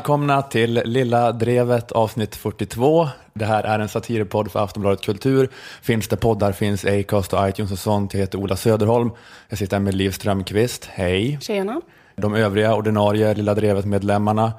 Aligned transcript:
Välkomna 0.00 0.42
till 0.42 0.82
Lilla 0.84 1.32
Drevet 1.32 1.92
avsnitt 1.92 2.36
42. 2.36 3.08
Det 3.34 3.44
här 3.44 3.62
är 3.64 3.78
en 3.78 3.88
satirpodd 3.88 4.50
för 4.50 4.64
Aftonbladet 4.64 5.00
Kultur. 5.00 5.50
Finns 5.82 6.08
det 6.08 6.16
poddar 6.16 6.52
finns 6.52 6.84
Acast 6.84 7.32
och 7.32 7.48
iTunes 7.48 7.72
och 7.72 7.78
sånt. 7.78 8.14
Jag 8.14 8.20
heter 8.20 8.38
Ola 8.38 8.56
Söderholm. 8.56 9.10
Jag 9.48 9.58
sitter 9.58 9.76
här 9.76 9.84
med 9.84 9.94
Liv 9.94 10.10
Strömqvist. 10.10 10.84
Hej. 10.92 11.38
Tjena. 11.40 11.80
De 12.16 12.34
övriga 12.34 12.74
ordinarie 12.74 13.34
Lilla 13.34 13.54
Drevet-medlemmarna. 13.54 14.52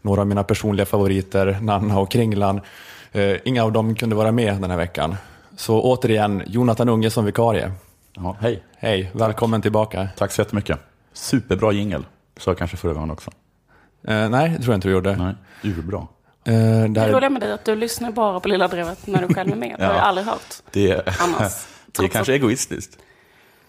Några 0.00 0.20
av 0.20 0.26
mina 0.26 0.44
personliga 0.44 0.86
favoriter, 0.86 1.58
Nanna 1.60 1.98
och 1.98 2.10
Kringlan. 2.10 2.60
Eh, 3.12 3.36
inga 3.44 3.64
av 3.64 3.72
dem 3.72 3.94
kunde 3.94 4.16
vara 4.16 4.32
med 4.32 4.54
den 4.60 4.70
här 4.70 4.78
veckan. 4.78 5.16
Så 5.56 5.82
återigen, 5.82 6.42
Jonathan 6.46 6.88
Unge 6.88 7.10
som 7.10 7.24
vikarie. 7.24 7.72
Ja, 8.14 8.36
hej. 8.40 8.62
Hej, 8.76 9.10
välkommen 9.14 9.62
tillbaka. 9.62 10.08
Tack 10.16 10.32
så 10.32 10.40
jättemycket. 10.40 10.78
Superbra 11.12 11.72
jingel. 11.72 12.04
Sa 12.36 12.50
jag 12.50 12.58
kanske 12.58 12.76
förra 12.76 12.92
gången 12.92 13.10
också. 13.10 13.30
Eh, 14.08 14.28
nej, 14.28 14.48
det 14.50 14.56
tror 14.62 14.72
jag 14.72 14.76
inte 14.76 14.88
du 14.88 14.92
gjorde. 14.92 15.16
Nej, 15.16 15.34
urbra. 15.72 16.06
Eh, 16.44 16.84
det 16.90 17.12
roliga 17.12 17.30
med 17.30 17.42
dig 17.42 17.52
att 17.52 17.64
du 17.64 17.76
lyssnar 17.76 18.10
bara 18.10 18.40
på 18.40 18.48
Lilla 18.48 18.68
Drevet 18.68 19.06
när 19.06 19.26
du 19.28 19.34
själv 19.34 19.52
är 19.52 19.56
med. 19.56 19.74
Det 19.78 19.84
har 19.84 19.92
jag 19.92 20.00
Ja. 20.00 20.04
aldrig 20.06 20.26
hört 20.26 20.54
Det 20.70 20.90
är, 20.90 21.16
annars. 21.20 21.52
det 21.86 22.04
är 22.04 22.08
kanske 22.08 22.32
egoistiskt. 22.34 22.98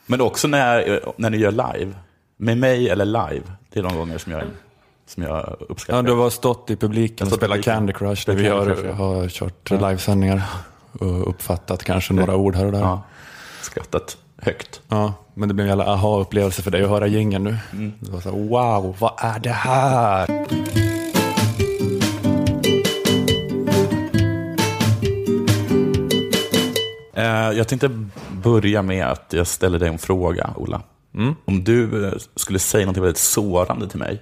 Men 0.06 0.22
också 0.22 0.48
när, 0.48 1.02
när 1.18 1.30
ni 1.30 1.38
gör 1.38 1.52
live. 1.52 1.92
Med 2.38 2.58
mig 2.58 2.90
eller 2.90 3.06
live. 3.06 3.44
Det 3.70 3.80
är 3.80 3.84
de 3.84 3.96
gånger 3.98 4.18
som 4.18 4.32
jag, 4.32 4.44
som 5.06 5.24
jag 5.24 5.56
uppskattar. 5.70 5.98
ja, 5.98 6.02
du 6.02 6.12
har 6.14 6.30
stått 6.30 6.70
i 6.70 6.76
publiken 6.76 7.28
och 7.28 7.34
spelat. 7.34 7.62
Candy 7.62 7.94
Crush 7.94 8.26
där 8.26 8.34
vi 8.34 8.48
har, 8.48 8.78
ja. 8.86 8.94
har 8.94 9.28
kört 9.30 9.72
livesändningar 9.72 10.42
och 11.00 11.30
uppfattat 11.30 11.84
kanske 11.84 12.14
några 12.14 12.36
ord 12.36 12.56
här 12.56 12.66
och 12.66 12.72
där. 12.72 12.80
Ja. 12.80 12.86
Ja, 12.86 13.02
skrattat 13.62 14.18
högt. 14.38 14.82
Men 15.34 15.48
det 15.48 15.54
blev 15.54 15.66
en 15.66 15.70
jävla 15.70 15.94
aha-upplevelse 15.94 16.62
för 16.62 16.72
dig 16.72 16.84
att 16.84 16.90
höra 16.90 17.08
jingeln 17.08 17.44
nu. 17.44 17.58
Mm. 17.72 17.94
Det 18.00 18.12
var 18.12 18.22
så 18.22 18.30
här, 18.30 18.38
wow, 18.38 18.96
vad 19.00 19.14
är 19.18 19.40
det 19.40 19.50
här? 19.50 20.30
Eh, 27.14 27.58
jag 27.58 27.68
tänkte 27.68 27.90
börja 28.32 28.82
med 28.82 29.06
att 29.06 29.34
jag 29.34 29.48
ställer 29.48 29.80
dig 29.80 29.90
en 29.90 29.98
fråga, 29.98 30.54
Ola. 30.56 30.82
Om 31.46 31.64
du 31.64 32.08
eh, 32.08 32.14
skulle 32.36 32.60
säga 32.60 32.86
något 32.86 32.98
väldigt 32.98 33.18
sårande 33.18 33.90
till 33.90 34.00
mig, 34.00 34.22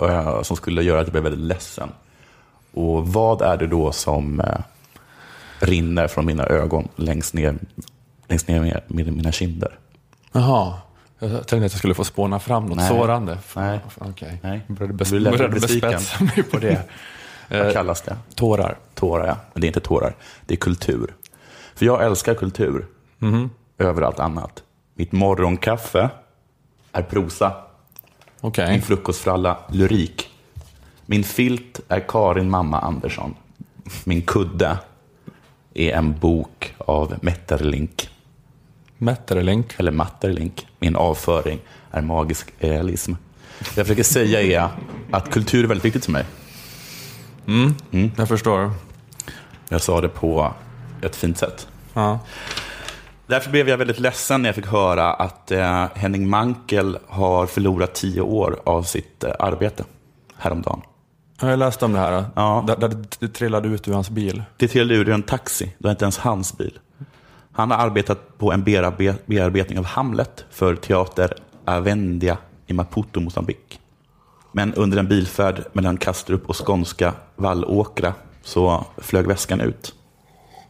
eh, 0.00 0.42
som 0.42 0.56
skulle 0.56 0.82
göra 0.82 1.00
att 1.00 1.06
jag 1.06 1.12
blev 1.12 1.24
väldigt 1.24 1.46
ledsen. 1.46 1.88
Och 2.72 3.08
vad 3.08 3.42
är 3.42 3.56
det 3.56 3.66
då 3.66 3.92
som 3.92 4.40
eh, 4.40 4.60
rinner 5.60 6.08
från 6.08 6.26
mina 6.26 6.46
ögon 6.46 6.88
längst 6.96 7.34
ner, 7.34 7.58
längst 8.28 8.48
ner 8.48 8.60
med, 8.60 8.82
med 8.86 9.12
mina 9.12 9.32
kinder? 9.32 9.78
Jaha, 10.32 10.74
jag 11.18 11.30
tänkte 11.30 11.56
att 11.56 11.62
jag 11.62 11.70
skulle 11.70 11.94
få 11.94 12.04
spåna 12.04 12.38
fram 12.38 12.66
något 12.66 12.76
Nej. 12.76 12.88
sårande. 12.88 13.38
Nej. 13.56 13.80
Okej, 13.98 14.38
Nej. 14.42 14.60
jag 14.66 14.76
började, 14.76 14.96
Du 15.04 15.04
bes- 15.04 15.30
började 15.30 15.48
bespetsa 15.60 16.24
mig 16.24 16.42
på 16.42 16.58
det. 16.58 16.82
Vad 17.48 17.72
kallas 17.72 18.02
det? 18.02 18.16
Tårar. 18.34 18.78
Tårar, 18.94 19.26
ja. 19.26 19.36
Men 19.52 19.60
det 19.60 19.66
är 19.66 19.68
inte 19.68 19.80
tårar, 19.80 20.14
det 20.46 20.54
är 20.54 20.58
kultur. 20.58 21.14
För 21.74 21.86
jag 21.86 22.04
älskar 22.04 22.34
kultur 22.34 22.86
över 23.78 24.02
allt 24.02 24.18
annat. 24.20 24.62
Mitt 24.94 25.12
morgonkaffe 25.12 26.10
är 26.92 27.02
prosa. 27.02 27.52
Okej. 28.40 28.70
Min 28.70 28.82
frukostfralla 28.82 29.58
lyrik. 29.70 30.28
Min 31.06 31.24
filt 31.24 31.80
är 31.88 32.00
Karin 32.08 32.50
mamma 32.50 32.80
Andersson. 32.80 33.34
Min 34.04 34.22
kudde 34.22 34.78
är 35.74 35.92
en 35.92 36.18
bok 36.18 36.74
av 36.78 37.14
Metterlink, 37.22 38.08
Metterlink. 39.00 39.74
eller 39.76 39.92
Matterlink. 39.92 40.66
Min 40.78 40.96
avföring 40.96 41.58
är 41.90 42.02
magisk 42.02 42.52
realism. 42.58 43.12
Det 43.58 43.76
jag 43.76 43.86
försöker 43.86 44.02
säga 44.02 44.42
är 44.42 44.68
att 45.10 45.30
kultur 45.30 45.64
är 45.64 45.68
väldigt 45.68 45.84
viktigt 45.84 46.04
för 46.04 46.12
mig. 46.12 46.24
Jag 48.16 48.28
förstår. 48.28 48.72
Jag 49.68 49.80
sa 49.80 50.00
det 50.00 50.08
på 50.08 50.54
ett 51.02 51.16
fint 51.16 51.38
sätt. 51.38 51.68
Ja. 51.94 52.18
Därför 53.26 53.50
blev 53.50 53.68
jag 53.68 53.78
väldigt 53.78 53.98
ledsen 53.98 54.42
när 54.42 54.48
jag 54.48 54.56
fick 54.56 54.66
höra 54.66 55.12
att 55.12 55.50
eh, 55.50 55.86
Henning 55.94 56.28
Mankel 56.28 56.98
har 57.08 57.46
förlorat 57.46 57.94
tio 57.94 58.20
år 58.20 58.60
av 58.64 58.82
sitt 58.82 59.24
eh, 59.24 59.32
arbete 59.38 59.84
häromdagen. 60.36 60.80
Jag 61.40 61.58
läst 61.58 61.82
om 61.82 61.92
det 61.92 61.98
här? 61.98 62.24
Ja. 62.34 62.64
Där, 62.66 62.76
där 62.76 62.88
det, 62.88 63.16
det 63.18 63.28
trillade 63.28 63.68
ut 63.68 63.88
ur 63.88 63.92
hans 63.92 64.10
bil. 64.10 64.42
Det 64.56 64.68
trillade 64.68 64.94
ur 64.94 65.08
en 65.08 65.22
taxi, 65.22 65.64
det 65.64 65.84
var 65.84 65.90
inte 65.90 66.04
ens 66.04 66.18
hans 66.18 66.58
bil. 66.58 66.78
Han 67.60 67.70
har 67.70 67.78
arbetat 67.78 68.38
på 68.38 68.52
en 68.52 68.64
bearbe- 68.64 69.18
bearbetning 69.26 69.78
av 69.78 69.84
Hamlet 69.84 70.44
för 70.50 70.76
teater 70.76 71.34
Avendia 71.64 72.38
i 72.66 72.72
Maputo, 72.72 73.20
Mosambik. 73.20 73.80
Men 74.52 74.74
under 74.74 74.98
en 74.98 75.08
bilfärd 75.08 75.64
mellan 75.72 75.96
Kastrup 75.96 76.48
och 76.48 76.66
skånska 76.66 77.14
Vallåkra 77.36 78.14
så 78.42 78.84
flög 78.98 79.26
väskan 79.26 79.60
ut 79.60 79.94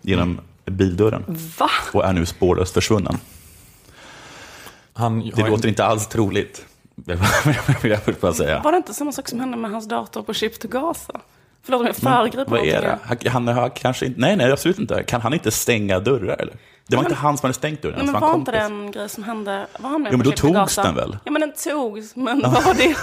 genom 0.02 0.40
bildörren 0.64 1.24
Va? 1.58 1.70
och 1.92 2.04
är 2.04 2.12
nu 2.12 2.26
spårlöst 2.26 2.74
försvunnen. 2.74 3.16
Han 4.92 5.30
Det 5.36 5.48
låter 5.48 5.68
inte 5.68 5.84
alls 5.84 6.06
troligt, 6.06 6.66
vill 7.82 7.90
jag 7.90 8.02
först 8.02 8.20
bara 8.20 8.34
säga. 8.34 8.60
Var 8.64 8.72
det 8.72 8.76
inte 8.76 8.94
samma 8.94 9.12
sak 9.12 9.28
som 9.28 9.40
hände 9.40 9.56
med 9.56 9.70
hans 9.70 9.88
dator 9.88 10.22
på 10.22 10.34
Chip 10.34 10.60
to 10.60 10.68
Gaza? 10.68 11.20
Förlåt 11.62 11.80
om 11.80 11.86
jag 11.86 11.96
föregriper 11.96 12.50
Vad 12.50 12.66
är 12.66 12.80
det? 12.80 12.98
Han, 13.02 13.46
han 13.46 13.56
har 13.56 13.68
kanske 13.68 14.06
inte, 14.06 14.20
nej, 14.20 14.36
nej, 14.36 14.52
absolut 14.52 14.78
inte. 14.78 15.02
Kan 15.02 15.20
han 15.20 15.34
inte 15.34 15.50
stänga 15.50 16.00
dörrar 16.00 16.36
eller? 16.38 16.54
Det 16.86 16.96
var 16.96 17.02
men- 17.02 17.12
inte 17.12 17.20
han 17.20 17.38
som 17.38 17.46
hade 17.46 17.54
stängt 17.54 17.82
dörren. 17.82 17.96
Nej, 17.96 18.06
men 18.12 18.20
var 18.20 18.30
en 18.34 18.38
inte 18.38 18.52
det 18.52 18.58
en 18.58 18.90
grej 18.90 19.08
som 19.08 19.24
hände? 19.24 19.66
Var 19.78 19.90
han 19.90 20.02
med 20.02 20.12
Jo, 20.12 20.18
men 20.18 20.26
då 20.26 20.32
togs 20.32 20.76
den 20.76 20.94
väl? 20.94 21.16
Ja, 21.24 21.30
men 21.30 21.40
den 21.40 21.52
togs. 21.52 22.16
Men 22.16 22.40
vad 22.40 22.64
var 22.64 22.74
det? 22.74 22.96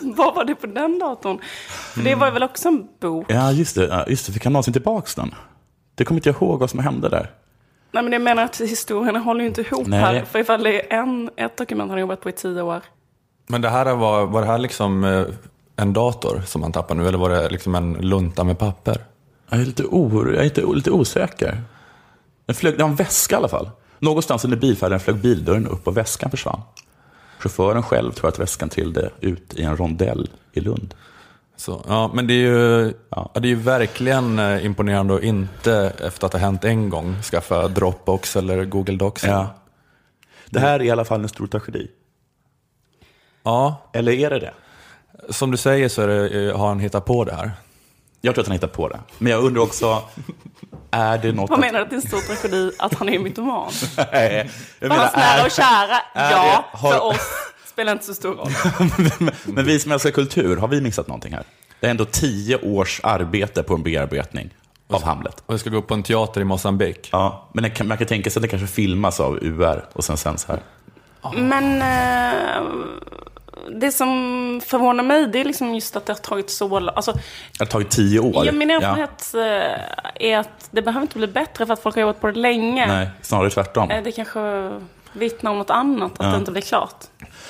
vad 0.16 0.34
var 0.34 0.44
det 0.44 0.54
på 0.54 0.66
den 0.66 0.98
datorn? 0.98 1.38
För 1.68 2.02
det 2.02 2.14
var 2.14 2.26
ju 2.26 2.32
väl 2.32 2.42
också 2.42 2.68
en 2.68 2.88
bok? 3.00 3.26
Ja, 3.28 3.52
just 3.52 3.74
det. 3.74 4.04
Just 4.08 4.26
det. 4.26 4.32
Fick 4.32 4.44
han 4.44 4.52
någonsin 4.52 4.72
tillbaka 4.72 5.08
den? 5.16 5.34
Det 5.94 6.04
kommer 6.04 6.18
inte 6.18 6.28
jag 6.28 6.36
ihåg 6.36 6.60
vad 6.60 6.70
som 6.70 6.80
hände 6.80 7.08
där. 7.08 7.30
Nej, 7.92 8.02
men 8.02 8.12
jag 8.12 8.22
menar 8.22 8.44
att 8.44 8.60
historierna 8.60 9.18
håller 9.18 9.40
ju 9.40 9.46
inte 9.46 9.60
ihop 9.60 9.86
Nej. 9.86 10.00
här. 10.00 10.24
För 10.24 10.38
ifall 10.38 10.62
det 10.62 10.92
är 10.92 10.98
en, 10.98 11.30
ett 11.36 11.56
dokument 11.56 11.88
han 11.88 11.90
har 11.90 11.98
jobbat 12.00 12.20
på 12.20 12.28
i 12.28 12.32
tio 12.32 12.62
år. 12.62 12.80
Men 13.46 13.60
det 13.62 13.68
här 13.68 13.94
var, 13.94 14.26
var 14.26 14.40
det 14.40 14.46
här 14.46 14.58
liksom 14.58 15.04
eh, 15.04 15.24
en 15.76 15.92
dator 15.92 16.42
som 16.46 16.62
han 16.62 16.72
tappade 16.72 17.00
nu 17.00 17.08
eller 17.08 17.18
var 17.18 17.30
det 17.30 17.48
liksom 17.48 17.74
en 17.74 17.92
lunta 17.92 18.44
med 18.44 18.58
papper? 18.58 19.04
Jag 19.50 19.60
är 19.60 19.64
lite, 19.64 19.82
or, 19.84 20.32
jag 20.32 20.40
är 20.40 20.44
lite, 20.44 20.60
lite 20.66 20.90
osäker. 20.90 21.60
Den 22.46 22.54
flög, 22.56 22.74
det 22.78 22.82
var 22.82 22.90
en 22.90 22.96
väska 22.96 23.34
i 23.34 23.38
alla 23.38 23.48
fall. 23.48 23.70
Någonstans 23.98 24.44
under 24.44 24.56
bilfärden 24.58 25.00
flög 25.00 25.16
bildörren 25.16 25.66
upp 25.66 25.86
och 25.86 25.96
väskan 25.96 26.30
försvann. 26.30 26.60
Chauffören 27.38 27.82
själv 27.82 28.12
tror 28.12 28.28
att 28.28 28.38
väskan 28.38 28.68
trillade 28.68 29.10
ut 29.20 29.54
i 29.54 29.62
en 29.62 29.76
rondell 29.76 30.30
i 30.52 30.60
Lund. 30.60 30.94
Så, 31.56 31.84
ja, 31.88 32.10
men 32.14 32.26
det 32.26 32.34
är 32.34 32.38
ju, 32.38 32.92
Ja. 33.10 33.30
det 33.34 33.40
är 33.40 33.50
ju 33.50 33.54
verkligen 33.54 34.38
eh, 34.38 34.64
imponerande 34.66 35.14
att 35.14 35.22
inte 35.22 35.92
efter 36.06 36.26
att 36.26 36.32
har 36.32 36.40
hänt 36.40 36.64
en 36.64 36.90
gång 36.90 37.22
skaffa 37.22 37.68
Dropbox 37.68 38.36
eller 38.36 38.64
Google 38.64 38.96
Docs. 38.96 39.24
Ja. 39.24 39.54
Det 40.50 40.60
här 40.60 40.80
är 40.80 40.84
i 40.84 40.90
alla 40.90 41.04
fall 41.04 41.22
en 41.22 41.28
stor 41.28 41.46
tragedi. 41.46 41.90
ja, 43.42 43.90
Eller 43.92 44.12
är 44.12 44.30
det 44.30 44.38
det? 44.38 44.52
som 45.30 45.50
du 45.50 45.56
säger 45.56 45.88
så 45.88 46.06
det, 46.06 46.48
eh, 46.48 46.56
har 46.58 46.68
han 46.68 46.80
hittat 46.80 47.04
på 47.04 47.24
det 47.24 47.34
här. 47.34 47.50
Jag 48.20 48.34
tror 48.34 48.42
att 48.42 48.48
han 48.48 48.52
hittar 48.54 48.68
på 48.68 48.88
det. 48.88 49.00
Men 49.18 49.32
jag 49.32 49.44
undrar 49.44 49.62
också, 49.62 50.02
är 50.94 51.18
det 51.18 51.32
något... 51.32 51.50
Vad 51.50 51.60
menar 51.60 51.78
du 51.78 51.84
att 51.84 51.90
det 51.90 51.96
är 51.96 52.00
en 52.00 52.08
stor 52.08 52.20
tragedi 52.20 52.70
att 52.78 52.94
han 52.94 53.08
är 53.08 53.18
mytoman? 53.18 53.72
Nej, 54.12 54.50
jag 54.80 54.88
menar, 54.88 55.02
hans 55.04 55.16
nära 55.16 55.44
och 55.44 55.50
kära, 55.50 56.00
är 56.14 56.30
ja. 56.30 56.64
det- 56.72 56.78
har- 56.78 56.92
För 56.92 57.00
oss 57.04 57.28
spelar 57.66 57.92
inte 57.92 58.04
så 58.04 58.14
stor 58.14 58.34
roll. 58.34 58.50
Men 59.54 59.64
vi 59.64 59.78
som 59.78 59.92
älskar 59.92 60.10
kultur, 60.10 60.56
har 60.56 60.68
vi 60.68 60.80
missat 60.80 61.08
någonting 61.08 61.32
här? 61.34 61.44
Det 61.80 61.86
är 61.86 61.90
ändå 61.90 62.04
tio 62.04 62.56
års 62.56 63.00
arbete 63.02 63.62
på 63.62 63.74
en 63.74 63.82
bearbetning 63.82 64.50
av 64.90 65.02
Hamlet. 65.04 65.42
Och 65.46 65.52
jag 65.52 65.60
ska 65.60 65.70
gå 65.70 65.76
upp 65.76 65.86
på 65.86 65.94
en 65.94 66.02
teater 66.02 66.40
i 66.40 66.44
Mosambik. 66.44 67.08
Ja, 67.12 67.48
men 67.52 67.70
kan, 67.70 67.88
man 67.88 67.98
kan 67.98 68.06
tänka 68.06 68.30
sig 68.30 68.40
att 68.40 68.42
det 68.42 68.48
kanske 68.48 68.66
filmas 68.68 69.20
av 69.20 69.38
UR 69.42 69.84
och 69.92 70.04
sen 70.04 70.16
sänds 70.16 70.44
här. 70.48 70.60
Men 71.34 71.82
eh, 71.82 72.62
det 73.72 73.92
som 73.92 74.60
förvånar 74.66 75.04
mig 75.04 75.26
det 75.26 75.40
är 75.40 75.44
liksom 75.44 75.74
just 75.74 75.96
att 75.96 76.06
det 76.06 76.12
har 76.12 76.18
tagit 76.18 76.50
så 76.50 76.68
lång 76.80 76.88
alltså, 76.96 77.12
Det 77.12 77.20
har 77.58 77.66
tagit 77.66 77.90
tio 77.90 78.20
år. 78.20 78.46
ja, 78.46 78.52
Min 78.52 78.70
erfarenhet 78.70 79.34
eh, 79.34 80.28
är 80.30 80.38
att 80.38 80.68
det 80.70 80.82
behöver 80.82 81.02
inte 81.02 81.18
bli 81.18 81.26
bättre 81.26 81.66
för 81.66 81.72
att 81.72 81.80
folk 81.82 81.94
har 81.94 82.00
jobbat 82.02 82.20
på 82.20 82.26
det 82.26 82.38
länge. 82.40 82.86
Nej, 82.86 83.08
snarare 83.22 83.50
tvärtom. 83.50 83.90
Eh, 83.90 84.02
Det 84.02 84.12
kanske 84.12 84.70
vittnar 85.12 85.50
om 85.50 85.58
något 85.58 85.70
annat, 85.70 86.12
att 86.20 86.32
det 86.32 86.38
inte 86.38 86.50
blir 86.52 86.62
klart. 86.62 87.04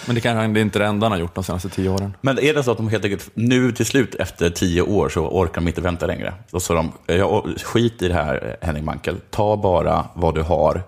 Men 0.06 0.14
det 0.14 0.20
kanske 0.20 0.46
det 0.52 0.60
är 0.60 0.62
inte 0.62 0.78
det 0.78 0.86
enda 0.86 1.04
han 1.04 1.12
har 1.12 1.18
gjort 1.18 1.34
de 1.34 1.44
senaste 1.44 1.68
tio 1.68 1.88
åren. 1.90 2.16
Men 2.20 2.38
är 2.38 2.54
det 2.54 2.62
så 2.64 2.70
att 2.70 2.76
de 2.76 2.88
helt 2.88 3.04
enkelt, 3.04 3.30
nu 3.34 3.72
till 3.72 3.86
slut 3.86 4.14
efter 4.14 4.50
tio 4.50 4.82
år 4.82 5.08
så 5.08 5.20
orkar 5.28 5.54
de 5.54 5.68
inte 5.68 5.80
vänta 5.80 6.06
längre? 6.06 6.34
Då 6.50 6.60
sa 6.60 6.74
de, 6.74 6.92
ja, 7.06 7.44
skit 7.62 8.02
i 8.02 8.08
det 8.08 8.14
här 8.14 8.56
Henning 8.60 8.84
Mankel, 8.84 9.16
ta 9.30 9.56
bara 9.56 10.04
vad 10.14 10.34
du 10.34 10.42
har, 10.42 10.82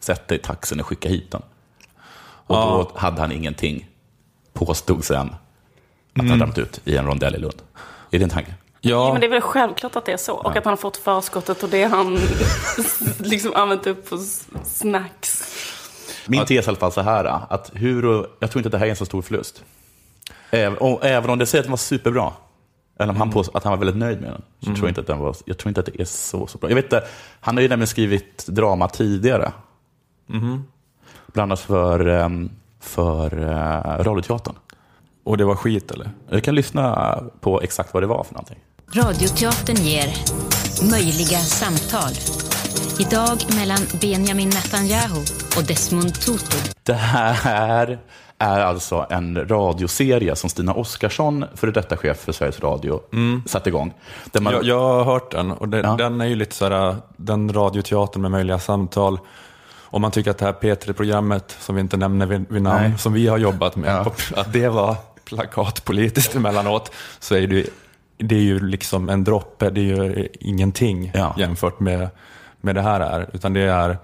sätt 0.00 0.28
dig 0.28 0.38
i 0.38 0.40
taxin 0.40 0.80
och 0.80 0.86
skicka 0.86 1.08
hit 1.08 1.30
den. 1.30 1.42
Och 2.46 2.56
då 2.56 2.90
hade 2.94 3.20
han 3.20 3.32
ingenting, 3.32 3.87
påstod 4.58 5.04
sen, 5.04 5.34
att 6.20 6.28
han 6.28 6.38
dömt 6.38 6.58
ut 6.58 6.80
i 6.84 6.96
en 6.96 7.06
rondell 7.06 7.34
i 7.34 7.38
Lund. 7.38 7.62
Är 8.10 8.18
det 8.18 8.24
en 8.24 8.30
tanke? 8.30 8.54
Ja, 8.80 8.90
Ja, 8.90 9.12
men 9.12 9.20
det 9.20 9.26
är 9.26 9.30
väl 9.30 9.40
självklart 9.40 9.96
att 9.96 10.04
det 10.04 10.12
är 10.12 10.16
så. 10.16 10.34
Och 10.34 10.56
att 10.56 10.64
han 10.64 10.72
har 10.72 10.76
fått 10.76 10.96
förskottet 10.96 11.62
och 11.62 11.68
det 11.68 11.84
han 11.84 12.18
liksom 13.18 13.52
använt 13.54 13.86
upp 13.86 14.10
på 14.10 14.18
snacks. 14.64 15.44
Min 16.26 16.40
tes 16.40 16.50
är 16.50 16.54
i 16.54 16.68
alla 16.68 16.76
fall 16.76 16.92
så 16.92 17.00
här, 17.00 17.24
att 17.50 17.70
hur, 17.74 18.26
jag 18.38 18.50
tror 18.50 18.60
inte 18.60 18.66
att 18.68 18.72
det 18.72 18.78
här 18.78 18.86
är 18.86 18.90
en 18.90 18.96
så 18.96 19.06
stor 19.06 19.22
förlust. 19.22 19.64
Även, 20.50 20.78
och, 20.78 21.04
även 21.04 21.30
om 21.30 21.38
det 21.38 21.46
säger 21.46 21.60
att 21.62 21.66
den 21.66 21.72
var 21.72 21.76
superbra, 21.76 22.32
Eller 22.98 23.12
om 23.12 23.16
han 23.16 23.30
påstår 23.30 23.56
att 23.56 23.64
han 23.64 23.70
var 23.70 23.78
väldigt 23.78 23.96
nöjd 23.96 24.20
med 24.20 24.30
den. 24.30 24.42
Så 24.60 24.66
tror 24.66 24.78
jag, 24.78 24.88
inte 24.90 25.00
att 25.00 25.06
den 25.06 25.18
var, 25.18 25.36
jag 25.44 25.58
tror 25.58 25.68
inte 25.68 25.80
att 25.80 25.86
det 25.86 26.00
är 26.00 26.04
så, 26.04 26.46
så 26.46 26.58
bra. 26.58 26.70
Jag 26.70 26.74
vet 26.74 26.84
inte, 26.84 27.04
han 27.40 27.56
har 27.56 27.62
ju 27.62 27.68
nämligen 27.68 27.88
skrivit 27.88 28.46
drama 28.46 28.88
tidigare. 28.88 29.52
Bland 31.32 31.52
annat 31.52 31.60
för, 31.60 32.06
ehm, 32.06 32.50
för 32.80 33.38
uh, 33.38 34.04
Radioteatern. 34.04 34.54
Och 35.24 35.36
det 35.36 35.44
var 35.44 35.54
skit 35.54 35.90
eller? 35.90 36.10
Jag 36.30 36.44
kan 36.44 36.54
lyssna 36.54 37.14
på 37.40 37.60
exakt 37.62 37.94
vad 37.94 38.02
det 38.02 38.06
var 38.06 38.24
för 38.24 38.34
någonting. 38.34 38.58
Radioteatern 38.92 39.76
ger 39.76 40.14
möjliga 40.90 41.38
samtal. 41.38 42.12
Idag 43.00 43.38
mellan 43.56 43.78
Benjamin 44.00 44.48
Netanyahu 44.48 45.20
och 45.56 45.64
Desmond 45.68 46.14
Tutu. 46.14 46.56
Det 46.82 46.92
här 46.94 47.98
är 48.38 48.60
alltså 48.60 49.06
en 49.10 49.48
radioserie 49.48 50.36
som 50.36 50.50
Stina 50.50 50.74
Oskarsson, 50.74 51.44
före 51.54 51.70
detta 51.70 51.96
chef 51.96 52.16
för 52.18 52.32
Sveriges 52.32 52.60
Radio, 52.60 53.00
satte 53.46 53.68
igång. 53.68 53.94
Man, 54.40 54.52
Jag, 54.52 54.64
jag 54.64 54.80
har 54.80 55.04
hört 55.04 55.30
den 55.30 55.52
och 55.52 55.68
det, 55.68 55.78
Ja. 55.78 55.96
den 55.96 56.20
är 56.20 56.26
ju 56.26 56.34
lite 56.34 56.54
sådär, 56.54 56.96
den 57.16 57.52
radioteatern 57.52 58.22
med 58.22 58.30
möjliga 58.30 58.58
samtal. 58.58 59.18
Om 59.90 60.02
man 60.02 60.10
tycker 60.10 60.30
att 60.30 60.38
det 60.38 60.44
här 60.44 60.52
P3-programmet, 60.52 61.56
som 61.60 61.74
vi 61.74 61.80
inte 61.80 61.96
nämner 61.96 62.26
vid, 62.26 62.62
namn, 62.62 62.82
Nej. 62.82 62.98
som 62.98 63.12
vi 63.12 63.26
har 63.26 63.38
jobbat 63.38 63.76
med, 63.76 63.90
Ja. 63.90 64.12
att 64.40 64.52
det 64.52 64.68
var 64.68 64.96
plakatpolitiskt 65.24 66.34
emellanåt, 66.36 66.92
så 67.20 67.34
är 67.34 67.46
det, 67.46 67.66
det 68.18 68.34
är 68.34 68.40
ju 68.40 68.58
liksom 68.60 69.08
en 69.08 69.24
droppe, 69.24 69.70
det 69.70 69.80
är 69.80 69.84
ju 69.84 70.28
ingenting 70.40 71.10
Ja. 71.14 71.34
jämfört 71.38 71.80
med, 71.80 72.08
med 72.60 72.74
det 72.74 72.82
här 72.82 73.00
är. 73.00 73.30
Utan 73.32 73.52
det 73.52 73.60
är, 73.60 73.98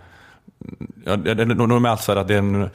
ja, 1.04 1.16
det 1.16 1.30
är 1.30 1.46
normalt 1.46 2.02
så 2.02 2.12
är 2.12 2.16
det 2.16 2.20
att 2.20 2.28
det 2.28 2.34
är 2.34 2.38
en 2.38 2.70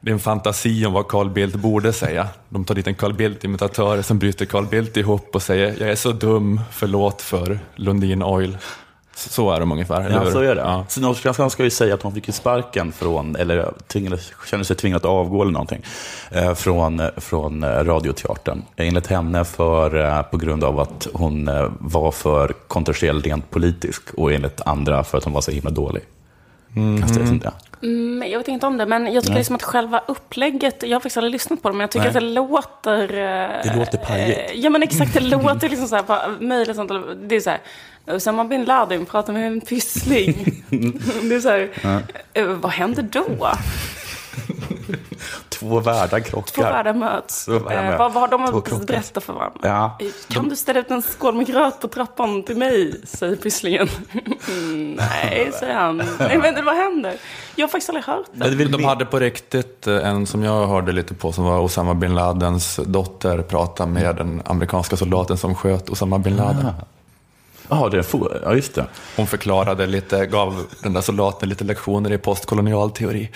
det 0.00 0.10
är 0.10 0.12
en 0.12 0.20
fantasi 0.20 0.86
om 0.86 0.92
vad 0.92 1.08
Carl 1.08 1.30
Bildt 1.30 1.56
borde 1.56 1.92
säga. 1.92 2.28
De 2.48 2.64
tar 2.64 2.74
dit 2.74 2.86
en 2.86 2.94
Carl 2.94 3.12
Bildt-imitatör, 3.12 4.02
sen 4.02 4.18
bryter 4.18 4.44
Carl 4.46 4.66
Bildt 4.66 4.96
ihop 4.96 5.34
och 5.34 5.42
säger 5.42 5.76
jag 5.80 5.90
är 5.90 5.94
så 5.94 6.12
dum, 6.12 6.60
förlåt 6.70 7.22
för 7.22 7.58
Lundin 7.76 8.22
Oil. 8.22 8.58
Så, 9.18 9.28
så 9.28 9.50
är 9.50 9.60
de 9.60 9.72
ungefär, 9.72 10.00
eller 10.00 10.24
Ja, 10.24 10.30
så 10.32 10.38
är 10.40 10.54
det. 10.54 10.60
Ja. 10.60 10.84
Stina 10.88 11.08
Oskarsson 11.08 11.50
ska 11.50 11.64
ju 11.64 11.70
säga 11.70 11.94
att 11.94 12.02
hon 12.02 12.14
fick 12.14 12.26
ju 12.26 12.32
sparken 12.32 12.92
från, 12.92 13.36
eller 13.36 13.72
tvingades, 13.86 14.32
kände 14.50 14.64
sig 14.64 14.76
tvingad 14.76 14.96
att 14.96 15.04
avgå 15.04 15.42
eller 15.42 15.52
någonting, 15.52 15.82
eh, 16.30 16.54
från, 16.54 17.02
från 17.16 17.62
eh, 17.62 17.68
Radioteatern. 17.68 18.62
Enligt 18.76 19.06
henne 19.06 19.44
för, 19.44 20.04
eh, 20.04 20.22
på 20.22 20.36
grund 20.36 20.64
av 20.64 20.80
att 20.80 21.06
hon 21.12 21.48
eh, 21.48 21.70
var 21.78 22.10
för 22.10 22.52
kontroversiell 22.68 23.22
rent 23.22 23.50
politisk 23.50 24.02
och 24.16 24.32
enligt 24.32 24.60
andra 24.66 25.04
för 25.04 25.18
att 25.18 25.24
hon 25.24 25.32
var 25.32 25.40
så 25.40 25.50
himla 25.50 25.70
dålig. 25.70 26.02
Kan 26.74 27.08
säga 27.08 27.26
som 27.26 27.38
det. 27.38 27.52
Mm, 27.82 28.30
jag 28.30 28.38
vet 28.38 28.48
inte 28.48 28.66
om 28.66 28.76
det, 28.76 28.86
men 28.86 29.12
jag 29.12 29.24
tycker 29.24 29.36
liksom 29.38 29.56
att 29.56 29.62
själva 29.62 30.02
upplägget, 30.08 30.82
jag 30.82 30.88
har 30.96 31.00
faktiskt 31.00 31.16
aldrig 31.16 31.32
lyssnat 31.32 31.62
på 31.62 31.68
det, 31.68 31.72
men 31.74 31.80
jag 31.80 31.90
tycker 31.90 32.00
Nej. 32.04 32.08
att 32.08 32.14
det 32.14 32.20
låter... 32.20 33.02
eh, 33.02 33.72
Det 33.72 33.76
låter 33.78 33.98
pajigt. 33.98 34.38
eh, 34.38 34.60
Ja 34.60 34.70
men 34.70 34.82
exakt, 34.82 35.14
det 35.14 35.20
låter 35.36 35.68
liksom 35.68 35.88
så 35.88 35.96
här, 35.96 36.02
på 36.02 36.44
möjligt 36.44 36.76
sånt, 36.76 36.92
det 37.28 37.36
är 37.36 37.40
så 37.40 37.50
här, 37.50 37.60
Usama 38.10 38.44
bin 38.44 38.64
Laden 38.64 39.06
pratar 39.06 39.32
med 39.32 39.46
en 39.46 39.60
pyssling. 39.60 40.64
det 41.22 41.34
är 41.34 41.40
så 41.40 41.48
här, 41.48 41.70
eh, 42.34 42.46
vad 42.46 42.70
händer 42.72 43.02
då? 43.02 43.24
Två 45.48 45.80
världar 45.80 46.20
Två 46.20 46.42
krockar. 46.42 46.72
världar 46.72 46.94
möts. 46.94 47.44
Två 47.44 47.52
världar 47.58 47.76
Eh, 47.76 47.84
möts. 47.84 47.98
vad, 47.98 48.12
vad 48.12 48.20
har 48.22 48.28
Två 48.28 48.60
de 48.60 48.76
att 48.76 48.86
berätta 48.86 49.20
för 49.20 49.32
varandra? 49.32 49.58
Ja. 49.62 49.98
Kan 50.28 50.48
du 50.48 50.56
ställa 50.56 50.80
ut 50.80 50.90
en 50.90 51.02
skål 51.02 51.34
med 51.34 51.46
gröt 51.46 51.80
på 51.80 51.88
trappan 51.88 52.42
till 52.42 52.56
mig? 52.56 53.00
Säger 53.04 53.36
pysslingen. 53.36 53.88
Nej, 54.96 55.50
säger 55.60 55.74
han. 55.74 56.02
Nej, 56.18 56.38
men 56.38 56.64
vad 56.64 56.76
händer? 56.76 57.14
Jag 57.56 57.66
har 57.66 57.68
faktiskt 57.68 57.88
aldrig 57.88 58.04
hört 58.04 58.26
det. 58.32 58.50
Men 58.56 58.72
De 58.72 58.84
hade 58.84 59.04
på 59.04 59.18
riktigt 59.18 59.86
eh, 59.86 60.08
en 60.08 60.26
som 60.26 60.42
jag 60.44 60.66
hörde 60.66 60.92
lite 60.92 61.14
på 61.14 61.32
som 61.32 61.44
var 61.44 61.60
Osama 61.60 61.94
bin 61.94 62.14
Ladens 62.14 62.80
dotter 62.86 63.42
prata 63.42 63.86
med 63.86 64.16
den 64.16 64.42
amerikanska 64.44 64.96
soldaten 64.96 65.36
som 65.38 65.54
sköt 65.54 65.90
Osama 65.90 66.18
bin 66.18 66.36
Laden. 66.36 66.66
Ja, 66.78 66.84
det 67.68 67.98
är 67.98 68.02
få- 68.02 68.32
ja, 68.44 68.54
just 68.54 68.74
det. 68.74 68.86
Hon 69.16 69.26
förklarade 69.26 69.86
lite, 69.86 70.26
gav 70.26 70.66
den 70.82 70.92
där 70.92 71.00
soldaten 71.00 71.48
lite 71.48 71.64
lektioner 71.64 72.12
i 72.12 72.18
postkolonial 72.18 72.90
teori. 72.90 73.30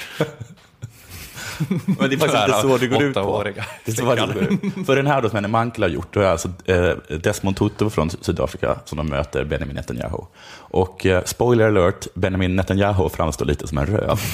Men 1.68 1.76
det 2.10 2.16
är 2.16 2.18
faktiskt 2.18 2.20
Tyvärr, 2.20 2.46
inte 2.46 2.60
så 2.60 2.78
det 2.78 2.86
går 2.86 3.02
ut 3.02 3.14
på. 3.14 3.42
Det 3.84 3.92
är 3.92 3.94
så 3.94 4.14
det. 4.14 4.84
För 4.86 4.96
den 4.96 5.06
här 5.06 5.22
då 5.22 5.28
som 5.28 5.36
Henning 5.36 5.50
Mankell 5.50 5.82
har 5.82 5.88
gjort, 5.90 6.14
då 6.14 6.20
är 6.20 6.26
alltså 6.26 6.48
eh, 6.64 6.90
Desmond 7.22 7.56
Tutu 7.56 7.90
från 7.90 8.10
Sydafrika 8.10 8.78
som 8.84 8.98
de 8.98 9.06
möter 9.06 9.44
Benjamin 9.44 9.76
Netanyahu. 9.76 10.18
Och 10.54 11.06
eh, 11.06 11.24
spoiler 11.24 11.66
alert, 11.68 12.06
Benjamin 12.14 12.56
Netanyahu 12.56 13.08
framstår 13.08 13.46
lite 13.46 13.68
som 13.68 13.78
en 13.78 13.86
röv. 13.86 14.20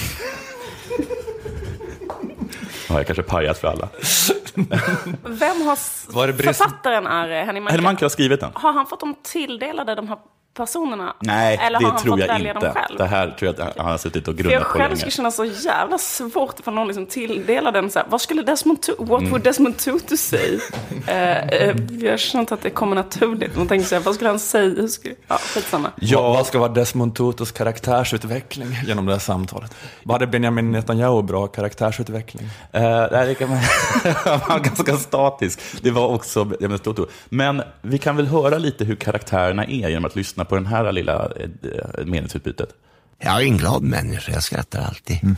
har 2.89 2.99
jag 2.99 3.07
kanske 3.07 3.23
pajat 3.23 3.59
för 3.59 3.69
alla. 3.69 3.89
Vem 5.25 5.63
har... 5.67 5.73
s- 5.73 6.07
Var 6.11 6.27
det 6.27 6.33
brist- 6.33 6.59
Författaren 6.59 7.07
är 7.07 7.29
Henning 7.29 7.45
Henning 7.47 7.63
Mankell. 7.65 7.83
Mankell 7.83 8.05
har 8.05 8.11
skrivit 8.11 8.41
den. 8.41 8.51
Har 8.55 8.73
han 8.73 8.87
fått 8.87 9.01
dem 9.01 9.15
tilldelade, 9.23 9.95
de 9.95 10.09
här 10.09 10.19
personerna? 10.59 11.15
Nej, 11.21 11.57
Eller 11.63 11.75
har 11.81 11.83
det 11.85 11.91
han 11.91 11.99
tror 12.03 12.21
jag 12.21 12.41
inte. 12.41 12.71
själv? 12.75 12.99
Det 12.99 13.05
här 13.07 13.31
tror 13.39 13.55
jag 13.57 13.69
att 13.69 13.77
han 13.77 13.87
har 13.91 13.99
suttit 13.99 14.29
och 14.29 14.35
jag 14.35 14.39
grunnat 14.47 14.63
på 14.63 14.69
själv 14.69 14.83
länge. 14.85 14.97
skulle 14.97 15.11
känna 15.11 15.31
så 15.31 15.45
jävla 15.45 15.99
svårt 15.99 16.57
för 16.65 16.71
någon 16.73 16.87
liksom 16.87 17.07
tilldelar 17.07 17.73
den 17.73 17.91
så 17.91 17.99
här, 17.99 18.07
vad 18.11 18.21
skulle 18.21 18.43
Desmond 18.43 18.83
Tutu, 18.83 19.05
what 19.05 19.21
Mm. 19.21 19.31
would 19.31 19.43
Desmond 19.45 19.77
Tutu 19.79 20.17
say? 20.17 20.59
Eh, 21.07 21.39
eh, 21.49 21.77
jag 22.01 22.19
känner 22.19 22.41
inte 22.43 22.55
att 22.55 22.63
det 22.63 22.71
kommer 22.71 22.97
naturligt. 22.97 23.57
Man 23.57 23.67
tänker 23.69 23.87
så 23.87 23.95
här, 23.95 24.03
vad 24.03 24.15
skulle 24.15 24.31
han 24.31 24.39
säga? 24.39 24.65
Hur 24.69 24.89
skulle, 24.89 25.15
ja, 25.29 25.39
skitsamma. 25.39 25.91
Ja. 26.01 26.23
Vad 26.33 26.47
ska 26.47 26.59
vara 26.59 26.69
Desmond 26.73 27.15
Tutus 27.17 27.53
karaktärsutveckling 27.53 28.69
genom 28.87 29.07
det 29.07 29.13
här 29.13 29.19
samtalet? 29.21 29.75
Vad 30.03 30.15
hade 30.15 30.27
Benjamin 30.27 30.73
Netanyahu 30.73 31.23
bra 31.23 31.47
karaktärsutveckling? 31.47 32.45
Uh, 32.77 32.81
det 33.27 33.35
kan 33.39 33.49
man, 33.49 33.59
han 34.25 34.41
var 34.49 34.59
ganska 34.59 34.97
statisk. 34.97 35.61
Det 35.83 35.91
var 35.91 36.07
också 36.09 36.45
Benjamin 36.45 36.79
Tutu. 36.79 37.05
Men 37.29 37.63
vi 37.83 37.99
kan 37.99 38.17
väl 38.17 38.27
höra 38.27 38.59
lite 38.59 38.85
hur 38.85 38.97
karaktärerna 38.97 39.65
är 39.65 39.89
genom 39.89 40.05
att 40.05 40.17
lyssna 40.17 40.45
på 40.49 40.55
den 40.55 40.67
här 40.67 40.93
lilla 40.93 41.33
eh, 41.37 42.05
meningsutbytet. 42.05 42.69
Jag 43.19 43.43
är 43.43 43.47
en 43.47 43.57
glad 43.57 43.83
människa, 43.83 44.33
jag 44.33 44.43
skrattar 44.43 44.83
alltid. 44.83 45.19
Mm. 45.23 45.37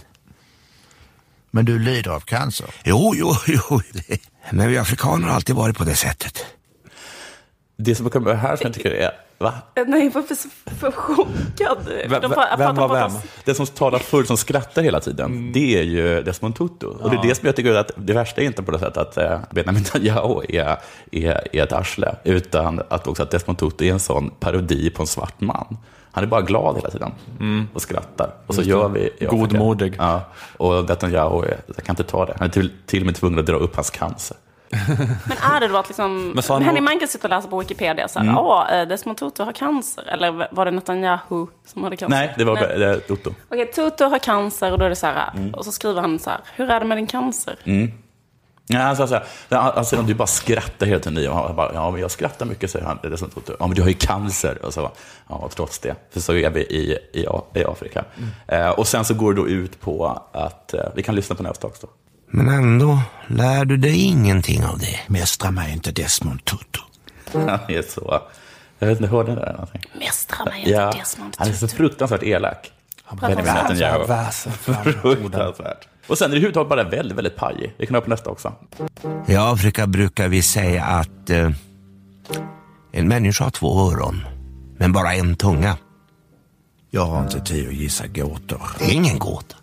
Men 1.50 1.64
du 1.64 1.78
lider 1.78 2.10
av 2.10 2.20
cancer? 2.20 2.74
Jo, 2.84 3.12
jo, 3.16 3.34
jo. 3.46 3.80
Men 4.50 4.68
vi 4.68 4.78
afrikaner 4.78 5.28
har 5.28 5.34
alltid 5.34 5.56
varit 5.56 5.78
på 5.78 5.84
det 5.84 5.94
sättet. 5.94 6.46
Det 7.76 7.94
som 7.94 8.10
kommer 8.10 8.34
här 8.34 8.56
som 8.56 8.66
jag 8.66 8.74
tycker 8.74 8.90
är, 8.90 9.10
va? 9.40 9.52
Eh, 9.74 9.84
Nej, 9.86 10.04
jag 10.04 10.10
var 10.12 10.22
så 10.34 10.48
för 10.80 10.90
chockad. 10.90 11.78
Vem- 12.08 12.20
De 12.22 12.28
vem 12.58 12.76
var 12.76 12.88
vem? 12.88 13.10
Den 13.44 13.54
som 13.54 13.66
talar 13.66 13.98
förr, 13.98 14.24
som 14.24 14.36
skrattar 14.36 14.82
hela 14.82 15.00
tiden, 15.00 15.52
det 15.52 15.78
är 15.78 15.82
ju 15.82 16.22
Desmond 16.22 16.56
Tutu. 16.56 16.86
Och 16.86 17.10
det 17.10 17.16
är 17.16 17.22
det 17.22 17.34
som 17.34 17.46
jag 17.46 17.56
tycker 17.56 17.74
att 17.74 17.90
det 17.96 18.12
värsta 18.12 18.40
är 18.40 18.44
inte 18.44 18.62
på 18.62 18.70
det 18.70 18.78
sättet 18.78 18.96
att 18.96 19.16
eh, 19.16 19.38
Benjamin 19.50 19.82
Netanyahu 19.82 20.40
är, 20.48 20.76
är, 21.12 21.56
är 21.56 21.62
ett 21.62 21.72
arsle, 21.72 22.16
utan 22.24 22.82
att 22.88 23.06
också 23.06 23.22
att 23.22 23.30
Desmond 23.30 23.58
Tutu 23.58 23.86
är 23.88 23.92
en 23.92 24.00
sån 24.00 24.30
parodi 24.30 24.90
på 24.90 25.02
en 25.02 25.06
svart 25.06 25.40
man. 25.40 25.76
Han 26.12 26.24
är 26.24 26.28
bara 26.28 26.40
glad 26.42 26.76
hela 26.76 26.90
tiden 26.90 27.12
och 27.74 27.82
skrattar. 27.82 28.30
Och 28.46 28.54
så 28.54 28.62
gör 28.62 28.88
vi. 28.88 29.10
Godmodig. 29.30 29.94
Ja, 29.98 30.20
och 30.56 30.84
Netanyahu, 30.88 31.42
är, 31.46 31.56
jag 31.76 31.84
kan 31.84 31.92
inte 31.92 32.04
ta 32.04 32.26
det. 32.26 32.34
Han 32.38 32.48
är 32.48 32.52
till, 32.52 32.70
till 32.86 33.02
och 33.02 33.06
med 33.06 33.14
tvungen 33.14 33.38
att 33.38 33.46
dra 33.46 33.54
upp 33.56 33.76
hans 33.76 33.90
cancer. 33.90 34.36
Men 35.28 35.38
är 35.54 35.60
det 35.60 35.68
då 35.68 35.76
att 35.76 35.88
liksom, 35.88 36.28
Men 36.28 36.42
han 36.48 36.62
Henning 36.62 36.84
Mankell 36.84 37.08
sitter 37.08 37.24
och 37.28 37.30
läser 37.30 37.48
på 37.48 37.58
Wikipedia 37.58 38.08
så 38.08 38.18
här, 38.18 38.26
Mm. 38.26 38.34
ja, 38.36 38.68
eh, 38.70 38.88
Desmond 38.88 39.18
Tutu 39.18 39.42
har 39.42 39.52
cancer. 39.52 40.04
Eller 40.08 40.48
var 40.54 40.64
det 40.64 40.70
Netanyahu 40.70 41.46
som 41.66 41.84
hade 41.84 41.96
cancer? 41.96 42.16
Nej, 42.18 42.34
det 42.38 42.44
var 42.44 42.54
Nej. 42.54 42.78
det 42.78 43.00
Tutu. 43.00 43.30
Okej, 43.48 43.66
Tutu 43.72 44.04
har 44.04 44.18
cancer 44.18 44.72
och 44.72 44.78
då 44.78 44.84
är 44.84 44.88
det 44.90 44.96
så 44.96 45.06
här, 45.06 45.30
Mm. 45.34 45.54
och 45.54 45.64
så 45.64 45.72
skriver 45.72 46.00
han 46.00 46.18
så 46.18 46.30
här, 46.30 46.40
hur 46.56 46.70
är 46.70 46.80
det 46.80 46.86
med 46.86 46.98
din 46.98 47.06
cancer? 47.06 47.56
Ja, 48.72 48.78
han 48.78 48.96
sa 48.96 49.06
så 49.06 49.14
här, 49.14 49.24
han, 49.48 49.72
han 49.74 49.84
säger 49.84 50.02
du 50.02 50.14
bara 50.14 50.26
skrattar 50.26 50.86
hela 50.86 51.00
tiden. 51.00 51.30
Och 51.30 51.36
han 51.36 51.56
bara, 51.56 51.74
ja, 51.74 51.90
men 51.90 52.00
jag 52.00 52.10
skrattar 52.10 52.46
mycket, 52.46 52.70
säger 52.70 52.86
han. 52.86 52.98
Det 53.02 53.08
är 53.08 53.16
som, 53.16 53.30
ja, 53.46 53.66
men 53.66 53.70
du 53.70 53.82
har 53.82 53.88
ju 53.88 53.94
cancer. 53.94 54.64
Och 54.64 54.74
så, 54.74 54.90
ja, 55.28 55.48
trots 55.54 55.78
det. 55.78 55.94
För 56.10 56.20
så 56.20 56.32
är 56.34 56.50
vi 56.50 56.60
i, 56.60 56.98
i, 57.12 57.26
i 57.54 57.64
Afrika. 57.64 58.04
Eh, 58.46 58.68
och 58.70 58.86
sen 58.86 59.04
så 59.04 59.14
går 59.14 59.32
det 59.34 59.40
då 59.40 59.48
ut 59.48 59.80
på 59.80 60.22
att, 60.32 60.74
eh, 60.74 60.80
vi 60.94 61.02
kan 61.02 61.14
lyssna 61.14 61.36
på 61.36 61.42
nästa 61.42 61.66
också. 61.66 61.86
Men 62.30 62.48
ändå 62.48 62.98
lär 63.26 63.64
du 63.64 63.76
dig 63.76 64.00
ingenting 64.04 64.64
av 64.64 64.78
det. 64.78 65.00
Mästra 65.06 65.50
mig 65.50 65.72
inte 65.72 65.92
Desmond 65.92 66.44
Tutu. 66.44 66.80
Han 67.32 67.48
är 67.68 67.82
så, 67.82 68.20
jag 68.78 68.88
vet 68.88 69.00
inte, 69.00 69.10
hörde 69.12 69.30
ni 69.30 69.34
det? 69.36 69.40
där 69.46 69.52
Någonting? 69.52 69.82
Mästra 69.98 70.44
mig 70.44 70.58
inte 70.58 70.70
Ja, 70.70 70.90
Desmond 70.92 71.34
han 71.38 71.48
är 71.48 71.52
så 71.52 71.66
Tutu. 71.66 71.76
fruktansvärt 71.76 72.22
elak. 72.22 72.72
Benjamin 73.20 73.44
fram 73.46 74.76
orden. 74.80 74.92
Fruktansvärt. 75.02 75.88
Och 76.06 76.18
sen 76.18 76.24
är 76.24 76.28
det 76.30 76.36
överhuvudtaget 76.36 76.68
bara 76.68 76.84
väldigt, 76.84 77.18
väldigt 77.18 77.36
pajig. 77.36 77.74
Vi 77.78 77.86
kan 77.86 77.94
ha 77.94 78.00
på 78.02 78.10
nästa 78.10 78.30
också. 78.30 78.52
I 79.26 79.36
Afrika 79.36 79.86
brukar 79.86 80.28
vi 80.28 80.42
säga 80.42 80.84
att 80.84 81.30
eh, 81.30 81.50
en 82.92 83.08
människa 83.08 83.44
har 83.44 83.50
två 83.50 83.90
öron, 83.90 84.26
men 84.78 84.92
bara 84.92 85.14
en 85.14 85.36
tunga. 85.36 85.76
Jag 86.90 87.06
har 87.06 87.22
inte 87.22 87.40
tid 87.40 87.68
att 87.68 87.74
gissa 87.74 88.06
gåtor. 88.06 88.62
Det 88.78 88.84
är 88.84 88.92
ingen 88.92 89.18
gåta. 89.18 89.56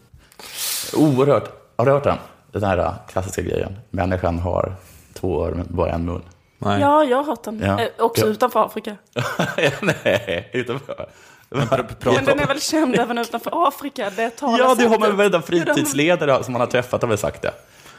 Oerhört. 0.94 1.44
Har 1.78 1.86
du 1.86 1.92
hört 1.92 2.04
den? 2.04 2.18
Den 2.60 2.70
här 2.70 2.94
klassiska 3.12 3.42
grejen. 3.42 3.76
Människan 3.90 4.40
har 4.40 4.76
två 5.14 5.46
öron, 5.46 5.58
men 5.58 5.68
bara 5.70 5.92
en 5.92 6.06
mun. 6.06 6.22
Nej. 6.60 6.82
Ja, 6.82 7.04
jag 7.04 7.18
har 7.18 7.24
hört 7.24 7.44
den. 7.44 7.60
Ja. 7.60 7.80
Eh, 7.82 7.88
också 8.00 8.22
Ja. 8.26 8.28
utanför 8.32 8.66
Afrika. 8.66 8.96
Nej, 9.82 10.50
utanför. 10.54 11.10
Men 11.50 12.26
den 12.26 12.40
är 12.40 12.48
väl 12.48 12.62
känd 12.62 12.96
även 13.00 13.18
utanför 13.18 13.68
Afrika? 13.68 14.10
Det 14.16 14.32
Ja, 14.42 14.76
det 14.78 14.86
har 14.88 15.00
man 15.00 15.18
väl 15.18 15.32
man- 15.32 15.44
fritidsledare 15.44 16.44
som 16.44 16.52
man 16.54 16.62
har 16.62 16.68
träffat 16.68 17.02
har 17.02 17.10
väl 17.10 17.18
sagt 17.18 17.42
det. 17.42 17.52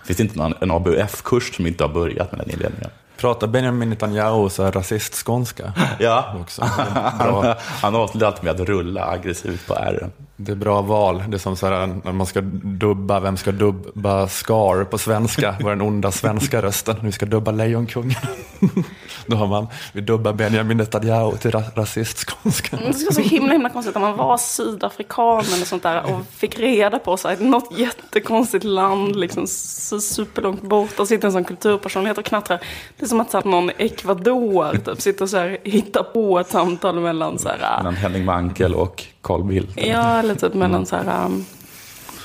Finns 0.05 0.17
det 0.17 0.23
inte 0.23 0.39
någon, 0.39 0.55
en 0.61 0.71
ABF-kurs 0.71 1.57
som 1.57 1.67
inte 1.67 1.85
har 1.85 1.89
börjat 1.89 2.33
med 2.33 2.41
den 2.41 2.51
inledningen? 2.51 2.91
Pratar 3.17 3.47
Benjamin 3.47 3.91
Netanyahu 3.91 4.49
så 4.51 4.63
här 4.65 4.73
rasistskånska? 4.73 5.73
Ja, 5.99 6.37
Också. 6.41 6.63
Han, 6.65 7.55
han 7.83 7.95
avslutar 7.97 8.27
alltid 8.27 8.45
med 8.45 8.61
att 8.61 8.69
rulla 8.69 9.07
aggressivt 9.07 9.67
på 9.67 9.75
R. 9.75 10.11
Det 10.41 10.53
är 10.53 10.57
bra 10.57 10.83
val. 10.83 11.23
Det 11.29 11.37
är 11.37 11.39
som 11.39 11.57
så 11.57 11.67
här, 11.67 11.87
när 12.05 12.13
man 12.13 12.27
ska 12.27 12.41
dubba, 12.63 13.21
vem 13.21 13.37
ska 13.37 13.53
dubba 13.53 14.29
Scar 14.29 14.85
på 14.85 14.99
svenska? 14.99 15.57
Vad 15.61 15.73
är 15.73 15.77
den 15.77 15.87
onda 15.87 16.11
svenska 16.11 16.63
rösten? 16.63 16.97
Vi 17.03 17.13
ska 17.13 17.27
dubba 17.27 17.51
Lejonkungen. 17.51 18.17
Då 19.27 19.37
har 19.37 19.47
man, 19.47 19.67
vi 19.93 20.01
dubbar 20.01 20.33
Benjamin 20.33 20.77
Netanyahu 20.77 21.37
till 21.37 21.51
ra 21.51 21.63
rasistskånska. 21.75 22.77
Det 22.77 22.93
skulle 22.93 23.05
vara 23.05 23.15
så 23.15 23.21
himla, 23.21 23.53
himla 23.53 23.69
konstigt 23.69 23.97
om 23.97 24.03
man 24.03 24.17
var 24.17 24.39
sydafrikan 24.39 25.45
eller 25.55 25.67
sånt 25.67 25.83
där 25.83 26.03
och 26.03 26.27
fick 26.31 26.59
reda 26.59 26.99
på 26.99 27.17
så 27.17 27.29
här, 27.29 27.37
något 27.37 27.79
jättekonstigt 27.79 28.65
land, 28.65 29.17
liksom 29.17 29.47
så 29.47 30.01
superlångt 30.01 30.63
bort 30.63 31.01
och 31.01 31.09
sitter 31.09 31.27
en 31.27 31.33
sån 31.33 31.45
kulturpersonlighet 31.45 32.19
och 32.19 32.25
knattrar. 32.25 32.61
Det 32.97 33.05
är 33.05 33.09
som 33.09 33.21
att 33.21 33.31
så 33.31 33.39
här, 33.39 33.45
någon 33.45 33.71
i 33.71 33.75
Ecuador 33.79 34.79
typ, 34.85 35.01
sitter 35.01 35.23
och 35.23 35.31
så 35.31 35.37
här, 35.37 35.59
hittar 35.65 36.03
på 36.03 36.39
ett 36.39 36.51
samtal 36.51 37.01
mellan 37.01 37.39
så 37.39 37.49
här, 37.49 37.77
Mellan 37.77 37.97
Henning 37.97 38.25
Mankell 38.25 38.75
och 38.75 39.05
Carl 39.23 39.45
Bildt. 39.45 39.73
ja, 39.77 40.19
eller 40.19 40.35
typ 40.35 40.55
mellan 40.55 40.87
så 40.87 40.97
här, 40.97 41.25
um, 41.25 41.45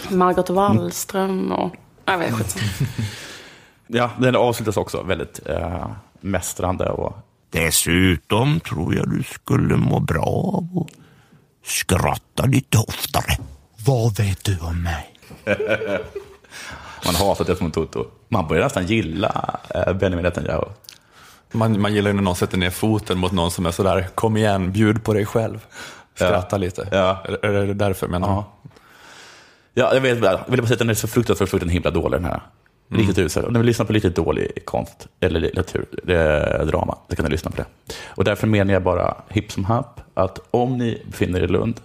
Margot 0.10 0.50
Wallström 0.50 1.52
och, 1.52 1.76
jag 2.06 2.18
vet 2.18 2.32
inte. 2.32 2.60
Ja, 3.88 4.12
den 4.18 4.36
avslutas 4.36 4.78
också 4.78 5.04
väldigt 5.04 5.40
eh, 5.46 5.88
mästrande 6.22 6.90
och 6.90 7.14
Dessutom 7.54 8.60
tror 8.60 8.96
jag 8.96 9.10
du 9.10 9.24
skulle 9.24 9.76
må 9.76 10.00
bra 10.00 10.26
av 10.26 10.68
att 10.82 10.92
skratta 11.64 12.46
lite 12.46 12.78
oftare. 12.78 13.38
Vad 13.86 14.18
vet 14.18 14.44
du 14.44 14.60
om 14.60 14.84
mig? 14.84 15.14
man 17.06 17.16
hatar 17.16 17.46
Desmond 17.46 17.74
Tutu. 17.74 18.04
Man 18.30 18.48
börjar 18.48 18.64
nästan 18.64 18.86
gilla 18.86 19.60
eh, 19.76 19.94
Benjamin 19.94 20.24
Netanyahu. 20.24 20.66
Man, 21.52 21.82
man 21.82 21.94
gillar 21.94 22.10
ju 22.10 22.14
när 22.14 22.24
någon 22.24 22.36
sätter 22.36 22.58
ner 22.58 22.70
foten 22.70 23.18
mot 23.18 23.32
någon 23.32 23.52
som 23.52 23.66
är 23.66 23.72
sådär, 23.72 24.08
kom 24.16 24.38
igen, 24.38 24.72
bjud 24.72 25.04
på 25.04 25.14
dig 25.14 25.26
själv. 25.26 25.66
Skratta 26.16 26.58
lite. 26.58 26.88
Ja. 26.92 27.24
Är, 27.26 27.46
är 27.46 27.68
det 27.68 27.74
därför 27.74 28.08
menar 28.08 28.28
du? 28.28 28.34
Ja. 28.34 28.46
Ja, 29.74 29.94
jag 29.94 30.02
vet, 30.02 30.24
jag 30.24 30.40
vill 30.48 30.62
bara 30.62 30.68
säga 30.68 30.76
att 30.76 30.80
den 30.80 30.90
är 30.90 30.94
så 30.94 31.08
fruktansvärt, 31.08 31.50
fruktansvärt 31.50 31.76
himla 31.76 31.92
dålig 31.92 32.22
den 32.22 32.26
här. 32.26 32.42
Riktigt 32.90 33.18
usel. 33.18 33.46
Om 33.46 33.54
ni 33.54 33.60
vill 33.60 33.66
lyssna 33.66 33.86
på 33.86 33.94
lite 33.94 34.10
dålig 34.10 34.66
konst, 34.66 35.08
eller 35.20 35.40
litteratur, 35.40 35.86
drama, 36.66 36.98
så 37.10 37.16
kan 37.16 37.26
ni 37.26 37.32
lyssna 37.32 37.52
på 37.52 37.58
det. 37.58 37.66
Och 38.06 38.24
därför 38.24 38.48
menar 38.48 38.74
jag 38.74 38.84
bara 38.84 39.16
hipp 39.30 39.52
som 39.52 39.66
happ, 39.66 40.02
att 40.14 40.40
om 40.52 40.78
ni 40.78 41.02
befinner 41.06 41.40
er 41.40 41.44
i 41.44 41.48
Lund 41.48 41.80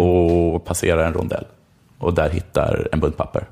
och 0.00 0.64
passerar 0.64 1.04
en 1.06 1.14
rondell 1.14 1.44
och 1.98 2.14
där 2.14 2.30
hittar 2.30 2.88
en 2.92 3.00
bunt 3.00 3.16
papper, 3.16 3.44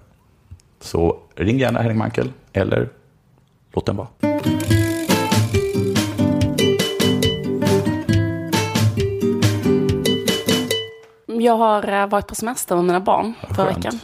så 0.80 1.18
ring 1.34 1.58
gärna 1.58 1.80
Henrik 1.80 1.98
Mankell, 1.98 2.32
eller 2.52 2.88
låt 3.72 3.86
den 3.86 3.96
vara. 3.96 4.08
Jag 11.40 11.56
har 11.56 11.88
eh, 11.88 12.06
varit 12.06 12.26
på 12.26 12.34
semester 12.34 12.76
med 12.76 12.84
mina 12.84 13.00
barn 13.00 13.34
förra 13.56 13.66
skönt. 13.66 13.78
veckan. 13.78 14.00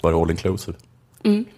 Var 0.00 0.12
det 0.12 0.18
all 0.18 0.30
inclusive? 0.30 0.78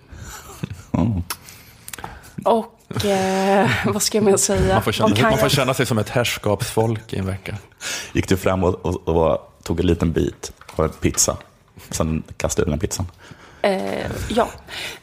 Och 2.44 3.04
eh, 3.04 3.70
vad 3.86 4.02
ska 4.02 4.18
jag 4.18 4.24
mer 4.24 4.36
säga? 4.36 4.74
Man, 4.74 4.82
får 4.82 4.92
känna, 4.92 5.30
man 5.30 5.38
får 5.38 5.48
känna 5.48 5.74
sig 5.74 5.86
som 5.86 5.98
ett 5.98 6.08
herrskapsfolk 6.08 7.12
i 7.12 7.18
en 7.18 7.26
vecka. 7.26 7.56
Gick 8.12 8.28
du 8.28 8.36
fram 8.36 8.64
och, 8.64 8.86
och, 8.86 9.08
och 9.08 9.52
tog 9.62 9.80
en 9.80 9.86
liten 9.86 10.12
bit 10.12 10.52
av 10.76 10.84
en 10.84 10.90
pizza, 10.90 11.36
sen 11.90 12.22
kastade 12.36 12.66
du 12.66 12.70
den 12.70 12.78
pizzan? 12.78 13.06
Eh, 13.62 14.10
ja, 14.28 14.48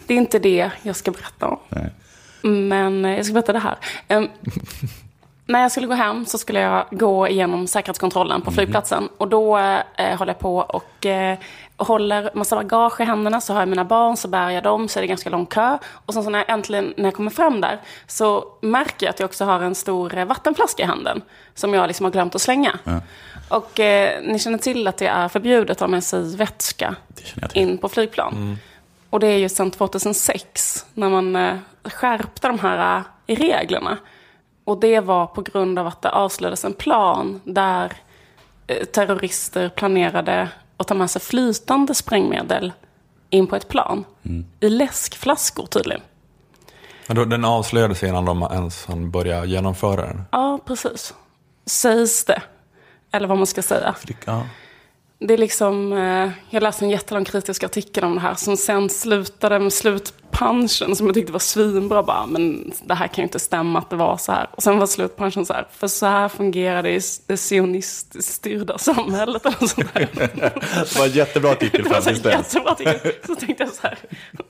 det 0.08 0.14
är 0.14 0.18
inte 0.18 0.40
det 0.40 0.72
jag 0.84 0.96
ska 0.96 1.12
berätta 1.12 1.48
om. 1.48 1.60
Nej. 1.70 1.90
Men 2.42 3.06
eh, 3.06 3.16
jag 3.16 3.26
ska 3.26 3.34
berätta 3.34 3.54
det 3.54 3.60
här. 3.60 3.78
När 5.52 5.62
jag 5.62 5.72
skulle 5.72 5.88
gå 5.88 5.94
hem 5.94 6.26
så 6.26 6.38
skulle 6.38 6.60
jag 6.60 6.86
gå 6.92 7.28
igenom 7.28 7.68
säkerhetskontrollen 7.68 8.42
på 8.42 8.52
flygplatsen. 8.52 9.10
Och 9.18 9.28
då 9.28 9.58
eh, 9.58 10.18
håller 10.18 10.34
jag 10.34 10.40
på 10.40 10.58
och 10.58 11.06
eh, 11.06 11.38
håller 11.78 12.30
massa 12.34 12.56
bagage 12.56 13.02
i 13.02 13.04
händerna. 13.04 13.42
Så 13.42 13.54
har 13.54 13.62
jag 13.62 13.70
mina 13.70 13.86
barn, 13.86 14.18
så 14.18 14.28
bär 14.28 14.50
jag 14.50 14.64
dem, 14.64 14.88
så 14.88 15.00
är 15.00 15.02
det 15.02 15.08
ganska 15.08 15.30
lång 15.30 15.46
kö. 15.46 15.78
Och 16.06 16.14
sen 16.14 16.24
så 16.24 16.30
när 16.30 16.40
jag 16.40 16.50
äntligen, 16.50 16.94
när 16.98 17.04
jag 17.04 17.14
kommer 17.14 17.32
fram 17.32 17.62
där, 17.62 17.80
så 18.08 18.46
märker 18.62 19.06
jag 19.06 19.14
att 19.14 19.20
jag 19.20 19.28
också 19.28 19.46
har 19.46 19.62
en 19.62 19.76
stor 19.76 20.18
eh, 20.18 20.26
vattenflaska 20.26 20.84
i 20.84 20.86
handen. 20.86 21.22
Som 21.56 21.74
jag 21.74 21.88
liksom 21.88 22.04
har 22.04 22.12
glömt 22.12 22.36
att 22.36 22.42
slänga. 22.42 22.80
Och 23.50 23.80
eh, 23.80 24.22
ni 24.24 24.40
känner 24.40 24.58
till 24.58 24.88
att 24.88 24.98
det 24.98 25.08
är 25.08 25.28
förbjudet 25.28 25.78
att 25.78 25.80
ha 25.80 25.88
med 25.88 26.04
sig 26.04 26.36
vätska 26.36 26.96
in 27.54 27.78
på 27.78 27.90
flygplan. 27.90 28.58
Och 29.10 29.20
det 29.20 29.28
är 29.28 29.38
ju 29.38 29.50
sedan 29.50 29.72
2006 29.72 30.86
när 30.94 31.10
man 31.10 31.36
eh, 31.36 31.58
skärpte 31.84 32.48
de 32.48 32.60
här 32.60 33.04
eh, 33.28 33.36
reglerna. 33.36 33.98
Och 34.72 34.80
det 34.80 35.00
var 35.00 35.28
på 35.28 35.42
grund 35.42 35.80
av 35.80 35.88
att 35.88 36.02
det 36.02 36.10
avslöjades 36.10 36.66
en 36.66 36.74
plan 36.74 37.42
där 37.44 37.94
eh, 38.68 38.86
terrorister 38.86 39.70
planerade 39.70 40.50
att 40.78 40.88
ta 40.88 40.94
med 40.94 41.12
sig 41.12 41.22
flytande 41.22 41.96
sprängmedel 41.96 42.74
in 43.30 43.48
på 43.48 43.56
ett 43.56 43.68
plan. 43.68 44.06
I 44.60 44.70
läskflaskor 44.70 45.66
tydligen. 45.66 46.02
Men 47.08 47.16
då, 47.16 47.26
den 47.26 47.46
avslöjades 47.46 48.04
innan 48.04 48.26
de 48.26 48.42
ens 48.42 48.86
hann 48.86 49.12
börja 49.12 49.46
genomföra 49.46 50.06
den. 50.06 50.24
Ja, 50.32 50.60
precis. 50.66 51.14
Sägs 51.66 52.26
det. 52.26 52.42
Eller 53.12 53.28
vad 53.28 53.38
man 53.38 53.48
ska 53.48 53.62
säga. 53.62 53.96
Ja. 54.26 54.44
Det 55.20 55.34
är 55.34 55.38
liksom, 55.38 55.94
eh, 55.94 56.32
jag 56.50 56.64
läste 56.64 56.86
en 56.86 56.90
jättelång 56.90 57.26
kritisk 57.26 57.64
artikel 57.64 58.04
om 58.04 58.16
det 58.16 58.22
här 58.22 58.36
som 58.36 58.58
sen 58.58 58.90
slutade 58.90 59.60
med 59.60 59.74
slutpunchen 60.32 60.96
som 60.96 61.06
jag 61.06 61.16
tyckte 61.16 61.32
var 61.32 61.40
svinbra. 61.40 62.04
Bara, 62.04 62.26
men 62.26 62.72
det 62.84 62.94
här 62.94 63.08
kan 63.08 63.22
ju 63.22 63.24
inte 63.24 63.40
stämma 63.40 63.80
att 63.80 63.90
det 63.90 63.96
var 63.96 64.18
så 64.18 64.32
här. 64.32 64.50
Och 64.52 64.64
sen 64.64 64.80
var 64.80 64.88
slutpunchen 64.88 65.46
så 65.46 65.54
här, 65.54 65.68
för 65.72 65.88
så 65.88 66.06
här 66.06 66.30
fungerar 66.30 66.84
det 66.84 66.90
i 66.90 67.02
det 67.28 67.38
sionistiskt 67.38 68.34
styrda 68.34 68.78
samhället. 68.78 69.46
Eller 69.46 69.68
sånt 69.68 69.94
där. 69.94 70.10
Det 70.14 71.00
var 71.00 71.06
en 71.06 71.12
jättebra 71.12 71.52
artikel 71.52 71.86
så 71.86 71.94
dess. 71.94 72.26
jättebra 72.26 72.72
artikel. 72.72 73.12
Så 73.28 73.36
tänkte 73.36 73.64
jag 73.64 73.74
så 73.74 73.82
här, 73.82 73.98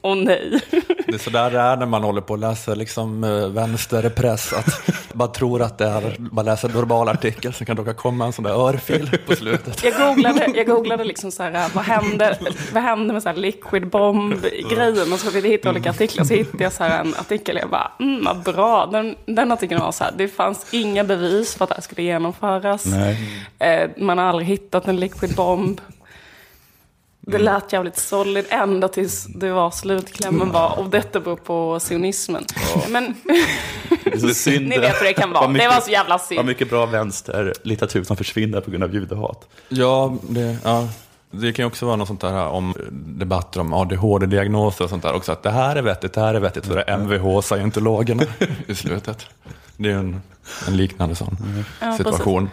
åh 0.01 0.15
nej. 0.15 0.61
Det 1.07 1.13
är 1.13 1.17
sådär 1.17 1.51
det 1.51 1.59
är 1.59 1.77
när 1.77 1.85
man 1.85 2.03
håller 2.03 2.21
på 2.21 2.33
att 2.33 2.39
läsa 2.39 2.75
liksom, 2.75 3.23
eh, 3.23 3.47
vänsterpress. 3.47 4.53
Att 4.53 4.81
man 5.13 5.31
tror 5.31 5.61
att 5.61 5.77
det 5.77 5.85
är, 5.85 6.15
man 6.31 6.45
läser 6.45 6.67
en 6.67 6.73
normal 6.73 7.09
artikel, 7.09 7.53
så 7.53 7.65
kan 7.65 7.75
det 7.75 7.81
råka 7.81 7.93
komma 7.93 8.25
en 8.25 8.33
sån 8.33 8.43
där 8.43 8.67
örfil 8.67 9.19
på 9.27 9.35
slutet. 9.35 9.83
Jag 9.83 9.93
googlade, 9.93 10.51
jag 10.55 10.67
googlade 10.67 11.03
liksom 11.03 11.31
så 11.31 11.43
här, 11.43 11.69
vad 11.73 11.83
hände, 11.83 12.37
vad 12.73 12.83
hände 12.83 13.13
med 13.13 13.23
så 13.23 13.29
här 13.29 13.35
liquid 13.35 13.87
bomb-grejen? 13.87 15.13
Och 15.13 15.19
så 15.19 15.31
fick 15.31 15.45
jag 15.45 15.49
hitta 15.49 15.70
olika 15.71 15.89
artiklar. 15.89 16.25
Så 16.25 16.33
hittade 16.33 16.63
jag 16.63 16.73
så 16.73 16.83
här 16.83 16.99
en 17.01 17.15
artikel. 17.15 17.55
Jag 17.61 17.69
bara, 17.69 17.91
mm, 17.99 18.23
vad 18.25 18.43
bra. 18.55 18.85
Den, 18.85 19.15
den 19.25 19.51
artikeln 19.51 19.81
var 19.81 19.91
så 19.91 20.03
här, 20.03 20.13
det 20.17 20.27
fanns 20.27 20.65
inga 20.73 21.03
bevis 21.03 21.55
för 21.55 21.63
att 21.63 21.69
det 21.69 21.75
här 21.75 21.81
skulle 21.81 22.01
genomföras. 22.03 22.85
Nej. 22.85 23.17
Eh, 23.59 23.89
man 23.97 24.17
har 24.17 24.25
aldrig 24.25 24.47
hittat 24.47 24.87
en 24.87 24.95
liquid 24.99 25.35
bomb. 25.35 25.81
Det 27.23 27.37
lät 27.37 27.73
jävligt 27.73 27.97
solid 27.97 28.45
ända 28.49 28.87
tills 28.87 29.25
det 29.25 29.51
var 29.51 29.71
slutklämmen 29.71 30.51
var, 30.51 30.79
och 30.79 30.89
detta 30.89 31.19
beror 31.19 31.35
på 31.35 31.79
sionismen. 31.79 32.43
Men 32.89 33.15
Det 34.03 34.13
är 34.13 34.17
så 34.17 34.27
synd. 34.33 34.67
ni 34.69 34.77
vet 34.79 35.01
hur 35.01 35.05
det 35.05 35.13
kan 35.13 35.31
vara. 35.31 35.47
Mycket- 35.47 35.69
det 35.69 35.75
var 35.75 35.81
så 35.81 35.91
jävla 35.91 36.13
Vad 36.17 36.21
synd. 36.21 36.45
mycket 36.45 36.69
bra 36.69 36.85
vänsterlitteratur 36.85 38.03
som 38.03 38.17
försvinner 38.17 38.61
på 38.61 38.71
grund 38.71 38.83
av 38.83 38.93
judehat. 38.93 39.47
Ja, 39.69 40.17
det, 40.29 40.57
ja, 40.63 40.87
det 41.31 41.53
kan 41.53 41.63
ju 41.63 41.67
också 41.67 41.85
vara 41.85 41.95
något 41.95 42.07
sånt 42.07 42.21
där 42.21 42.45
om 42.47 42.73
debatter 42.91 43.59
om 43.59 43.73
ADHD-diagnoser 43.73 44.83
och 44.83 44.89
sånt 44.89 45.03
där 45.03 45.13
också. 45.13 45.31
Att 45.31 45.43
det 45.43 45.51
här 45.51 45.75
är 45.75 45.81
vettigt, 45.81 46.13
det 46.13 46.21
här 46.21 46.33
är 46.33 46.39
vettigt. 46.39 46.65
Så 46.65 46.73
det 46.73 46.83
är 46.87 46.97
Mvh-scientologerna 46.97 48.23
i 48.67 48.75
slutet. 48.75 49.25
Det 49.77 49.91
är 49.91 49.95
en, 49.95 50.21
en 50.67 50.77
liknande 50.77 51.15
sån 51.15 51.37
Ja, 51.79 51.97
situation. 51.97 52.49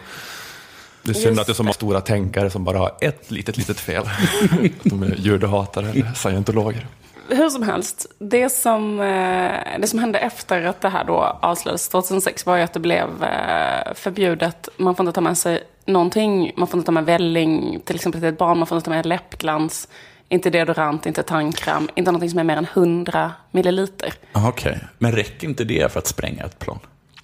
Det 1.03 1.09
är 1.09 1.13
synd 1.13 1.27
Just 1.27 1.39
att 1.41 1.47
det 1.47 1.51
är 1.51 1.53
så 1.53 1.63
många 1.63 1.73
stora 1.73 2.01
tänkare 2.01 2.49
som 2.49 2.63
bara 2.63 2.77
har 2.77 2.91
ett 3.01 3.31
litet, 3.31 3.57
litet 3.57 3.79
fel. 3.79 4.03
De 4.83 5.03
är 5.03 5.15
judehatare 5.15 5.89
eller 5.89 6.13
scientologer. 6.13 6.87
Hur 7.29 7.49
som 7.49 7.63
helst, 7.63 8.05
det 8.19 8.49
som, 8.49 8.99
eh, 8.99 9.79
det 9.79 9.87
som 9.87 9.99
hände 9.99 10.19
efter 10.19 10.65
att 10.65 10.81
det 10.81 10.89
här 10.89 11.03
då 11.03 11.37
avslöjades 11.41 11.89
2006 11.89 12.45
var 12.45 12.57
ju 12.57 12.63
att 12.63 12.73
det 12.73 12.79
blev 12.79 13.23
eh, 13.23 13.93
förbjudet. 13.95 14.69
Man 14.77 14.95
får 14.95 15.03
inte 15.03 15.15
ta 15.15 15.21
med 15.21 15.37
sig 15.37 15.63
någonting. 15.89 16.51
Man 16.57 16.67
får 16.67 16.77
inte 16.77 16.85
ta 16.85 16.91
med 16.91 17.05
välling, 17.05 17.79
till 17.85 17.95
exempel 17.95 18.21
till 18.21 18.29
ett 18.29 18.37
barn. 18.37 18.57
Man 18.57 18.67
får 18.67 18.75
inte 18.77 18.85
ta 18.85 18.91
med 18.91 19.05
läppglans, 19.05 19.87
inte 20.29 20.49
deodorant, 20.49 21.05
inte 21.05 21.23
tandkräm. 21.23 21.89
Inte 21.95 22.11
någonting 22.11 22.29
som 22.29 22.39
är 22.39 22.43
mer 22.43 22.57
än 22.57 22.67
100 22.73 23.31
milliliter. 23.51 24.13
Ah, 24.31 24.47
Okej, 24.49 24.79
men 24.97 25.11
räcker 25.11 25.47
inte 25.47 25.63
det 25.63 25.91
för 25.91 25.99
att 25.99 26.07
spränga 26.07 26.43
ett 26.43 26.59
plan? 26.59 26.79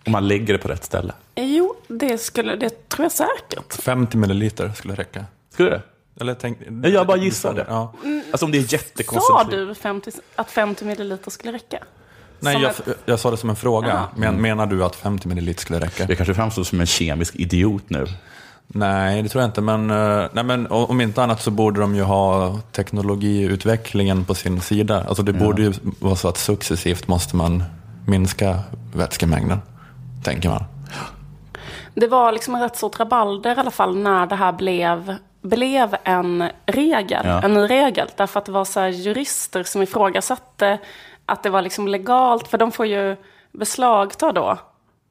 Om 0.06 0.12
man 0.12 0.28
lägger 0.28 0.54
det 0.54 0.60
på 0.60 0.68
rätt 0.68 0.84
ställe? 0.84 1.14
Jo, 1.36 1.76
det, 1.88 2.18
skulle, 2.18 2.56
det 2.56 2.90
tror 2.90 3.06
jag 3.06 3.12
säkert. 3.12 3.74
50 3.82 4.18
milliliter 4.18 4.70
skulle 4.76 4.96
räcka. 4.96 5.26
Skulle 5.54 5.70
det? 5.70 5.82
Eller 6.20 6.34
tänk, 6.34 6.58
Jag 6.84 7.08
bara 7.08 7.18
gissade. 7.18 7.66
Ja. 7.70 7.94
Alltså 8.32 8.46
om 8.46 8.52
det 8.52 8.58
är 8.58 8.62
Sa 8.64 8.76
jättekoncentrerat. 8.76 9.68
du 9.68 9.76
50, 9.76 10.12
att 10.36 10.52
50 10.52 10.86
milliliter 10.86 11.32
skulle 11.32 11.52
räcka? 11.54 11.78
Nej, 12.40 12.54
Som 12.54 12.62
jag, 12.64 12.72
ett- 12.72 12.98
jag 13.06 13.20
sa 13.20 13.32
det 13.32 13.38
som 13.38 13.50
en 13.50 13.56
fråga. 13.56 14.04
Men, 14.16 14.42
menar 14.42 14.66
du 14.66 14.84
att 14.84 14.96
50 14.96 15.28
milliliter 15.28 15.62
skulle 15.62 15.80
räcka? 15.80 16.06
Jag 16.08 16.18
kanske 16.18 16.34
framstår 16.34 16.64
som 16.64 16.80
en 16.80 16.86
kemisk 16.86 17.36
idiot 17.36 17.84
nu. 17.90 18.06
Nej, 18.68 19.22
det 19.24 19.30
tror 19.30 19.42
jag 19.42 19.50
inte. 19.50 19.62
Men, 19.62 19.90
eh, 19.90 20.28
nej, 20.34 20.44
men 20.44 20.68
om 20.68 21.02
inte 21.02 21.24
annat 21.24 21.42
så 21.42 21.52
borde 21.52 21.80
de 21.80 21.96
ju 21.96 22.02
ha 22.04 22.60
teknologiutvecklingen 22.72 24.26
på 24.26 24.36
sin 24.36 24.62
sida. 24.62 25.04
Alltså 25.08 25.24
det 25.24 25.34
borde 25.34 25.62
ju 25.62 25.74
vara 26.00 26.16
så 26.16 26.28
att 26.28 26.38
successivt 26.38 27.08
måste 27.08 27.36
man 27.36 27.64
minska 28.08 28.60
vätskemängden, 28.94 29.60
tänker 30.24 30.50
man. 30.50 30.64
Det 31.94 32.08
var 32.08 32.32
liksom 32.32 32.56
en 32.56 32.62
rätt 32.62 32.76
stort 32.78 33.00
rabalder 33.00 33.56
i 33.58 33.60
alla 33.60 33.72
fall 33.72 33.98
när 33.98 34.26
det 34.26 34.36
här 34.36 34.52
blev, 34.52 35.16
blev 35.42 35.96
en 36.04 36.50
regel, 36.66 37.22
Ja. 37.26 37.42
en 37.42 37.54
ny 37.54 37.62
regel. 37.62 38.08
Därför 38.18 38.40
att 38.40 38.46
det 38.46 38.52
var 38.52 38.66
så 38.66 38.80
här 38.80 38.88
jurister 38.88 39.64
som 39.64 39.82
ifrågasatte 39.82 40.78
att 41.26 41.44
det 41.44 41.50
var 41.50 41.62
liksom 41.62 41.88
legalt, 41.88 42.48
för 42.48 42.58
de 42.58 42.72
får 42.72 42.86
ju 42.86 43.16
beslagta 43.52 44.32
då. 44.32 44.58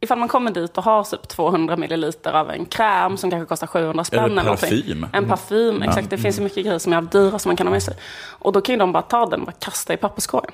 Ifall 0.04 0.18
man 0.18 0.28
kommer 0.28 0.50
dit 0.50 0.78
och 0.78 0.84
har 0.84 1.04
typ 1.04 1.28
200 1.28 1.76
milliliter 1.76 2.32
av 2.32 2.50
en 2.50 2.64
kräm 2.66 3.16
som 3.16 3.30
kanske 3.30 3.46
kostar 3.46 3.66
700 3.66 4.04
spänn. 4.04 4.38
Eller 4.38 4.50
parfym. 4.50 5.06
En 5.12 5.28
parfym, 5.28 5.82
exakt. 5.82 6.11
Det 6.11 6.18
finns 6.18 6.38
ju 6.38 6.42
mycket 6.42 6.64
grejer 6.64 6.78
som 6.78 6.92
är 6.92 7.02
dyra 7.02 7.38
som 7.38 7.49
man 7.49 7.56
kan 7.56 7.66
ha 7.66 7.73
med 7.73 7.82
sig. 7.82 7.96
Och 8.26 8.52
då 8.52 8.61
kan 8.61 8.73
ju 8.73 8.78
de 8.78 8.92
bara 8.92 9.02
ta 9.02 9.26
den 9.26 9.40
och 9.40 9.46
bara 9.46 9.52
kasta 9.52 9.94
i 9.94 9.96
papperskorgen. 9.96 10.52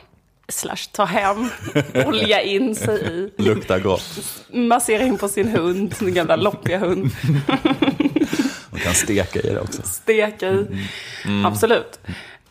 Slash 0.49 0.90
ta 0.92 1.04
hem, 1.04 1.49
olja 2.07 2.42
in 2.42 2.75
sig 2.75 3.00
i. 3.02 3.42
Luktar 3.42 3.78
gott. 3.78 4.21
Massera 4.52 5.02
in 5.02 5.19
på 5.19 5.28
sin 5.28 5.49
hund, 5.49 5.95
sin 5.97 6.14
gamla 6.14 6.37
loppiga 6.37 6.78
hund. 6.78 7.11
Man 8.71 8.80
kan 8.80 8.95
steka 8.95 9.40
i 9.40 9.54
det 9.54 9.61
också. 9.61 9.83
Steka 9.83 10.49
i. 10.49 10.66
Absolut. 11.45 12.00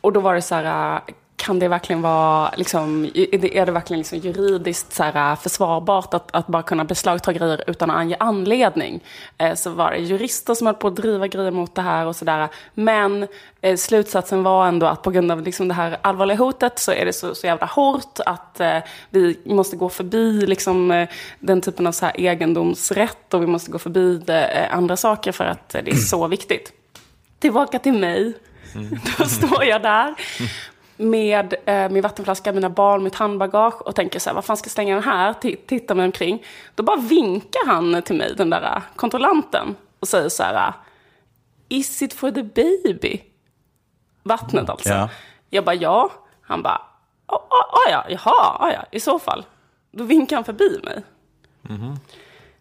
Och 0.02 0.14
då 0.14 0.20
var 0.20 0.36
det 0.36 0.42
så 0.42 0.56
här, 0.56 0.96
äh, 0.96 1.02
kan 1.40 1.60
det 1.60 1.68
verkligen 1.68 2.02
vara, 2.02 2.52
liksom, 2.58 3.06
är 3.14 3.66
det- 3.66 3.72
verkligen 3.72 3.98
liksom 4.00 4.18
juridiskt 4.18 4.94
så 4.94 5.04
här, 5.04 5.32
äh, 5.32 5.38
försvarbart 5.40 6.14
att, 6.14 6.36
att 6.36 6.48
bara 6.48 6.64
kunna 6.64 6.84
beslagta 6.86 7.34
grejer 7.34 7.64
utan 7.68 7.90
att 7.90 7.96
ange 7.98 8.16
anledning? 8.20 9.04
Eh, 9.38 9.56
så 9.56 9.70
var 9.70 9.92
det 9.92 9.98
jurister 9.98 10.54
som 10.54 10.68
höll 10.68 10.76
på 10.76 10.88
att 10.88 10.96
driva 10.96 11.28
grejer 11.28 11.52
mot 11.52 11.76
det 11.76 11.82
här 11.82 12.06
och 12.06 12.16
sådär. 12.16 12.48
Men 12.74 13.28
eh, 13.62 13.76
slutsatsen 13.78 14.44
var 14.44 14.68
ändå 14.68 14.86
att 14.86 15.02
på 15.02 15.12
grund 15.12 15.32
av 15.32 15.42
liksom 15.42 15.68
det 15.68 15.74
här 15.74 15.98
allvarliga 16.02 16.38
hotet 16.38 16.80
så 16.80 16.92
är 16.92 17.06
det 17.06 17.14
så, 17.14 17.36
så 17.36 17.48
jävla 17.48 17.66
hårt 17.66 18.20
att 18.26 18.60
eh, 18.60 18.78
vi 19.10 19.40
måste 19.46 19.76
gå 19.76 19.90
förbi 19.90 20.46
liksom, 20.46 20.92
eh, 20.92 21.10
den 21.40 21.62
typen 21.62 21.88
av 21.88 21.92
så 21.92 22.06
här 22.06 22.14
egendomsrätt 22.20 23.34
och 23.34 23.42
vi 23.42 23.48
måste 23.48 23.72
gå 23.72 23.80
förbi 23.80 24.22
eh, 24.28 24.76
andra 24.76 24.98
saker 24.98 25.32
för 25.32 25.46
att 25.46 25.76
eh, 25.76 25.82
det 25.84 25.92
är 25.92 25.96
så 25.96 26.28
viktigt. 26.28 26.72
Tillbaka 27.40 27.80
till 27.80 27.94
mig. 27.94 28.34
Då 29.18 29.26
står 29.26 29.64
jag 29.64 29.82
där 29.82 30.16
med 31.00 31.56
eh, 31.66 31.90
min 31.90 32.02
vattenflaska, 32.02 32.52
mina 32.54 32.70
barn, 32.70 33.04
mitt 33.04 33.16
handbagage 33.16 33.82
och 33.82 33.96
tänker 33.96 34.20
så 34.20 34.30
här, 34.30 34.36
vad 34.36 34.46
fan 34.46 34.58
ska 34.58 34.66
jag 34.68 34.72
slänga 34.72 34.94
den 34.96 35.04
här? 35.04 35.34
T- 35.34 35.56
tittar 35.68 35.96
mig 35.96 36.06
omkring. 36.06 36.44
Då 36.76 36.84
bara 36.84 36.98
vinkar 36.98 37.66
han 37.68 38.02
till 38.02 38.16
mig, 38.16 38.34
den 38.38 38.50
där 38.50 38.62
eh, 38.76 38.82
kontrollanten, 38.96 39.76
och 40.00 40.08
säger 40.08 40.30
så 40.30 40.44
här, 40.44 40.74
is 41.70 42.02
it 42.02 42.14
for 42.14 42.32
the 42.32 42.44
baby? 42.44 43.22
Vattnet 44.24 44.70
alltså. 44.70 44.90
Ja. 44.90 45.10
Jag 45.50 45.66
bara, 45.66 45.76
ja. 45.76 46.12
Han 46.42 46.62
bara, 46.62 46.82
"Ah, 47.26 47.36
ah, 47.36 47.78
ah, 47.88 47.92
ja, 47.92 48.06
jaha, 48.10 48.58
ah, 48.60 48.72
ja, 48.72 48.86
i 48.92 49.00
så 49.00 49.20
fall. 49.20 49.46
Då 49.92 50.04
vinkar 50.04 50.36
han 50.36 50.46
förbi 50.46 50.80
mig. 50.84 51.04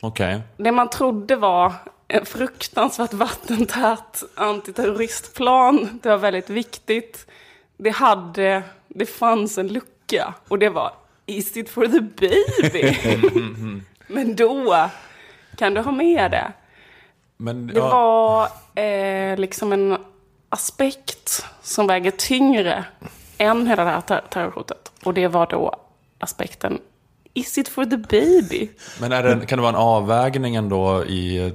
Okej. 0.00 0.40
Det 0.57 0.73
man 0.73 0.90
trodde 0.90 1.37
var 1.37 1.73
en 2.09 2.26
fruktansvärt 2.26 3.12
vattentät 3.12 4.23
antiterroristplan. 4.35 6.00
Det 6.02 6.09
var 6.09 6.16
väldigt 6.16 6.50
viktigt. 6.50 7.26
Det 7.78 7.90
hade, 7.90 8.62
det 8.88 9.06
fanns 9.06 9.58
en 9.58 9.69
lucka 9.69 10.34
och 10.49 10.58
det 10.58 10.69
var 10.69 10.93
Is 11.26 11.56
it 11.56 11.71
for 11.71 11.86
the 11.86 12.00
baby? 12.00 12.97
Men 14.06 14.36
då 14.36 14.88
kan 15.56 15.75
du 15.75 15.80
ha 15.80 15.93
med 15.93 16.30
det. 16.30 16.52
Men, 17.36 17.67
Det 17.67 17.78
ja, 17.78 17.88
var 17.88 18.49
eh, 18.84 19.36
liksom 19.38 19.73
en 19.73 19.97
aspekt 20.49 21.47
som 21.62 21.86
väger 21.86 22.10
tyngre 22.10 22.84
än 23.38 23.67
hela 23.67 23.84
det 23.84 23.91
här 23.91 24.00
ter- 24.00 24.25
terrorhotet. 24.30 24.93
Och 25.04 25.14
det 25.14 25.28
var 25.28 25.47
då 25.47 25.75
aspekten 26.19 26.78
Is 27.34 27.58
it 27.58 27.69
for 27.69 27.84
the 27.84 27.97
baby? 27.97 28.69
men 29.00 29.12
är 29.12 29.23
det, 29.23 29.47
kan 29.47 29.58
det 29.58 29.62
vara 29.62 29.69
en 29.73 29.76
avvägning 29.80 30.54
ändå 30.56 31.04
i 31.04 31.52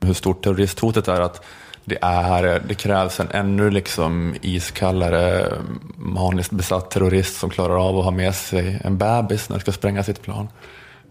hur 0.00 0.14
stort 0.14 0.44
terroristhotet 0.44 1.08
är? 1.08 1.20
Att 1.20 1.44
det, 1.84 1.98
är, 2.02 2.62
det 2.68 2.74
krävs 2.74 3.20
en 3.20 3.30
ännu 3.30 3.70
liksom 3.70 4.34
iskallare, 4.42 5.52
maniskt 5.96 6.52
besatt 6.52 6.90
terrorist 6.90 7.36
som 7.36 7.50
klarar 7.50 7.88
av 7.88 7.98
att 7.98 8.04
ha 8.04 8.10
med 8.10 8.34
sig 8.34 8.80
en 8.84 8.98
bebis 8.98 9.48
när 9.48 9.56
det 9.56 9.60
ska 9.60 9.72
spränga 9.72 10.02
sitt 10.02 10.22
plan. 10.22 10.48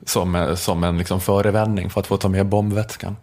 Som, 0.06 0.56
som 0.58 0.84
en 0.84 0.98
liksom 0.98 1.22
förevändning 1.22 1.90
för 1.90 2.00
att 2.00 2.08
få 2.08 2.18
ta 2.18 2.30
med 2.30 2.46
bombvätskan. 2.46 3.16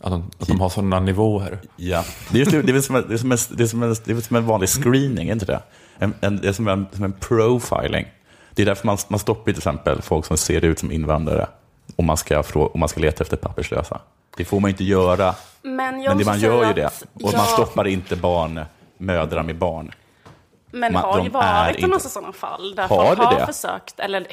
Att 0.00 0.10
de, 0.10 0.30
att 0.38 0.48
de 0.48 0.60
har 0.60 0.68
sådana 0.68 1.00
nivåer. 1.00 1.58
Ja. 1.76 2.04
Det 2.30 2.40
är, 2.40 2.46
typ, 2.46 2.66
det, 2.66 2.72
är 2.72 2.80
som 2.80 2.96
en, 2.96 3.04
det 3.08 3.14
är 3.14 3.18
som 3.18 3.32
en, 3.32 3.38
det 3.50 3.62
är 3.62 3.66
som 3.66 3.82
en, 3.82 3.96
det 4.04 4.12
är 4.12 4.20
som 4.20 4.36
en 4.36 4.46
vanlig 4.46 4.68
screening, 4.68 5.28
är 5.28 5.32
inte 5.32 5.46
det? 5.46 5.60
En, 5.98 6.14
en, 6.20 6.36
det 6.36 6.48
är 6.48 6.52
som 6.52 6.68
en, 6.68 6.86
som 6.92 7.04
en 7.04 7.12
profiling. 7.12 8.06
Det 8.54 8.62
är 8.62 8.66
därför 8.66 8.86
man, 8.86 8.98
man 9.08 9.18
stoppar 9.18 9.44
till 9.44 9.56
exempel 9.56 10.02
folk 10.02 10.26
som 10.26 10.36
ser 10.36 10.64
ut 10.64 10.78
som 10.78 10.92
invandrare 10.92 11.46
om 11.96 12.06
man 12.06 12.16
ska, 12.16 12.42
om 12.54 12.80
man 12.80 12.88
ska 12.88 13.00
leta 13.00 13.24
efter 13.24 13.36
papperslösa. 13.36 14.00
Det 14.38 14.44
får 14.44 14.60
man 14.60 14.70
inte 14.70 14.84
göra, 14.84 15.34
Men, 15.62 16.02
jag 16.02 16.10
men 16.10 16.18
det, 16.18 16.24
man 16.24 16.40
gör 16.40 16.66
ju 16.66 16.72
det. 16.72 16.86
Och 16.86 17.22
jag- 17.32 17.36
man 17.36 17.46
stoppar 17.46 17.86
inte 17.86 18.16
barn, 18.16 18.60
mödrar 18.98 19.42
med 19.42 19.56
barn. 19.56 19.92
Men 20.70 20.92
Man- 20.92 21.02
har 21.02 21.20
ju 21.20 21.26
är 21.26 21.30
varit 21.30 21.68
en 21.68 21.74
inte- 21.76 21.86
massa 21.88 22.08
sådana 22.08 22.32
fall 22.32 22.74
där 22.74 22.88
Har 22.88 23.06
folk 23.06 23.18
har 23.18 23.38
det? 23.40 23.46
försökt, 23.52 24.00
eller 24.00 24.26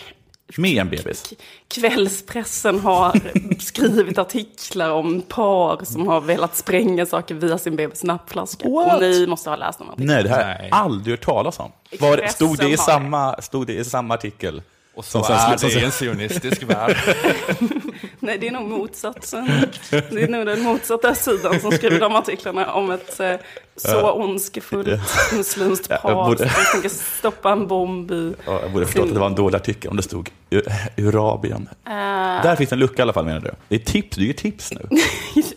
Med 0.57 0.77
en 0.81 0.89
bebis. 0.89 1.33
kvällspressen 1.67 2.79
har 2.79 3.19
skrivit 3.59 4.17
artiklar 4.17 4.89
om 4.91 5.21
par 5.21 5.85
som 5.85 6.07
har 6.07 6.21
velat 6.21 6.55
spränga 6.55 7.05
saker 7.05 7.35
via 7.35 7.57
sin 7.57 7.75
bebis 7.75 8.03
nappflaska. 8.03 8.69
What? 8.69 8.93
Och 8.93 9.01
ni 9.01 9.27
måste 9.27 9.49
ha 9.49 9.57
läst 9.57 9.79
de 9.79 9.89
artiklarna. 9.89 10.13
Nej, 10.13 10.23
det 10.23 10.29
här 10.29 10.43
har 10.57 10.63
jag 10.63 10.69
aldrig 10.71 11.13
hört 11.13 11.25
talas 11.25 11.59
om. 11.59 11.71
Var, 11.99 12.27
stod, 12.27 12.57
det 12.57 12.69
i 12.69 12.77
samma, 12.77 13.41
stod 13.41 13.67
det 13.67 13.73
i 13.73 13.85
samma 13.85 14.13
artikel? 14.13 14.61
Och 14.95 15.05
så 15.05 15.23
sen- 15.23 15.35
är 15.35 15.57
det 15.57 15.79
i 15.81 15.83
en 15.83 15.91
sionistisk 15.91 16.63
värld. 16.67 16.97
Nej, 18.19 18.37
det 18.37 18.47
är 18.47 18.51
nog 18.51 18.69
motsatsen. 18.69 19.49
Det 19.89 20.23
är 20.23 20.27
nog 20.27 20.45
den 20.45 20.61
motsatta 20.61 21.15
sidan 21.15 21.59
som 21.59 21.71
skriver 21.71 21.99
de 21.99 22.15
artiklarna 22.15 22.73
om 22.73 22.91
ett 22.91 23.19
eh, 23.19 23.31
så 23.75 24.11
ondskefullt 24.11 24.87
muslimskt 25.37 25.87
Ja, 25.89 25.97
par 25.97 26.09
jag 26.11 26.25
borde- 26.27 26.49
som 26.49 26.63
tänker 26.73 26.89
stoppa 26.89 27.51
en 27.51 27.67
bomb 27.67 28.11
i... 28.11 28.33
Ja, 28.45 28.59
jag 28.61 28.71
borde 28.71 28.85
förstått 28.85 29.07
att 29.07 29.13
det 29.13 29.19
var 29.19 29.27
en 29.27 29.35
dålig 29.35 29.55
artikel 29.57 29.89
om 29.91 29.97
det 29.97 30.03
stod 30.03 30.29
Urabien. 30.97 31.69
Eh, 31.85 31.91
Där 32.43 32.55
finns 32.55 32.71
en 32.71 32.79
lucka 32.79 32.95
i 32.97 33.01
alla 33.01 33.13
fall 33.13 33.25
menar 33.25 33.39
du? 33.39 33.51
Det 33.69 33.75
är 33.75 33.79
tips, 33.79 34.17
det 34.17 34.23
är 34.23 34.25
ju 34.25 34.33
tips 34.33 34.71
nu. 34.71 34.79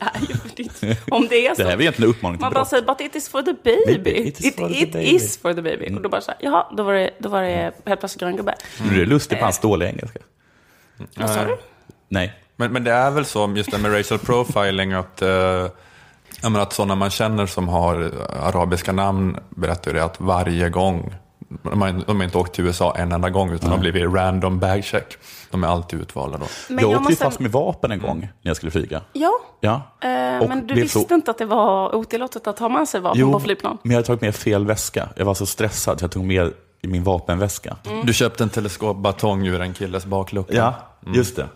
ja, 0.00 0.06
om 1.10 1.26
det 1.30 1.46
är 1.46 1.54
så. 1.54 1.62
Det 1.62 1.64
här 1.64 1.72
är 1.72 1.76
väl 1.76 1.80
egentligen 1.80 2.10
en 2.10 2.16
uppmaning 2.16 2.38
till 2.38 2.44
Man 2.44 2.52
bara 2.52 2.60
brott. 2.60 2.68
säger 2.68 2.82
but 2.86 3.00
it 3.00 3.14
is 3.16 3.28
for 3.28 3.42
the 3.42 3.52
baby. 3.64 3.98
Baby, 3.98 4.10
It, 4.28 4.40
it, 4.40 4.94
is, 4.94 5.38
for 5.38 5.54
the 5.54 5.62
baby. 5.62 5.94
Och 5.96 6.00
då 6.02 6.08
bara 6.08 6.20
så 6.20 6.30
här, 6.30 6.38
jaha, 6.42 6.66
då 6.76 6.82
var 6.82 6.94
det, 6.94 7.10
då 7.18 7.28
var 7.28 7.42
det 7.42 7.72
helt 7.86 8.00
plötsligt 8.00 8.20
grön 8.20 8.36
gubbe. 8.36 8.54
Du 8.90 9.06
är 9.36 9.36
lustig 9.36 9.38
på 9.38 9.44
hans 9.44 9.58
dåliga 9.58 9.88
engelska. 9.88 10.18
Vad 11.16 11.30
sa 11.30 11.44
du? 11.44 11.58
Nej. 12.08 12.32
Men, 12.56 12.72
men 12.72 12.84
det 12.84 12.92
är 12.92 13.10
väl 13.10 13.24
så, 13.24 13.52
just 13.56 13.70
det 13.70 13.78
med 13.78 13.98
racial 13.98 14.18
profiling, 14.20 14.92
att, 14.92 15.22
eh, 15.22 15.28
jag 15.28 16.52
menar, 16.52 16.60
att 16.60 16.72
sådana 16.72 16.94
man 16.94 17.10
känner 17.10 17.46
som 17.46 17.68
har 17.68 18.10
arabiska 18.42 18.92
namn 18.92 19.36
berättar 19.50 19.90
ju 19.90 19.96
det 19.96 20.04
att 20.04 20.20
varje 20.20 20.68
gång, 20.70 21.14
de 21.62 21.82
har, 21.82 22.02
de 22.06 22.16
har 22.16 22.24
inte 22.24 22.38
åkt 22.38 22.54
till 22.54 22.64
USA 22.66 22.94
en 22.96 23.12
enda 23.12 23.30
gång, 23.30 23.50
utan 23.52 23.70
de 23.70 23.74
har 23.74 23.80
blivit 23.80 24.14
random 24.14 24.58
bagcheck. 24.58 25.16
De 25.50 25.64
är 25.64 25.68
alltid 25.68 26.00
utvalda 26.00 26.38
då. 26.38 26.46
Men 26.68 26.78
jag 26.78 26.90
åkte 26.90 27.02
ju 27.02 27.08
måste- 27.10 27.24
fast 27.24 27.40
med 27.40 27.52
vapen 27.52 27.90
en 27.90 27.98
gång 27.98 28.20
när 28.20 28.28
jag 28.50 28.56
skulle 28.56 28.70
flyga. 28.72 29.00
Ja, 29.12 29.32
Ja. 29.60 29.74
eh, 30.00 30.08
men 30.48 30.66
du 30.66 30.74
visste 30.74 30.98
så- 31.00 31.14
inte 31.14 31.30
att 31.30 31.38
det 31.38 31.44
var 31.46 31.94
otillåtet 31.94 32.46
att 32.46 32.58
ha 32.58 32.68
med 32.68 32.88
sig 32.88 33.00
vapen 33.00 33.32
på 33.32 33.40
flygplan? 33.40 33.78
men 33.82 33.90
jag 33.90 33.96
hade 33.96 34.06
tagit 34.06 34.20
med 34.20 34.34
fel 34.34 34.66
väska. 34.66 35.08
Jag 35.16 35.24
var 35.24 35.34
så 35.34 35.46
stressad 35.46 35.98
så 35.98 36.04
jag 36.04 36.10
tog 36.10 36.24
med 36.24 36.52
i 36.82 36.86
min 36.88 37.04
vapenväska. 37.04 37.76
Mm. 37.86 38.06
Du 38.06 38.12
köpte 38.12 38.42
en 38.44 38.50
teleskopbatong 38.50 39.46
ur 39.46 39.60
en 39.60 39.74
killes 39.74 40.06
baklucka. 40.06 40.54
Ja, 40.56 40.74
just 41.14 41.36
det. 41.36 41.48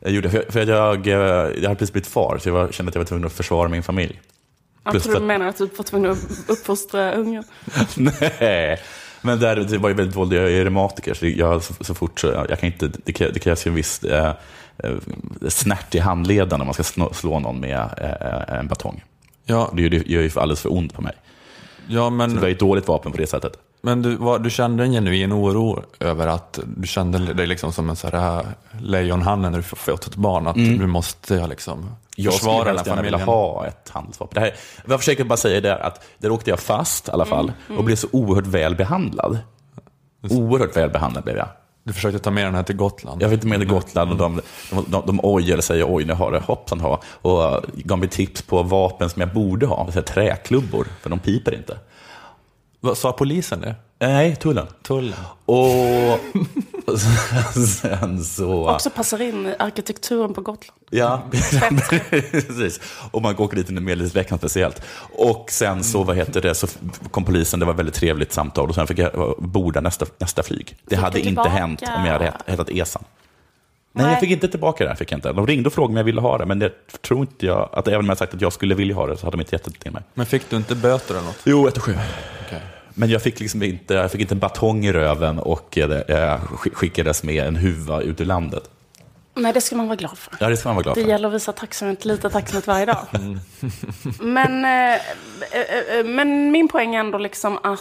Jag 0.00 0.12
gjorde 0.12 0.30
för, 0.30 0.44
för 0.48 0.60
att 0.62 0.68
jag, 0.68 1.06
eh, 1.06 1.14
jag 1.14 1.62
hade 1.62 1.74
precis 1.74 1.92
blivit 1.92 2.06
far, 2.08 2.38
så 2.38 2.48
jag 2.48 2.54
var, 2.54 2.72
kände 2.72 2.88
att 2.90 2.94
jag 2.94 3.00
var 3.00 3.06
tvungen 3.06 3.26
att 3.26 3.32
försvara 3.32 3.68
min 3.68 3.82
familj. 3.82 4.20
Jag 4.84 4.90
Plus 4.92 5.02
tror 5.02 5.14
du 5.14 5.20
menar 5.20 5.46
att 5.48 5.56
du 5.58 5.66
var 5.76 5.84
tvungen 5.84 6.10
att 6.10 6.18
uppfostra 6.48 7.12
ungen. 7.12 7.44
Nej, 7.96 8.78
men 9.22 9.40
där, 9.40 9.56
det 9.56 9.78
var 9.78 9.88
ju 9.88 9.94
väldigt 9.94 10.16
våld. 10.16 10.32
Jag 10.32 10.44
är 10.52 10.64
reumatiker, 10.64 11.14
så 11.14 11.26
jag, 11.26 11.62
så, 11.62 11.74
så 11.84 11.94
fort 11.94 12.20
så, 12.20 12.26
jag 12.48 12.60
kan 12.60 12.66
inte, 12.66 12.88
det, 13.04 13.12
krä- 13.12 13.30
det 13.34 13.40
krävs 13.40 13.66
ju 13.66 13.68
en 13.68 13.74
viss 13.74 14.04
eh, 14.04 14.34
eh, 14.78 14.90
snärt 15.48 15.94
i 15.94 15.98
handleden 15.98 16.60
om 16.60 16.66
man 16.66 16.74
ska 16.74 16.82
slå, 16.82 17.12
slå 17.12 17.38
någon 17.40 17.60
med 17.60 17.78
eh, 17.98 18.58
en 18.58 18.68
batong. 18.68 19.04
Ja, 19.44 19.70
Det 19.74 19.82
gör, 19.82 19.90
ju 20.22 20.30
för 20.30 20.40
alldeles 20.40 20.60
för 20.60 20.72
ont 20.72 20.94
på 20.94 21.02
mig. 21.02 21.12
ja 21.86 21.86
Så 21.86 21.94
det 21.94 22.00
var 22.02 22.10
men, 22.10 22.42
ju 22.44 22.50
ett 22.52 22.58
dåligt 22.58 22.88
vapen 22.88 23.12
på 23.12 23.18
det 23.18 23.26
sättet. 23.26 23.52
Men 23.88 24.02
du, 24.02 24.16
var, 24.16 24.38
du 24.38 24.50
kände 24.50 24.84
en 24.84 24.92
genuin 24.92 25.32
oro 25.32 25.82
över 26.00 26.26
att 26.26 26.58
du 26.76 26.86
kände 26.86 27.18
dig 27.34 27.46
liksom 27.46 27.72
som 27.72 27.90
en 27.90 27.96
sån 27.96 28.10
här 28.12 28.46
lejonhanne 28.80 29.50
när 29.50 29.56
du 29.58 29.62
får- 29.62 29.76
fått 29.76 30.06
ett 30.06 30.16
barn, 30.16 30.46
att 30.46 30.54
du 30.54 30.86
måste 30.86 31.46
liksom 31.46 31.78
Mm. 31.78 32.24
Jag 32.26 32.34
skulle 32.34 32.50
försvara 32.52 32.64
den 32.64 32.66
helst 32.76 32.86
här 32.86 32.92
gärna 32.92 33.02
vilja 33.02 33.18
familjen. 33.18 33.38
ha 33.42 33.66
ett 33.66 33.88
handelsvapen. 33.92 34.34
Det 34.34 34.40
här, 34.48 34.54
jag 34.88 34.98
försöker 35.00 35.24
bara 35.24 35.36
säga 35.36 35.60
det 35.60 35.76
att 35.76 36.04
där 36.18 36.30
åkte 36.30 36.50
jag 36.50 36.60
fast 36.60 37.08
i 37.08 37.10
alla 37.10 37.24
fall 37.24 37.52
och 37.78 37.84
blev 37.84 37.96
så 37.96 38.06
oerhört 38.12 38.46
väl 38.46 38.74
behandlad. 38.76 39.38
Oerhört 40.30 40.76
väl 40.76 40.90
behandlad 40.90 41.24
blev 41.24 41.36
jag. 41.36 41.48
Du 41.84 41.92
försökte 41.92 42.18
ta 42.18 42.30
med 42.30 42.44
den 42.46 42.54
här 42.54 42.62
till 42.62 42.76
Gotland. 42.76 43.22
Jag 43.22 43.28
var 43.28 43.34
inte 43.34 43.46
med 43.46 43.62
i 43.62 43.64
Gotland 43.64 44.10
och 44.10 44.16
de, 44.16 44.40
de, 44.70 44.84
de, 44.88 45.02
de 45.06 45.20
ojade 45.22 45.62
sig, 45.62 45.84
oj 45.84 46.04
nu 46.04 46.12
har 46.12 46.32
det 46.32 46.40
hoppsan 46.40 46.80
ha. 46.80 47.00
Och 47.04 47.62
gav 47.74 47.98
mig 47.98 48.08
tips 48.08 48.42
på 48.42 48.62
vapen 48.62 49.10
som 49.10 49.20
jag 49.20 49.32
borde 49.34 49.66
ha, 49.66 49.90
träklubbor, 49.92 50.86
för 51.02 51.10
de 51.10 51.18
piper 51.18 51.54
inte. 51.54 51.78
Vad 52.80 52.98
sa 52.98 53.12
polisen 53.12 53.60
det? 53.60 53.74
Nej, 54.00 54.36
tullen. 54.36 54.66
Tullen. 54.82 55.18
Och 55.44 56.18
sen 57.82 58.24
så... 58.24 58.70
Också 58.70 58.90
passar 58.90 59.22
in 59.22 59.54
arkitekturen 59.58 60.34
på 60.34 60.40
Gotland. 60.40 60.80
Ja, 60.90 61.22
precis. 62.30 62.80
Och 63.10 63.22
man 63.22 63.38
åker 63.38 63.56
dit 63.56 63.68
under 63.68 63.82
medeltidsveckan 63.82 64.38
speciellt. 64.38 64.82
Och 65.12 65.46
sen 65.50 65.84
så, 65.84 66.02
vad 66.02 66.16
heter 66.16 66.40
det, 66.40 66.54
så 66.54 66.66
kom 67.10 67.24
polisen, 67.24 67.60
det 67.60 67.66
var 67.66 67.72
ett 67.72 67.78
väldigt 67.78 67.94
trevligt 67.94 68.32
samtal 68.32 68.68
och 68.68 68.74
sen 68.74 68.86
fick 68.86 68.98
jag 68.98 69.34
borda 69.38 69.80
nästa, 69.80 70.06
nästa 70.18 70.42
flyg. 70.42 70.76
Det 70.84 70.96
Fick 70.96 71.04
hade 71.04 71.20
inte 71.20 71.48
hänt 71.48 71.82
om 71.96 72.04
jag 72.04 72.12
hade 72.12 72.24
het- 72.24 72.42
hetat 72.46 72.70
Esan. 72.70 73.04
Nej, 73.98 74.06
Nej. 74.06 74.12
jag 74.14 74.20
fick 74.20 74.30
inte 74.30 74.48
tillbaka 74.48 74.84
det. 74.84 74.90
här, 74.90 74.96
Fick 74.96 75.12
jag 75.12 75.18
inte. 75.18 75.32
De 75.32 75.46
ringde 75.46 75.66
och 75.66 75.72
frågade 75.72 75.90
om 75.92 75.96
jag 75.96 76.04
ville 76.04 76.20
ha 76.20 76.38
det, 76.38 76.46
men 76.46 76.58
det 76.58 76.72
tror 77.02 77.20
inte 77.20 77.46
jag, 77.46 77.68
att 77.72 77.88
även 77.88 78.00
om 78.00 78.08
jag 78.08 78.18
sagt 78.18 78.34
att 78.34 78.40
jag 78.40 78.52
skulle 78.52 78.74
vilja 78.74 78.94
ha 78.94 79.06
det 79.06 79.16
så 79.16 79.26
hade 79.26 79.36
de 79.36 79.40
inte 79.40 79.54
gett 79.54 79.64
det 79.64 79.70
till 79.70 79.92
mig. 79.92 80.02
Men 80.14 80.26
fick 80.26 80.50
du 80.50 80.56
inte 80.56 80.74
böter 80.74 81.14
eller 81.14 81.24
något? 81.26 81.40
Jo, 81.44 81.68
1 81.68 81.76
och 81.76 81.82
7. 81.82 81.92
Okej. 82.46 82.60
Men 82.94 83.08
jag 83.10 83.22
fick 83.22 83.40
liksom 83.40 83.62
inte, 83.62 83.94
jag 83.94 84.10
fick 84.12 84.20
inte 84.20 84.34
en 84.34 84.38
batong 84.38 84.84
i 84.86 84.92
röven 84.92 85.38
och 85.38 85.78
eh, 85.78 85.90
eh, 85.90 86.40
skick- 86.40 86.74
skickades 86.74 87.22
med 87.22 87.44
en 87.46 87.56
huva 87.56 88.00
ut 88.00 88.20
ur 88.20 88.24
landet. 88.24 88.62
Nej, 89.34 89.52
det 89.52 89.60
ska 89.60 89.76
man 89.76 89.86
vara 89.86 89.96
glad 89.96 90.18
för. 90.18 90.34
Ja, 90.40 90.48
det 90.48 90.56
ska 90.56 90.68
man 90.68 90.76
vara 90.76 90.82
glad 90.82 90.96
Det 90.96 91.02
för. 91.02 91.08
gäller 91.08 91.28
att 91.28 91.34
visa 91.34 91.52
tacksamhet, 91.52 92.04
lite 92.04 92.30
tacksamhet 92.30 92.66
varje 92.66 92.86
dag. 92.86 92.98
men, 94.20 94.64
eh, 94.64 94.94
eh, 94.94 96.04
men 96.04 96.50
min 96.50 96.68
poäng 96.68 96.94
är 96.94 97.00
ändå 97.00 97.18
liksom 97.18 97.58
att 97.62 97.80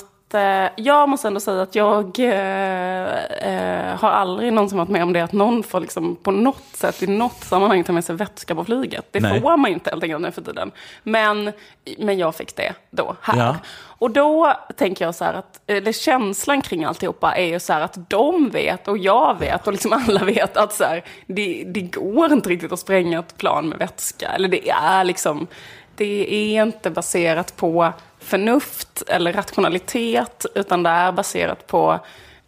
jag 0.75 1.09
måste 1.09 1.27
ändå 1.27 1.39
säga 1.39 1.61
att 1.61 1.75
jag 1.75 2.19
eh, 2.19 3.13
eh, 3.27 3.95
har 3.95 4.09
aldrig 4.09 4.53
någonsin 4.53 4.77
varit 4.77 4.89
med 4.89 5.03
om 5.03 5.13
det 5.13 5.21
att 5.21 5.33
någon 5.33 5.63
får 5.63 5.79
liksom 5.79 6.15
på 6.15 6.31
något 6.31 6.63
sätt 6.73 7.03
i 7.03 7.07
något 7.07 7.43
sammanhang 7.43 7.83
ta 7.83 7.93
med 7.93 8.05
sig 8.05 8.15
vätska 8.15 8.55
på 8.55 8.63
flyget. 8.63 9.05
Det 9.11 9.19
Nej. 9.19 9.41
får 9.41 9.57
man 9.57 9.71
inte 9.71 9.89
helt 9.89 10.03
enkelt 10.03 10.21
nu 10.21 10.31
för 10.31 10.41
tiden. 10.41 10.71
Men, 11.03 11.51
men 11.97 12.17
jag 12.17 12.35
fick 12.35 12.55
det 12.55 12.73
då, 12.89 13.15
här. 13.21 13.37
Ja. 13.37 13.55
Och 13.99 14.11
då 14.11 14.53
tänker 14.75 15.05
jag 15.05 15.15
så 15.15 15.23
här 15.23 15.33
att, 15.33 15.61
eller 15.67 15.91
känslan 15.91 16.61
kring 16.61 16.83
alltihopa 16.83 17.35
är 17.35 17.45
ju 17.45 17.59
så 17.59 17.73
här 17.73 17.81
att 17.81 18.09
de 18.09 18.49
vet 18.49 18.87
och 18.87 18.97
jag 18.97 19.39
vet 19.39 19.67
och 19.67 19.73
liksom 19.73 19.93
alla 19.93 20.23
vet 20.23 20.57
att 20.57 20.73
så 20.73 20.83
här, 20.83 21.03
det, 21.27 21.63
det 21.67 21.81
går 21.81 22.33
inte 22.33 22.49
riktigt 22.49 22.71
att 22.71 22.79
spränga 22.79 23.19
ett 23.19 23.37
plan 23.37 23.69
med 23.69 23.77
vätska. 23.77 24.27
Eller 24.29 24.47
det 24.47 24.69
är 24.69 25.03
liksom, 25.03 25.47
det 25.95 26.33
är 26.33 26.63
inte 26.63 26.89
baserat 26.89 27.55
på 27.55 27.93
förnuft 28.27 29.03
eller 29.07 29.33
rationalitet 29.33 30.45
utan 30.55 30.83
det 30.83 30.89
är 30.89 31.11
baserat 31.11 31.67
på 31.67 31.99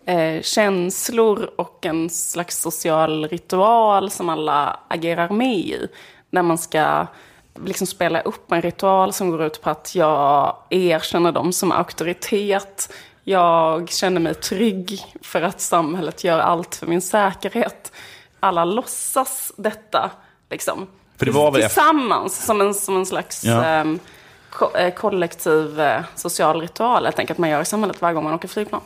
eh, 0.06 0.42
känslor 0.42 1.50
och 1.56 1.86
en 1.86 2.10
slags 2.10 2.62
social 2.62 3.28
ritual 3.28 4.10
som 4.12 4.30
alla 4.30 4.80
agerar 4.88 5.30
med 5.30 5.58
i. 5.58 5.88
När 6.30 6.42
man 6.42 6.58
ska 6.58 7.08
liksom 7.66 7.88
spela 7.88 8.22
upp 8.22 8.52
en 8.52 8.62
ritual 8.62 9.14
som 9.14 9.30
går 9.30 9.44
ut 9.44 9.62
på 9.62 9.70
att 9.70 9.96
jag 9.96 10.56
erkänner 10.70 11.32
dem 11.32 11.54
som 11.54 11.72
auktoritet. 11.72 12.94
Jag 13.24 13.90
känner 13.90 14.20
mig 14.22 14.34
trygg 14.34 15.06
för 15.22 15.42
att 15.42 15.62
samhället 15.62 16.24
gör 16.24 16.40
allt 16.40 16.76
för 16.76 16.88
min 16.88 17.02
säkerhet. 17.02 17.92
Alla 18.40 18.66
låtsas 18.66 19.52
detta, 19.58 20.12
liksom. 20.50 20.88
För 21.18 21.26
det 21.26 21.32
var 21.32 21.52
väl 21.52 21.62
Tillsammans, 21.62 22.46
som 22.46 22.62
en, 22.62 22.74
som 22.74 22.96
en 22.98 23.06
slags 23.06 23.44
Ja. 23.44 23.66
ehm, 23.66 24.00
ko- 24.50 24.76
eh, 24.78 24.94
kollektiv 24.94 25.80
eh, 25.80 26.02
social 26.16 26.62
ritual, 26.62 27.06
helt 27.06 27.20
enkelt, 27.20 27.40
man 27.40 27.50
gör 27.50 27.62
i 27.62 27.66
samhället 27.66 28.02
varje 28.02 28.14
gång 28.16 28.24
man 28.24 28.34
åker 28.34 28.48
flygplan. 28.48 28.82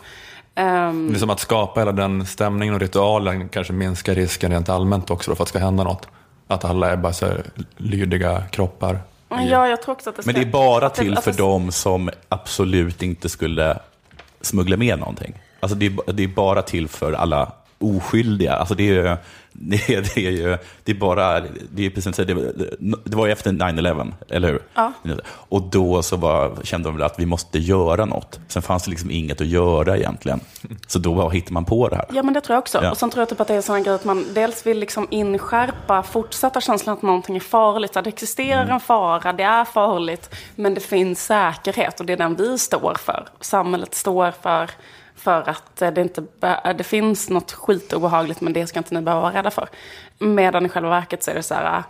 Ehm, 0.56 1.10
Det 1.10 1.16
är 1.16 1.20
som 1.20 1.30
att 1.30 1.40
skapa 1.40 1.80
hela 1.82 1.92
den 1.92 2.26
stämningen 2.26 2.76
och 2.76 2.82
ritualen 2.82 3.50
kanske 3.50 3.74
minskar 3.74 4.16
risken 4.16 4.52
rent 4.52 4.70
allmänt 4.70 5.10
också 5.12 5.32
då 5.32 5.36
för 5.36 5.44
att 5.44 5.48
det 5.48 5.50
ska 5.50 5.60
hända 5.60 5.84
något. 5.84 6.08
Att 6.48 6.66
alla 6.66 6.90
är 6.92 6.96
bara 6.98 7.14
så 7.14 7.26
här 7.26 7.44
lydiga 7.78 8.44
kroppar. 8.52 9.00
Ja, 9.30 9.68
jag 9.68 9.82
tror 9.82 9.92
också 9.96 10.10
att 10.10 10.16
det 10.16 10.26
Men 10.26 10.36
ska- 10.36 10.42
det 10.44 10.48
är 10.48 10.52
bara 10.52 10.86
att 10.86 10.96
det- 10.96 11.02
till 11.02 11.18
att 11.18 11.24
för 11.24 11.32
det- 11.32 11.38
dem 11.38 11.72
som 11.72 12.10
absolut 12.30 13.02
inte 13.04 13.30
skulle 13.30 13.80
smuggla 14.42 14.78
med 14.78 15.00
någonting. 15.00 15.42
Alltså 15.60 15.76
det 15.78 15.86
är, 15.86 16.14
det 16.14 16.24
är 16.24 16.28
bara 16.28 16.62
till 16.62 16.88
för 16.88 17.14
alla 17.14 17.52
oskyldiga. 17.84 18.54
Alltså 18.54 18.76
det, 18.76 18.84
är, 18.84 18.94
ju- 18.94 19.18
det, 19.54 19.90
är, 19.90 20.02
det 20.16 20.18
är 20.28 20.32
ju 20.32 20.58
det 20.84 20.92
är 20.92 20.96
bara, 20.96 21.42
det 21.72 21.86
är 21.86 21.90
precis 21.90 22.16
det, 22.16 22.24
det 23.06 23.16
var 23.16 23.26
ju 23.26 23.32
efter 23.32 23.52
9-11, 23.52 24.12
eller 24.30 24.48
hur? 24.48 24.62
Ja. 24.74 24.92
Och 25.32 25.62
då 25.62 26.02
så 26.04 26.16
var, 26.18 26.58
kände 26.64 26.90
de 26.90 26.96
väl 26.98 27.06
att 27.06 27.20
vi 27.20 27.26
måste 27.26 27.60
göra 27.60 28.06
något. 28.06 28.40
Sen 28.48 28.62
fanns 28.62 28.84
det 28.84 28.90
liksom 28.90 29.12
inget 29.12 29.42
att 29.42 29.48
göra 29.48 29.98
egentligen. 29.98 30.40
Så 30.88 31.00
då 31.00 31.16
bara 31.16 31.30
hittade 31.30 31.54
man 31.54 31.66
på 31.66 31.90
det 31.90 31.96
här. 31.96 32.06
Ja, 32.12 32.24
men 32.24 32.34
det 32.34 32.42
tror 32.42 32.54
jag 32.56 32.62
också. 32.62 32.80
Ja. 32.84 32.92
Och 32.92 32.98
sen 32.98 33.10
tror 33.10 33.22
jag 33.22 33.30
typ 33.30 33.42
att 33.42 33.48
det 33.48 33.54
är 33.54 33.58
en 33.58 33.64
sån 33.64 33.84
grej 33.84 33.96
att 33.96 34.06
man 34.06 34.26
dels 34.34 34.66
vill 34.66 34.80
liksom 34.80 35.08
inskärpa 35.10 36.04
fortsatta 36.04 36.62
känslan 36.62 36.94
att 36.98 37.02
någonting 37.02 37.36
är 37.36 37.40
farligt. 37.40 37.98
Att 37.98 38.04
det 38.04 38.10
existerar 38.10 38.62
Mm. 38.62 38.74
en 38.74 38.80
fara, 38.80 39.34
det 39.34 39.44
är 39.44 39.66
farligt, 39.66 40.36
men 40.56 40.74
det 40.74 40.82
finns 40.82 41.26
säkerhet 41.26 42.00
och 42.00 42.06
det 42.06 42.14
är 42.14 42.18
den 42.18 42.36
vi 42.36 42.58
står 42.58 42.96
för. 43.00 43.26
Samhället 43.42 43.96
står 43.96 44.32
för, 44.42 44.70
för 45.24 45.50
att 45.50 45.76
det 45.76 46.02
inte 46.02 46.24
det 46.78 46.84
finns 46.84 47.30
något 47.30 47.52
skitobehagligt, 47.52 48.42
men 48.42 48.54
det 48.54 48.68
ska 48.68 48.80
inte 48.80 48.96
ni 48.96 49.02
behöva 49.02 49.22
vara 49.22 49.34
rädda 49.34 49.52
för. 49.52 49.70
Medan 50.20 50.66
i 50.66 50.70
själva 50.70 50.90
verket 50.90 51.24
så 51.24 51.32
är 51.32 51.36
det 51.36 51.44
så 51.44 51.54
här, 51.54 51.84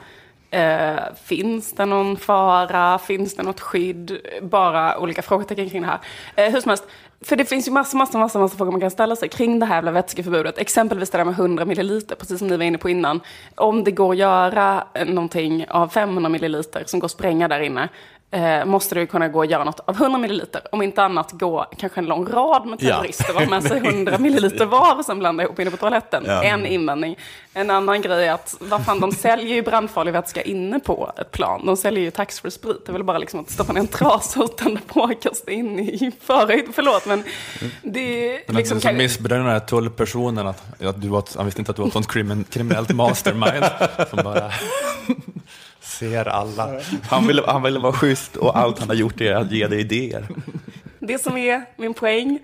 äh, 0.54 1.00
finns 1.24 1.74
det 1.74 1.86
någon 1.86 2.17
fara? 2.17 3.00
Finns 3.00 3.36
det 3.36 3.43
något 3.43 3.60
skydd? 3.60 4.17
Bara 4.41 5.00
olika 5.00 5.22
frågetecken 5.22 5.69
kring 5.69 5.82
det 5.82 5.88
här. 5.88 6.00
Äh, 6.36 6.54
hur 6.54 6.62
som 6.62 6.69
helst, 6.69 6.84
för 7.22 7.36
det 7.36 7.46
finns 7.46 7.67
ju 7.67 7.72
massor, 7.72 7.98
massor, 7.98 8.19
massor, 8.19 8.39
massor 8.39 8.58
frågor 8.58 8.72
man 8.72 8.82
kan 8.82 8.91
ställa 8.91 9.15
sig 9.15 9.30
kring 9.30 9.60
det 9.60 9.65
här 9.65 9.76
jävla 9.76 9.91
vätskeförbudet. 9.91 10.58
Exempelvis 10.58 11.10
det 11.10 11.17
där 11.17 11.26
med 11.26 11.34
100 11.34 11.65
milliliter, 11.65 12.15
precis 12.15 12.39
som 12.39 12.48
ni 12.48 12.58
var 12.58 12.63
inne 12.63 12.78
på 12.78 12.89
innan. 12.89 13.19
Om 13.56 13.84
det 13.84 13.91
går 13.91 14.12
att 14.12 14.17
göra 14.17 14.84
någonting 15.06 15.65
av 15.69 15.88
500 15.88 16.30
milliliter 16.30 16.84
som 16.86 17.00
går 17.00 17.06
att 17.06 17.12
spränga 17.12 17.48
där 17.48 17.60
inne, 17.60 17.89
eh, 18.34 18.65
måste 18.65 19.00
ju 19.00 19.08
kunna 19.08 19.28
gå 19.28 19.41
att 19.41 19.50
göra 19.50 19.63
något 19.63 19.80
av 19.80 19.96
100 19.96 20.17
milliliter. 20.19 20.62
Om 20.72 20.82
inte 20.82 21.04
annat 21.04 21.32
gå 21.32 21.65
kanske 21.78 22.00
en 22.00 22.06
lång 22.06 22.28
rad 22.28 22.65
med 22.65 22.80
Ja. 22.82 22.96
terrorister 22.96 23.36
och 23.36 23.41
ha 23.41 23.50
med 23.50 23.63
sig 23.63 23.78
100 23.88 24.17
milliliter 24.17 24.65
var 24.65 24.96
och 24.96 25.06
sen 25.06 25.19
blanda 25.19 25.43
ihop 25.43 25.60
inne 25.60 25.72
på 25.72 25.78
toaletten. 25.78 26.24
Ja. 26.28 26.43
En 26.43 26.65
invändning. 26.65 27.15
En 27.54 27.69
annan 27.69 28.02
grej 28.02 28.28
är 28.28 28.34
att 28.34 28.56
vad 28.60 28.86
fan, 28.86 29.00
de 29.00 29.12
säljer 29.12 29.56
ju 29.56 29.62
brandfarlig 29.62 30.12
vätska 30.12 30.41
inne 30.41 30.80
på 30.80 31.12
ett 31.17 31.32
plan. 31.32 31.65
De 31.65 31.78
säljer 31.78 32.04
ju 32.04 32.12
taxfree 32.12 32.52
sprit. 32.52 32.86
Det 32.86 32.91
är 32.91 32.93
väl 32.93 33.04
bara 33.04 33.17
liksom 33.17 33.39
att 33.39 33.50
stoppa 33.50 33.74
ner 33.74 33.80
en 33.82 33.88
trasa 33.88 34.39
och 34.43 34.56
tända 34.58 34.82
på 34.88 35.00
och 35.02 35.22
kasta 35.22 35.52
in 35.52 35.80
i 35.80 36.12
förhöjd. 36.22 36.65
Förlåt, 36.74 37.06
men 37.06 37.24
det 37.82 38.36
är 38.36 38.54
liksom... 38.54 38.82
som 38.82 38.98
missbedömde 38.98 39.43
den 39.46 39.54
här 39.54 39.60
tullpersonen 39.60 40.48
att, 40.48 40.82
att 40.84 41.02
du 41.02 41.08
var, 41.08 41.24
han 41.36 41.46
visste 41.46 41.62
inte 41.62 41.72
att 41.72 41.76
du 41.76 41.82
var 41.82 41.88
ett 41.88 41.93
sånt 41.93 42.08
krimin, 42.12 42.43
kriminellt 42.50 42.89
mastermind 42.96 43.65
som 44.10 44.19
bara 44.24 44.52
ser 45.84 46.28
alla. 46.28 46.69
Han 47.10 47.28
ville, 47.28 47.43
han 47.48 47.63
ville 47.63 47.80
vara 47.80 47.93
schysst 47.93 48.36
och 48.36 48.58
allt 48.58 48.80
han 48.80 48.88
har 48.88 48.96
gjort 48.96 49.22
är 49.22 49.36
att 49.36 49.52
ge 49.52 49.67
dig 49.67 49.80
idéer. 49.80 50.28
Det 51.00 51.22
som 51.22 51.38
är 51.38 51.65
min 51.76 51.93
poäng 51.93 52.39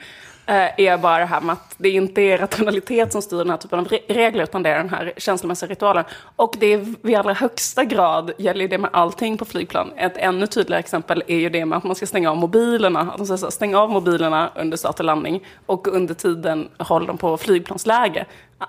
eh, 0.45 0.80
är 0.80 0.97
bara 0.97 1.17
det 1.19 1.25
här 1.25 1.41
med 1.41 1.54
att 1.54 1.75
det 1.78 1.89
inte 1.89 2.21
är 2.21 2.38
rationalitet 2.38 3.12
som 3.12 3.21
styr 3.21 3.38
den 3.38 3.49
här 3.49 3.58
typen 3.58 3.80
av 3.80 3.88
re- 3.88 4.08
regler, 4.08 4.43
utan 4.43 4.63
det 4.63 4.69
är 4.69 4.78
den 4.78 4.89
här 4.89 5.13
känslomässiga 5.17 5.69
ritualen. 5.69 6.04
Och 6.36 6.56
det 6.60 6.65
är 6.73 7.10
i 7.10 7.15
allra 7.15 7.34
högsta 7.34 7.84
grad 7.84 8.32
gäller 8.38 8.62
ju 8.62 8.67
det 8.67 8.78
med 8.78 8.89
allting 8.93 9.38
på 9.38 9.45
flygplan. 9.45 9.91
Ett 9.97 10.17
ännu 10.17 10.47
tydligare 10.47 10.80
exempel 10.80 11.23
är 11.28 11.38
ju 11.38 11.49
det 11.49 11.65
med 11.65 11.78
att 11.78 11.84
man 11.84 11.95
ska 11.95 12.06
stänga 12.08 12.32
av 12.32 12.38
mobilerna. 12.38 12.99
Att 12.99 13.17
de 13.17 13.25
säger 13.25 13.38
så 13.38 13.52
stäng 13.52 13.75
av 13.75 13.89
mobilerna 13.89 14.52
under 14.56 14.78
start 14.78 14.99
och 14.99 15.06
landning 15.06 15.45
och 15.65 15.88
under 15.88 16.13
tiden 16.13 16.69
håll 16.78 17.06
dem 17.06 17.17
på 17.17 17.38
flygplansläge. 17.38 18.25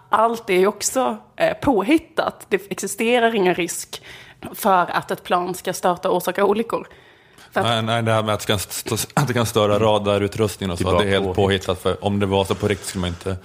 Allt 0.08 0.50
är 0.50 0.58
ju 0.58 0.66
också 0.66 1.16
eh, 1.36 1.54
påhittat. 1.54 2.46
Det 2.48 2.70
existerar 2.70 3.34
ingen 3.34 3.54
risk 3.54 4.02
för 4.54 4.90
att 4.90 5.10
ett 5.10 5.22
plan 5.24 5.54
ska 5.54 5.72
starta 5.72 6.10
och 6.10 6.16
orsaka 6.16 6.44
olyckor. 6.44 6.86
Att 7.52 7.64
Nej, 7.64 7.82
nej, 7.82 8.02
det 8.02 8.12
här 8.12 8.22
med 8.22 8.34
att 8.34 8.40
det 8.40 8.46
kan, 8.46 8.58
att 9.14 9.28
det 9.28 9.34
kan 9.34 9.46
störa 9.46 9.78
radarutrustningen 9.78 10.70
och 10.72 10.78
så, 10.78 10.84
Det 10.84 10.90
är 10.90 10.92
bara 10.92 11.02
det 11.02 11.08
är 11.08 11.12
helt 11.12 11.24
påhitt. 11.24 11.36
påhittat. 11.36 11.82
För 11.82 12.04
om 12.04 12.20
det 12.20 12.26
var 12.26 12.44
så 12.44 12.54
på 12.54 12.68
riktigt 12.68 12.86
skulle 12.88 13.00
man 13.00 13.08
inte 13.10 13.36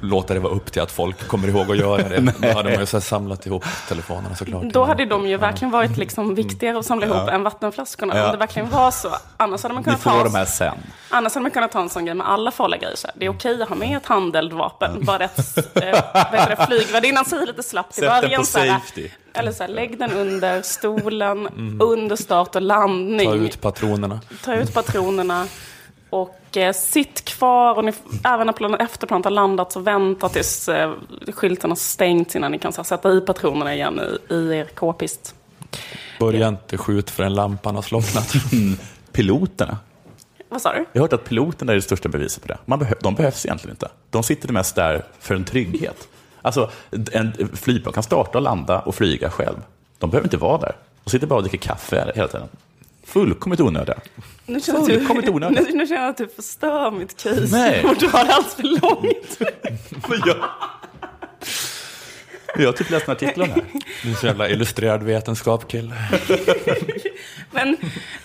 låta 0.00 0.34
det 0.34 0.40
vara 0.40 0.52
upp 0.52 0.72
till 0.72 0.82
att 0.82 0.90
folk 0.92 1.28
kommer 1.28 1.48
ihåg 1.48 1.70
att 1.70 1.76
göra 1.76 2.08
det. 2.08 2.20
Då 2.38 2.48
hade 2.48 2.70
man 2.70 2.80
ju 2.80 2.86
så 2.86 2.96
här 2.96 3.02
samlat 3.02 3.46
ihop 3.46 3.64
telefonerna 3.88 4.34
såklart. 4.34 4.62
Då 4.72 4.84
hade 4.84 5.04
de 5.04 5.26
ju 5.26 5.36
verkligen 5.36 5.70
varit 5.72 5.96
liksom 5.96 6.34
viktigare 6.34 6.78
att 6.78 6.86
samla 6.86 7.06
ihop 7.06 7.28
än 7.28 7.42
vattenflaskorna. 7.42 8.16
Ja. 8.16 8.24
Om 8.26 8.32
det 8.32 8.36
verkligen 8.38 8.70
var 8.70 8.90
så. 8.90 9.08
Annars 9.36 9.62
hade 9.62 9.74
man 9.74 9.84
kunnat, 9.84 10.02
ta, 10.02 10.24
de 10.24 10.34
här 10.34 10.44
sen. 10.44 10.74
annars 11.08 11.34
hade 11.34 11.42
man 11.42 11.50
kunnat 11.50 11.72
ta 11.72 11.80
en 11.80 11.88
sån 11.90 12.04
grej 12.04 12.14
med 12.14 12.28
alla 12.28 12.50
farliga 12.50 12.80
grejer. 12.80 12.96
Så. 12.96 13.08
Det 13.14 13.26
är 13.26 13.30
okej 13.30 13.62
att 13.62 13.68
ha 13.68 13.76
med 13.76 13.96
ett 13.96 14.06
handeldvapen. 14.06 15.04
Bara 15.04 15.24
att 15.24 15.56
eh, 15.56 15.62
vad 16.14 16.40
heter 16.40 16.56
det, 16.58 16.66
flygvärdinnan 16.66 17.24
säger 17.24 17.46
lite 17.46 17.62
slappt 17.62 17.90
i 17.98 18.00
Sätt 18.00 18.10
den 18.10 18.20
början. 18.20 18.40
på 18.40 18.46
så 18.46 18.58
här, 18.58 18.68
safety. 18.68 19.08
Eller 19.34 19.52
så 19.52 19.62
här, 19.62 19.70
lägg 19.70 19.98
den 19.98 20.12
under 20.12 20.62
stolen, 20.62 21.48
under 21.80 22.16
start 22.16 22.56
och 22.56 22.62
landning. 22.62 23.26
Ta 23.28 23.34
ut 23.34 23.60
patronerna. 23.60 24.20
Ta 24.44 24.54
ut 24.54 24.74
patronerna. 24.74 25.46
Och 26.10 26.56
eh, 26.56 26.72
sitt 26.72 27.24
kvar 27.24 27.74
och 27.74 27.84
ni, 27.84 27.92
även 28.24 28.46
när 28.46 28.52
planen, 28.52 28.80
efter 28.80 29.06
planet 29.06 29.24
har 29.24 29.30
landat 29.30 29.72
så 29.72 29.80
vänta 29.80 30.28
tills 30.28 30.68
eh, 30.68 30.92
skylten 31.32 31.70
har 31.70 31.76
stängts 31.76 32.36
innan 32.36 32.52
ni 32.52 32.58
kan 32.58 32.72
här, 32.76 32.84
sätta 32.84 33.12
i 33.12 33.20
patronerna 33.20 33.74
igen 33.74 34.00
i, 34.30 34.34
i 34.34 34.54
er 34.58 34.64
k-pist. 34.74 35.34
Börja 36.20 36.48
inte 36.48 36.78
skjut 36.78 37.10
förrän 37.10 37.34
lampan 37.34 37.74
har 37.74 37.82
slocknat. 37.82 38.32
Piloterna. 39.12 39.78
Vad 40.48 40.62
sa 40.62 40.72
du? 40.72 40.84
Jag 40.92 41.00
har 41.00 41.04
hört 41.04 41.12
att 41.12 41.24
piloterna 41.24 41.72
är 41.72 41.76
det 41.76 41.82
största 41.82 42.08
beviset 42.08 42.42
på 42.42 42.48
det. 42.48 42.58
Man 42.64 42.80
behö- 42.82 42.98
de 43.00 43.14
behövs 43.14 43.46
egentligen 43.46 43.74
inte. 43.74 43.88
De 44.10 44.22
sitter 44.22 44.52
mest 44.52 44.74
där 44.74 45.04
för 45.20 45.34
en 45.34 45.44
trygghet. 45.44 46.08
Alltså, 46.42 46.70
en 47.12 47.56
flygplan 47.56 47.92
kan 47.92 48.02
starta 48.02 48.38
och 48.38 48.42
landa 48.42 48.78
och 48.80 48.94
flyga 48.94 49.30
själv. 49.30 49.56
De 49.98 50.10
behöver 50.10 50.26
inte 50.26 50.36
vara 50.36 50.58
där. 50.58 50.72
De 51.04 51.10
sitter 51.10 51.26
bara 51.26 51.36
och 51.36 51.42
dricker 51.42 51.58
kaffe 51.68 52.12
hela 52.14 52.28
tiden. 52.28 52.48
Fullkomligt 53.04 53.60
onödiga. 53.60 53.96
Nu 54.46 54.60
känner, 54.60 54.78
jag 54.78 54.82
att 54.90 54.94
Fullkomligt 54.98 55.26
du, 55.26 55.32
onödigt. 55.32 55.68
nu, 55.68 55.74
nu 55.78 55.86
känner 55.86 56.00
jag 56.00 56.10
att 56.10 56.16
du 56.16 56.28
förstör 56.28 56.90
mitt 56.90 57.22
case 57.22 57.48
Nej. 57.50 57.84
och 57.88 57.96
drar 57.96 58.24
det 58.24 58.34
alls 58.34 58.54
för 58.54 58.62
långt. 58.62 59.38
Jag, 60.26 60.36
Jag 62.56 62.66
har 62.68 62.72
typ 62.72 62.90
läst 62.90 63.08
en 63.08 63.12
artikel 63.12 63.42
om 63.42 63.48
det 63.48 63.54
här. 63.54 63.64
Du 64.02 64.10
är 64.10 64.14
så 64.14 64.26
jävla 64.26 64.48
illustrerad 64.48 65.02
vetenskapskille. 65.02 65.94
Men 67.50 67.76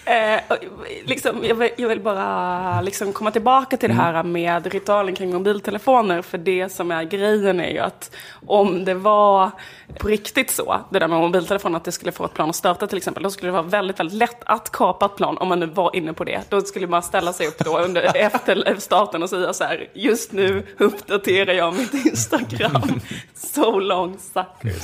eh, 0.05 0.57
liksom, 1.05 1.43
jag, 1.43 1.55
vill, 1.55 1.69
jag 1.77 1.89
vill 1.89 1.99
bara 1.99 2.81
liksom 2.81 3.13
komma 3.13 3.31
tillbaka 3.31 3.77
till 3.77 3.89
det 3.89 3.95
här 3.95 4.23
med 4.23 4.67
ritualen 4.67 5.15
kring 5.15 5.33
mobiltelefoner. 5.33 6.21
För 6.21 6.37
det 6.37 6.69
som 6.69 6.91
är 6.91 7.03
grejen 7.03 7.59
är 7.59 7.69
ju 7.69 7.79
att 7.79 8.15
om 8.47 8.85
det 8.85 8.93
var 8.93 9.51
på 9.99 10.07
riktigt 10.07 10.51
så, 10.51 10.79
det 10.89 10.99
där 10.99 11.07
med 11.07 11.19
mobiltelefoner, 11.19 11.77
att 11.77 11.83
det 11.83 11.91
skulle 11.91 12.11
få 12.11 12.25
ett 12.25 12.33
plan 12.33 12.49
att 12.49 12.55
starta 12.55 12.87
till 12.87 12.97
exempel, 12.97 13.23
då 13.23 13.29
skulle 13.29 13.47
det 13.47 13.53
vara 13.53 13.61
väldigt, 13.61 13.99
väldigt 13.99 14.17
lätt 14.17 14.43
att 14.45 14.71
kapa 14.71 15.05
ett 15.05 15.15
plan 15.15 15.37
om 15.37 15.47
man 15.47 15.59
nu 15.59 15.65
var 15.65 15.95
inne 15.95 16.13
på 16.13 16.23
det. 16.23 16.41
Då 16.49 16.61
skulle 16.61 16.87
man 16.87 17.03
ställa 17.03 17.33
sig 17.33 17.47
upp 17.47 17.57
då 17.65 17.79
under, 17.79 18.01
efter 18.15 18.75
starten 18.79 19.23
och 19.23 19.29
säga 19.29 19.53
så 19.53 19.63
här, 19.63 19.89
just 19.93 20.31
nu 20.31 20.65
uppdaterar 20.77 21.53
jag 21.53 21.73
mitt 21.73 21.93
Instagram. 21.93 22.99
So 23.33 23.79
long 23.79 24.17
suckers. 24.17 24.83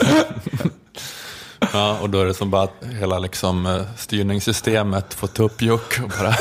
Ja, 1.73 1.97
och 2.01 2.09
då 2.09 2.19
är 2.21 2.25
det 2.25 2.33
som 2.33 2.49
bara 2.51 2.63
att 2.63 2.83
hela 2.99 3.19
liksom, 3.19 3.65
eh, 3.65 3.81
styrningssystemet 3.97 5.13
får 5.13 5.27
tuppjuck 5.27 5.99
och 6.03 6.09
bara, 6.19 6.29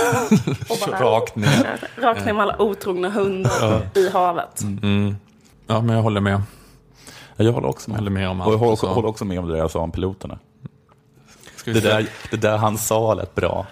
Och 0.68 0.78
bara- 0.88 1.00
rakt 1.00 1.36
ner. 1.36 1.80
Rakt 1.96 2.24
ner 2.26 2.32
med 2.32 2.42
alla 2.42 2.62
otrogna 2.62 3.10
hundar 3.10 3.86
i 3.94 4.08
havet. 4.10 4.60
Ja, 5.66 5.80
men 5.80 5.96
jag 5.96 6.02
håller 6.02 6.20
med. 6.20 6.42
Ja, 7.36 7.44
Jag 7.44 7.52
håller 7.52 7.68
också 7.68 7.90
med. 7.90 7.94
Jag 7.96 8.00
håller 8.00 8.10
med 8.10 8.28
om 8.28 8.40
Och 8.40 8.46
jag 8.46 8.52
allt 8.52 8.60
håller 8.60 8.72
också, 8.72 8.86
håller 8.86 9.08
också 9.08 9.24
med 9.24 9.38
om 9.38 9.48
det 9.48 9.58
jag 9.58 9.70
sa 9.70 9.80
om 9.80 9.92
piloterna. 9.92 10.38
Det 11.64 11.80
där, 11.80 12.06
det 12.30 12.36
där 12.36 12.56
han 12.56 12.78
sa 12.78 13.14
lät 13.14 13.34
bra. 13.34 13.66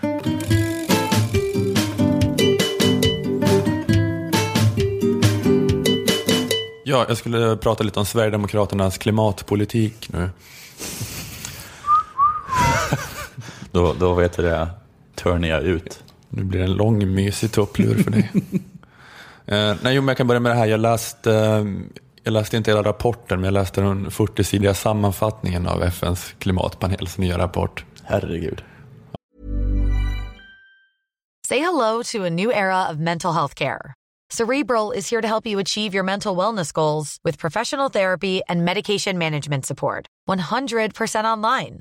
Ja, 6.85 7.05
jag 7.09 7.17
skulle 7.17 7.57
prata 7.57 7.85
lite 7.85 7.99
om 7.99 8.07
Sverigedemokraternas 8.07 8.99
klimatpolitik 8.99 10.09
nu. 10.13 10.31
Då, 13.73 13.93
då 13.93 14.15
vet 14.15 14.37
du 14.37 14.43
det, 14.43 14.69
turnar 15.15 15.49
jag 15.49 15.63
ut. 15.63 16.05
Nu 16.29 16.45
blir 16.45 16.59
det 16.59 16.65
en 16.65 16.73
lång 16.73 17.15
mysig 17.15 17.53
tupplur 17.53 18.03
för 18.03 18.11
dig. 18.11 18.31
eh, 19.47 19.77
nej, 19.83 19.95
jo, 19.95 20.03
men 20.03 20.09
jag 20.09 20.17
kan 20.17 20.27
börja 20.27 20.41
med 20.41 20.53
det 20.53 20.57
här. 20.57 20.67
Jag 20.67 20.81
läste, 20.81 21.33
eh, 21.35 21.65
jag 22.23 22.33
läste 22.33 22.57
inte 22.57 22.71
hela 22.71 22.83
rapporten, 22.83 23.41
men 23.41 23.45
jag 23.45 23.55
läste 23.55 23.81
den 23.81 24.11
40-sidiga 24.11 24.75
sammanfattningen 24.75 25.67
av 25.67 25.83
FNs 25.83 26.35
klimatpanels 26.39 27.19
nya 27.19 27.39
rapport. 27.39 27.85
Herregud. 28.03 28.63
Say 31.49 31.59
hello 31.59 32.03
to 32.03 32.25
a 32.25 32.31
new 32.31 32.53
era 32.53 32.89
of 32.91 32.99
mental 32.99 33.33
health 33.33 33.55
care. 33.55 33.95
Cerebral 34.31 34.93
is 34.93 35.11
here 35.11 35.21
to 35.21 35.27
help 35.27 35.47
you 35.47 35.59
achieve 35.59 35.93
your 35.93 36.05
mental 36.05 36.37
wellness 36.37 36.73
goals 36.73 37.19
with 37.25 37.39
professional 37.39 37.89
therapy 37.89 38.43
and 38.49 38.65
medication 38.65 39.19
management 39.19 39.67
support. 39.67 40.07
100% 40.29 41.25
online. 41.25 41.81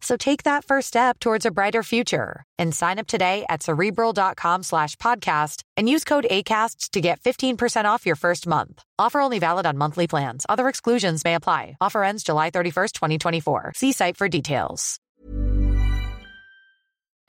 So 0.00 0.16
take 0.16 0.44
that 0.44 0.64
first 0.64 0.88
step 0.88 1.18
towards 1.18 1.44
a 1.44 1.50
brighter 1.50 1.82
future 1.82 2.44
and 2.58 2.74
sign 2.74 2.98
up 2.98 3.06
today 3.06 3.44
at 3.48 3.62
cerebral.com 3.62 4.62
slash 4.62 4.96
podcast 4.96 5.62
and 5.76 5.88
use 5.88 6.04
code 6.04 6.26
ACAST 6.30 6.90
to 6.90 7.00
get 7.00 7.20
15% 7.20 7.84
off 7.84 8.06
your 8.06 8.16
first 8.16 8.46
month. 8.46 8.82
Offer 8.98 9.20
only 9.20 9.38
valid 9.38 9.66
on 9.66 9.76
monthly 9.76 10.06
plans. 10.06 10.46
Other 10.48 10.68
exclusions 10.68 11.24
may 11.24 11.34
apply. 11.34 11.76
Offer 11.80 12.04
ends 12.04 12.22
July 12.22 12.50
31st, 12.50 12.92
2024. 12.92 13.72
See 13.74 13.92
site 13.92 14.16
for 14.16 14.28
details. 14.28 14.98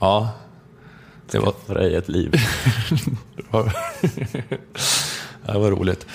Ja, 0.02 0.30
det 1.32 1.40
var, 1.40 1.54
För 1.66 1.76
dig 1.76 1.96
ett 1.96 2.08
liv. 2.08 2.34
det 5.54 5.60
var, 5.60 5.72
roligt. 5.72 6.06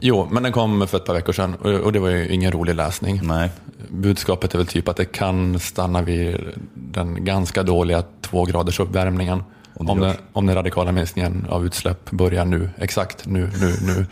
Jo, 0.00 0.28
men 0.30 0.42
den 0.42 0.52
kom 0.52 0.86
för 0.88 0.96
ett 0.96 1.04
par 1.04 1.14
veckor 1.14 1.32
sedan 1.32 1.54
och 1.54 1.92
det 1.92 1.98
var 1.98 2.08
ju 2.08 2.28
ingen 2.28 2.52
rolig 2.52 2.74
läsning. 2.74 3.20
Nej. 3.22 3.50
Budskapet 3.88 4.54
är 4.54 4.58
väl 4.58 4.66
typ 4.66 4.88
att 4.88 4.96
det 4.96 5.04
kan 5.04 5.58
stanna 5.58 6.02
vid 6.02 6.40
den 6.74 7.24
ganska 7.24 7.62
dåliga 7.62 8.04
två 8.20 8.44
graders 8.44 8.80
uppvärmningen. 8.80 9.42
Om 9.74 9.86
det 9.86 9.92
Om, 9.92 10.00
den, 10.00 10.16
om 10.32 10.46
den 10.46 10.56
radikala 10.56 10.92
minskningen 10.92 11.46
av 11.50 11.66
utsläpp 11.66 12.10
börjar 12.10 12.44
nu, 12.44 12.70
exakt 12.78 13.26
nu, 13.26 13.50
nu, 13.60 13.74
nu. 13.82 14.06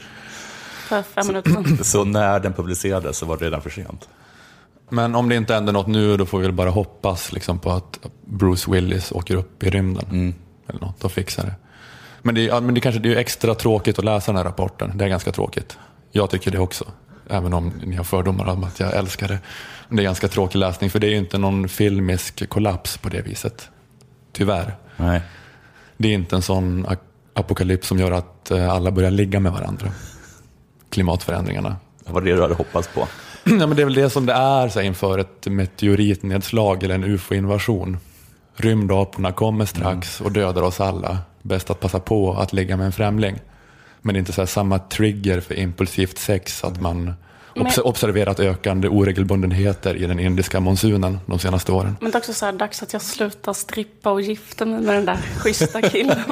För 0.89 1.03
fem 1.03 1.27
minuter 1.27 1.51
sedan. 1.51 1.79
Så 1.85 2.05
när 2.05 2.41
den 2.41 2.53
publicerades 2.53 3.19
så 3.19 3.27
var 3.27 3.37
det 3.37 3.45
redan 3.45 3.63
för 3.63 3.71
sent. 3.71 4.09
Men 4.91 5.15
om 5.15 5.29
det 5.29 5.35
inte 5.35 5.55
händer 5.55 5.73
något 5.73 5.87
nu, 5.87 6.17
då 6.17 6.27
får 6.27 6.39
vi 6.39 6.45
väl 6.45 6.53
bara 6.53 6.71
hoppas 6.71 7.33
liksom, 7.33 7.59
på 7.59 7.71
att 7.71 7.99
Bruce 8.25 8.71
Willis 8.71 9.13
åker 9.13 9.35
upp 9.37 9.63
i 9.63 9.71
rymden. 9.71 10.35
Eller 10.69 10.81
något, 10.81 11.05
och 11.05 11.13
fixar 11.13 11.45
det. 11.45 11.55
Men 12.23 12.35
det, 12.35 12.49
är, 12.49 12.61
men 12.61 12.75
det 12.75 12.81
kanske 12.81 13.01
det 13.01 13.15
är 13.15 13.17
extra 13.17 13.55
tråkigt 13.55 13.99
att 13.99 14.05
läsa 14.05 14.33
den 14.33 14.37
här 14.37 14.45
rapporten. 14.45 14.99
Det 14.99 15.05
är 15.05 15.09
ganska 15.09 15.33
tråkigt. 15.33 15.79
Jag 16.13 16.31
tycker 16.31 16.51
det 16.51 16.59
också. 16.59 16.85
Även 17.31 17.53
om 17.53 17.73
ni 17.85 17.97
har 17.97 18.05
fördomar 18.05 18.47
om 18.49 18.65
att 18.65 18.81
jag 18.81 18.97
älskar 18.97 19.29
det. 19.29 19.39
Men 19.89 19.97
det 19.97 20.03
är 20.03 20.05
ganska 20.05 20.29
tråkig 20.29 20.59
läsning, 20.59 20.91
för 20.91 20.99
det 20.99 21.07
är 21.07 21.11
ju 21.11 21.17
inte 21.17 21.39
någon 21.39 21.69
filmisk 21.69 22.49
kollaps 22.49 22.99
på 22.99 23.09
det 23.09 23.23
viset. 23.23 23.69
Tyvärr. 24.33 24.77
Nej. 24.97 25.21
Det 25.97 26.09
är 26.09 26.13
inte 26.13 26.37
en 26.37 26.43
sån 26.43 26.87
apokalyps 27.35 27.89
som 27.89 27.99
gör 27.99 28.11
att 28.11 28.51
eh, 28.51 28.71
alla 28.71 28.91
börjar 28.91 29.11
ligga 29.11 29.41
med 29.41 29.53
varandra. 29.53 29.89
Klimatförändringarna. 30.91 31.77
Det 32.05 32.13
var 32.13 32.21
det 32.21 32.35
du 32.35 32.43
hade 32.43 32.55
hoppats 32.55 32.89
på. 32.95 33.09
Ja, 33.45 33.67
men 33.67 33.77
det 33.77 33.83
är 33.83 33.85
väl 33.85 33.95
det 33.95 34.11
som 34.11 34.27
det 34.27 34.33
är 34.33 34.69
så 34.69 34.79
här, 34.79 34.87
inför 34.87 35.19
ett 35.19 35.47
meteoritnedslag 35.47 36.83
eller 36.83 36.95
en 36.95 37.05
ufo-invasion. 37.05 37.99
Rymdaporna 38.57 39.33
kommer 39.33 39.65
strax 39.65 40.21
och 40.21 40.33
dödar 40.33 40.63
oss 40.63 40.81
alla. 40.81 41.19
Bäst 41.49 41.71
att 41.71 41.81
passa 41.81 42.01
på 42.01 42.33
att 42.33 42.53
ligga 42.53 42.77
med 42.77 42.87
en 42.87 42.93
främling. 42.93 43.41
Men 44.03 44.15
det 44.15 44.17
är 44.17 44.21
inte 44.21 44.33
så 44.33 44.41
här 44.41 44.47
samma 44.47 44.79
trigger 44.79 45.41
för 45.41 45.55
impulsivt 45.59 46.19
sex 46.19 46.65
att 46.65 46.81
man 46.81 47.15
obs- 47.55 47.81
observerat 47.81 48.41
ökande 48.41 48.89
oregelbundenheter 48.89 49.95
i 49.95 50.07
den 50.07 50.19
indiska 50.21 50.61
monsunen 50.61 51.19
de 51.27 51.39
senaste 51.39 51.73
åren. 51.73 51.97
Men 52.01 52.11
det 52.11 52.17
är 52.17 52.21
också 52.21 52.33
så 52.33 52.45
här 52.47 52.53
dags 52.53 52.83
att 52.83 52.93
jag 52.93 53.03
slutar 53.03 53.53
strippa 53.53 54.11
och 54.11 54.21
gifta 54.21 54.65
mig 54.67 54.81
med 54.81 54.95
den 54.95 55.05
där 55.05 55.17
schyssta 55.39 55.83
killen. 55.83 56.19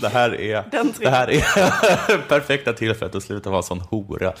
Det 0.00 0.08
här 0.08 0.40
är, 0.40 0.64
det 1.00 1.08
här 1.10 1.30
är 1.30 2.18
perfekta 2.28 2.72
tillfället 2.72 3.14
att 3.14 3.22
sluta 3.22 3.50
vara 3.50 3.62
sån 3.62 3.80
hora. 3.80 4.32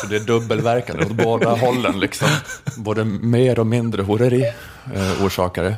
Så 0.00 0.06
det 0.08 0.16
är 0.16 0.20
dubbelverkande 0.20 1.04
åt 1.04 1.12
båda 1.12 1.50
hållen. 1.50 2.00
Liksom. 2.00 2.28
Både 2.76 3.04
mer 3.04 3.58
och 3.58 3.66
mindre 3.66 4.02
horeri 4.02 4.44
eh, 4.94 5.24
orsakar 5.24 5.64
det 5.64 5.76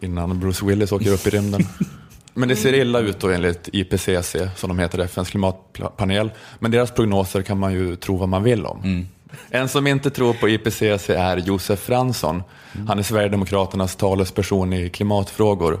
innan 0.00 0.40
Bruce 0.40 0.66
Willis 0.66 0.92
åker 0.92 1.12
upp 1.12 1.26
i 1.26 1.30
rymden. 1.30 1.62
Men 2.34 2.48
det 2.48 2.56
ser 2.56 2.72
illa 2.72 2.98
ut 2.98 3.20
då 3.20 3.28
enligt 3.28 3.68
IPCC, 3.72 4.36
som 4.56 4.68
de 4.68 4.78
heter, 4.78 4.98
FNs 4.98 5.30
klimatpanel. 5.30 6.30
Men 6.58 6.70
deras 6.70 6.90
prognoser 6.90 7.42
kan 7.42 7.58
man 7.58 7.72
ju 7.72 7.96
tro 7.96 8.16
vad 8.16 8.28
man 8.28 8.42
vill 8.42 8.66
om. 8.66 9.06
En 9.50 9.68
som 9.68 9.86
inte 9.86 10.10
tror 10.10 10.32
på 10.32 10.48
IPCC 10.48 11.10
är 11.10 11.36
Josef 11.36 11.80
Fransson. 11.80 12.42
Han 12.88 12.98
är 12.98 13.02
Sverigedemokraternas 13.02 13.96
talesperson 13.96 14.72
i 14.72 14.88
klimatfrågor. 14.88 15.80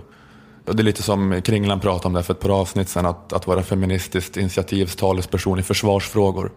Och 0.66 0.76
det 0.76 0.82
är 0.82 0.84
lite 0.84 1.02
som 1.02 1.42
Kringlan 1.42 1.80
pratade 1.80 2.06
om 2.06 2.12
det 2.12 2.22
för 2.22 2.34
ett 2.34 2.40
par 2.40 2.60
avsnitt 2.60 2.88
sedan, 2.88 3.06
att, 3.06 3.32
att 3.32 3.46
vara 3.46 3.62
feministiskt 3.62 4.36
initiativs 4.36 4.96
talesperson 4.96 5.58
i 5.58 5.62
försvarsfrågor. 5.62 6.52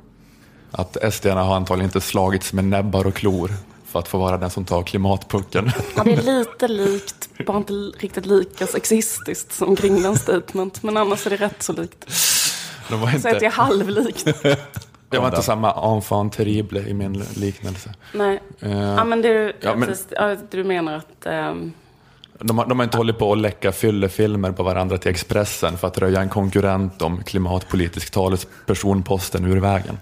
Att 0.71 1.13
SD 1.13 1.27
har 1.27 1.55
antagligen 1.55 1.87
inte 1.87 2.01
slagits 2.01 2.53
med 2.53 2.65
näbbar 2.65 3.07
och 3.07 3.13
klor 3.15 3.51
för 3.93 3.99
att 3.99 4.07
få 4.07 4.17
vara 4.17 4.37
den 4.37 4.49
som 4.49 4.65
tar 4.65 4.83
klimatpucken. 4.83 5.71
Ja, 5.95 6.03
det 6.03 6.13
är 6.13 6.21
lite 6.21 6.67
likt, 6.67 7.29
bara 7.45 7.57
inte 7.57 7.73
riktigt 7.73 8.25
lika 8.25 8.67
sexistiskt 8.67 9.51
som 9.53 9.75
Kringlands 9.75 10.21
statement. 10.21 10.83
Men 10.83 10.97
annars 10.97 11.25
är 11.25 11.29
det 11.29 11.35
rätt 11.35 11.63
så 11.63 11.73
likt. 11.73 12.05
De 12.89 13.01
var 13.01 13.07
Så 13.11 13.15
att 13.15 13.21
det 13.23 13.29
är 13.29 13.33
inte, 13.35 13.47
halvlikt. 13.47 14.25
det 15.09 15.19
var 15.19 15.27
inte 15.27 15.41
samma 15.41 15.95
enfant 15.97 16.33
terrible 16.33 16.79
i 16.89 16.93
min 16.93 17.13
liknelse. 17.35 17.93
Nej. 18.13 18.41
Eh, 18.59 18.71
Ja, 18.81 19.03
men 19.03 19.21
du, 19.21 19.53
ja, 19.61 19.75
men- 19.75 19.87
precis, 19.89 20.07
ja, 20.11 20.35
du 20.51 20.63
menar 20.63 20.93
att... 20.97 21.25
ehm, 21.25 21.73
De 22.39 22.57
har, 22.57 22.65
de 22.65 22.79
har 22.79 22.83
inte 22.83 22.97
hållit 22.97 23.19
på 23.19 23.31
att 23.31 23.37
läcka 23.37 23.71
fyllefilmer 23.71 24.51
på 24.51 24.63
varandra 24.63 24.97
till 24.97 25.11
Expressen 25.11 25.77
för 25.77 25.87
att 25.87 25.97
röja 25.97 26.21
en 26.21 26.29
konkurrent 26.29 27.01
om 27.01 27.23
klimatpolitisk 27.23 28.11
talespersonposten 28.11 29.45
ur 29.45 29.57
vägen. 29.59 29.97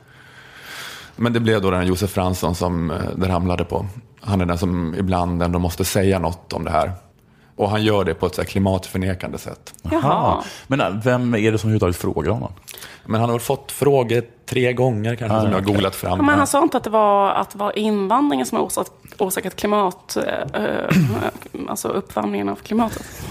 Men 1.15 1.33
det 1.33 1.39
blev 1.39 1.61
då 1.61 1.71
den 1.71 1.87
Josef 1.87 2.11
Fransson 2.11 2.55
som 2.55 2.91
eh, 2.91 2.97
det 3.15 3.27
ramlade 3.27 3.65
på. 3.65 3.85
Han 4.21 4.41
är 4.41 4.45
den 4.45 4.57
som 4.57 4.95
ibland 4.95 5.43
ändå 5.43 5.59
måste 5.59 5.85
säga 5.85 6.19
något 6.19 6.53
om 6.53 6.63
det 6.63 6.71
här. 6.71 6.91
Och 7.55 7.69
han 7.69 7.83
gör 7.83 8.03
det 8.03 8.13
på 8.13 8.25
ett 8.25 8.35
så 8.35 8.41
här 8.41 8.49
klimatförnekande 8.49 9.37
sätt. 9.37 9.73
Jaha. 9.81 10.43
Men 10.67 10.81
äh, 10.81 10.89
vem 11.03 11.35
är 11.35 11.51
det 11.51 11.57
som 11.57 11.69
överhuvudtaget 11.69 11.97
frågar 11.97 12.31
honom? 12.31 12.53
Men 13.05 13.21
han 13.21 13.29
har 13.29 13.39
fått 13.39 13.71
frågetecken 13.71 14.41
tre 14.51 14.73
gånger 14.73 15.15
kanske 15.15 15.39
som 15.39 15.49
jag 15.49 15.57
har 15.57 15.61
googlat 15.61 15.95
fram. 15.95 16.17
Ja, 16.17 16.23
men 16.23 16.37
han 16.37 16.47
sa 16.47 16.63
inte 16.63 16.77
att 16.77 16.83
det 16.83 16.89
var, 16.89 17.31
att 17.31 17.49
det 17.49 17.57
var 17.57 17.77
invandringen 17.77 18.45
som 18.45 18.57
har 18.57 18.65
orsakat, 18.65 18.91
orsakat 19.21 19.55
klimat, 19.55 20.17
eh, 20.17 20.63
eh, 20.63 20.95
alltså 21.69 21.87
uppvärmningen 21.87 22.49
av 22.49 22.55
klimatet. 22.55 23.05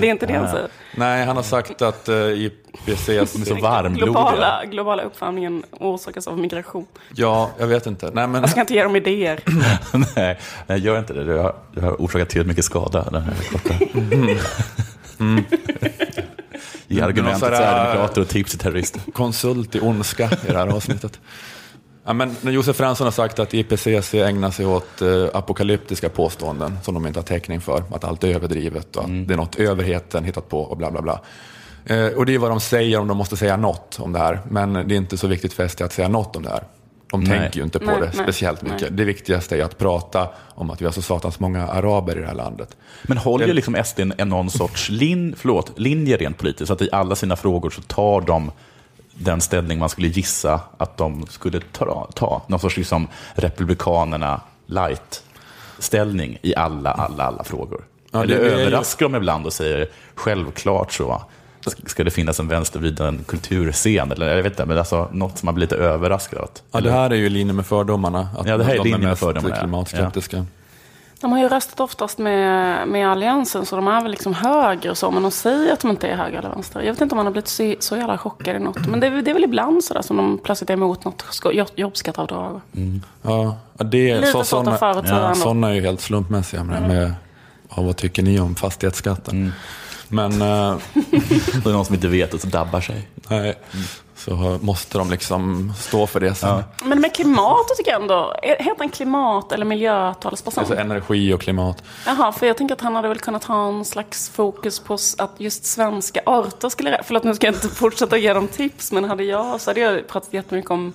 Det 0.00 0.06
är 0.06 0.10
inte 0.10 0.26
det 0.26 0.34
han 0.34 0.48
säger. 0.48 0.68
Nej, 0.96 1.24
han 1.24 1.36
har 1.36 1.42
sagt 1.42 1.82
att 1.82 2.08
uh, 2.08 2.14
IPCC... 2.16 3.08
Är 3.08 3.44
så 3.44 3.54
varmblodiga. 3.62 4.04
Globala, 4.04 4.64
globala 4.64 5.02
uppvärmningen 5.02 5.64
orsakas 5.70 6.26
av 6.26 6.38
migration. 6.38 6.86
Ja, 7.14 7.50
jag 7.58 7.66
vet 7.66 7.86
inte. 7.86 8.10
Nej, 8.14 8.26
men... 8.26 8.40
Jag 8.40 8.50
ska 8.50 8.60
inte 8.60 8.74
ge 8.74 8.82
dem 8.82 8.96
idéer. 8.96 9.40
nej, 10.16 10.38
nej, 10.66 10.80
gör 10.80 10.98
inte 10.98 11.12
det. 11.12 11.24
Du 11.24 11.36
har, 11.36 11.54
du 11.72 11.80
har 11.80 11.92
orsakat 11.92 12.28
tillräckligt 12.28 12.46
mycket 12.46 12.64
skada. 12.64 13.10
Den 13.10 13.22
här 13.22 13.34
korta. 13.52 13.74
Mm. 15.20 15.44
Ge 16.86 17.00
argument 17.00 17.14
till 17.14 17.22
Någon 17.22 17.38
sån 17.40 17.48
här- 17.52 17.56
Sverigedemokrater 17.56 18.20
och 18.20 18.28
tips 18.28 18.50
till 18.50 18.58
terrorister. 18.58 19.00
konsult 19.12 19.74
i 19.74 19.80
ondska 19.80 20.24
i 20.24 20.46
det 20.52 20.58
här 20.58 20.66
avsnittet. 20.66 21.20
Ja, 22.10 22.14
men 22.14 22.36
när 22.40 22.52
Josef 22.52 22.76
Fransson 22.76 23.04
har 23.06 23.12
sagt 23.12 23.38
att 23.38 23.54
IPCC 23.54 24.14
ägnar 24.14 24.50
sig 24.50 24.66
åt 24.66 25.02
eh, 25.02 25.24
apokalyptiska 25.34 26.08
påståenden 26.08 26.78
som 26.82 26.94
de 26.94 27.06
inte 27.06 27.18
har 27.18 27.24
täckning 27.24 27.60
för, 27.60 27.82
att 27.92 28.04
allt 28.04 28.24
är 28.24 28.28
överdrivet 28.28 28.96
och 28.96 29.04
att 29.04 29.10
det 29.28 29.34
är 29.34 29.36
något 29.36 29.56
överheten 29.58 30.24
hittat 30.24 30.48
på 30.48 30.60
och 30.60 30.76
bla 30.76 30.90
bla 30.90 31.02
bla. 31.02 31.20
Eh, 31.86 32.06
och 32.06 32.26
det 32.26 32.34
är 32.34 32.38
vad 32.38 32.50
de 32.50 32.60
säger 32.60 32.98
om 32.98 33.08
de 33.08 33.16
måste 33.16 33.36
säga 33.36 33.56
något 33.56 33.98
om 34.00 34.12
det 34.12 34.18
här, 34.18 34.40
men 34.50 34.72
det 34.72 34.94
är 34.94 34.96
inte 34.96 35.16
så 35.16 35.26
viktigt 35.26 35.52
för 35.52 35.68
SD 35.68 35.82
att 35.82 35.92
säga 35.92 36.08
något 36.08 36.36
om 36.36 36.42
det 36.42 36.48
här. 36.50 36.62
De 37.10 37.20
Nej. 37.20 37.38
tänker 37.38 37.58
ju 37.58 37.64
inte 37.64 37.78
på 37.78 37.84
Nej, 37.84 37.94
det 38.00 38.06
nej, 38.06 38.14
speciellt 38.14 38.62
mycket. 38.62 38.80
nej. 38.80 38.90
Det 38.90 39.04
viktigaste 39.04 39.56
är 39.58 39.62
att 39.64 39.78
prata 39.78 40.28
om 40.54 40.70
att 40.70 40.80
vi 40.80 40.84
har 40.84 40.92
så 40.92 41.02
satans 41.02 41.40
många 41.40 41.68
araber 41.68 42.16
i 42.16 42.20
det 42.20 42.26
här 42.26 42.34
landet. 42.34 42.76
Men 43.02 43.18
håller 43.18 43.46
Det- 43.46 43.52
liksom 43.52 43.76
SD 43.84 44.00
en, 44.00 44.12
en 44.18 44.28
någon 44.28 44.50
sorts 44.50 44.88
lin, 44.90 45.34
förlåt, 45.38 45.72
linje 45.78 46.16
rent 46.16 46.38
politiskt? 46.38 46.66
Så 46.66 46.72
att 46.72 46.82
i 46.82 46.88
alla 46.92 47.14
sina 47.14 47.36
frågor 47.36 47.70
så 47.70 47.82
tar 47.82 48.20
de 48.20 48.50
den 49.20 49.40
ställning 49.40 49.78
man 49.78 49.88
skulle 49.88 50.08
gissa 50.08 50.60
att 50.78 50.96
de 50.96 51.26
skulle 51.26 51.60
ta. 51.60 52.08
ta. 52.14 52.42
Någon 52.46 52.60
sorts 52.60 52.76
liksom 52.76 53.08
republikanerna 53.34 54.40
light-ställning 54.66 56.38
i 56.42 56.54
alla, 56.54 56.90
alla, 56.90 57.24
alla 57.24 57.44
frågor. 57.44 57.84
Ja, 58.10 58.22
Eller 58.22 58.36
överraskar 58.36 59.06
de 59.06 59.14
ibland 59.14 59.46
och 59.46 59.52
säger 59.52 59.88
självklart 60.14 60.92
så 60.92 61.20
ska 61.86 62.04
det 62.04 62.10
finnas 62.10 62.40
en 62.40 62.48
vänstervriden 62.48 63.24
kulturscen. 63.26 64.12
Eller 64.12 64.36
jag 64.36 64.42
vet 64.42 64.52
inte, 64.52 64.66
men 64.66 64.78
alltså 64.78 65.08
något 65.12 65.38
som 65.38 65.46
man 65.46 65.54
blir 65.54 65.66
lite 65.66 65.76
överraskad 65.76 66.38
av. 66.38 66.48
Ja, 66.72 66.80
det 66.80 66.90
här 66.90 67.10
är 67.10 67.14
ju 67.14 67.26
i 67.26 67.30
linje 67.30 67.52
med 67.52 67.66
fördomarna. 67.66 68.28
Att 68.38 68.46
Ja, 68.46 68.56
det 68.56 68.64
här 68.64 68.72
är 68.72 68.78
de 68.78 68.84
linje 68.84 69.08
med 69.08 69.18
fördomarna, 69.18 69.86
ja. 69.92 70.10
De 71.20 71.32
har 71.32 71.38
ju 71.38 71.48
röstat 71.48 71.80
oftast 71.80 72.18
med, 72.18 72.88
med 72.88 73.08
Alliansen, 73.10 73.66
så 73.66 73.76
de 73.76 73.88
är 73.88 74.02
väl 74.02 74.10
liksom 74.10 74.34
höger 74.34 74.90
och 74.90 74.98
så, 74.98 75.10
men 75.10 75.22
de 75.22 75.30
säger 75.30 75.72
att 75.72 75.80
de 75.80 75.90
inte 75.90 76.08
är 76.08 76.16
höger 76.16 76.38
eller 76.38 76.48
vänster. 76.48 76.80
Jag 76.80 76.92
vet 76.92 77.00
inte 77.00 77.12
om 77.12 77.16
man 77.16 77.26
har 77.26 77.32
blivit 77.32 77.48
så, 77.48 77.74
så 77.80 77.96
jävla 77.96 78.18
chockad 78.18 78.56
i 78.56 78.58
något, 78.58 78.86
men 78.86 79.00
det, 79.00 79.06
är- 79.06 79.22
det 79.22 79.30
är 79.30 79.34
väl 79.34 79.44
ibland 79.44 79.84
sådär 79.84 80.02
som 80.02 80.16
de 80.16 80.38
plötsligt 80.44 80.70
är 80.70 80.74
emot 80.74 81.04
något 81.04 81.24
jobbskatteavdrag. 81.74 82.60
Ja, 83.22 83.56
ja, 83.78 83.84
det 83.84 84.10
är, 84.10 84.20
så, 84.32 84.38
förutsäga 84.78 85.16
ja, 85.20 85.34
sådana 85.34 85.68
är 85.70 85.74
ju 85.74 85.80
helt 85.80 86.00
slumpmässiga. 86.00 86.64
Med, 86.64 86.82
med, 86.88 87.14
ja, 87.76 87.82
vad 87.82 87.96
tycker 87.96 88.22
ni 88.22 88.40
om 88.40 88.54
fastighetsskatten? 88.54 89.52
Men 90.08 90.32
eh, 90.32 90.76
Det 91.64 91.66
är 91.66 91.72
någon 91.72 91.84
som 91.84 91.94
inte 91.94 92.08
vet 92.08 92.34
och 92.34 92.40
så 92.40 92.46
dabbar 92.48 92.80
sig. 92.80 93.08
Nej, 93.30 93.58
så 94.16 94.58
måste 94.62 94.98
de 94.98 95.10
liksom 95.10 95.72
stå 95.78 96.06
för 96.06 96.20
det 96.20 96.34
sen. 96.34 96.62
Men 96.84 97.00
med 97.00 97.14
klimatet 97.14 97.76
tycker 97.76 97.90
jag 97.90 98.00
ändå, 98.02 98.34
heter 98.42 98.74
han 98.78 98.88
klimat 98.88 99.52
eller 99.52 99.64
miljötalesperson? 99.64 100.60
Alltså 100.60 100.76
energi 100.76 101.32
och 101.32 101.40
klimat. 101.40 101.82
Jaha, 102.06 102.32
för 102.32 102.46
jag 102.46 102.56
tänker 102.56 102.74
att 102.74 102.80
han 102.80 102.96
hade 102.96 103.08
väl 103.08 103.18
kunnat 103.18 103.44
ha 103.44 103.68
en 103.68 103.84
slags 103.84 104.28
fokus 104.28 104.80
på 104.80 104.94
att 105.18 105.34
just 105.38 105.64
svenska 105.64 106.20
arter 106.26 106.68
skulle... 106.68 107.00
Förlåt, 107.04 107.24
nu 107.24 107.34
ska 107.34 107.46
jag 107.46 107.54
inte 107.54 107.68
fortsätta 107.68 108.16
ge 108.16 108.32
dem 108.32 108.48
tips, 108.48 108.92
men 108.92 109.04
hade 109.04 109.24
jag 109.24 109.60
så 109.60 109.70
hade 109.70 109.80
jag 109.80 110.08
pratat 110.08 110.32
jättemycket 110.32 110.70
om 110.70 110.92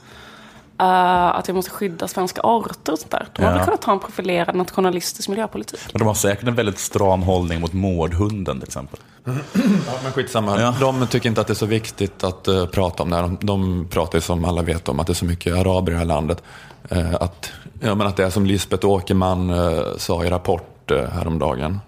eh, 0.79 1.35
att 1.35 1.49
vi 1.49 1.53
måste 1.53 1.71
skydda 1.71 2.07
svenska 2.07 2.41
arter 2.41 2.93
och 2.93 2.99
sånt 2.99 3.11
där. 3.11 3.27
De 3.33 3.43
hade 3.43 3.57
Ja. 3.59 3.65
kunnat 3.65 3.83
ha 3.83 3.93
en 3.93 3.99
profilerad 3.99 4.55
nationalistisk 4.55 5.29
miljöpolitik. 5.29 5.79
Men 5.93 5.99
de 5.99 6.07
har 6.07 6.13
säkert 6.13 6.47
en 6.47 6.55
väldigt 6.55 6.79
stram 6.79 7.21
hållning 7.23 7.61
mot 7.61 7.73
mårdhunden 7.73 8.59
till 8.59 8.67
exempel. 8.67 8.99
Ja, 9.23 9.31
men 10.03 10.11
skitsamma. 10.11 10.61
Ja. 10.61 10.75
De 10.79 11.07
tycker 11.07 11.29
inte 11.29 11.41
att 11.41 11.47
det 11.47 11.53
är 11.53 11.55
så 11.55 11.65
viktigt 11.65 12.23
att 12.23 12.47
eh, 12.47 12.65
prata 12.65 13.03
om 13.03 13.09
det 13.09 13.15
här. 13.15 13.23
De, 13.23 13.37
de 13.41 13.87
pratar 13.89 14.17
ju 14.17 14.21
som 14.21 14.45
alla 14.45 14.61
vet 14.61 14.89
om 14.89 14.99
att 14.99 15.07
det 15.07 15.13
är 15.13 15.15
så 15.15 15.25
mycket 15.25 15.55
araber 15.55 15.91
i 15.91 15.93
det 15.93 15.99
här 15.99 16.05
landet. 16.05 16.43
Eh, 16.89 17.13
att, 17.15 17.51
ja, 17.79 17.95
men 17.95 18.07
att 18.07 18.15
det 18.17 18.23
är 18.25 18.29
som 18.29 18.45
Lisbeth 18.45 18.85
Åkerman 18.87 19.51
sa 19.97 20.23
i 20.25 20.29
Rapport 20.29 20.91
eh, 20.91 21.09
häromdagen. 21.09 21.79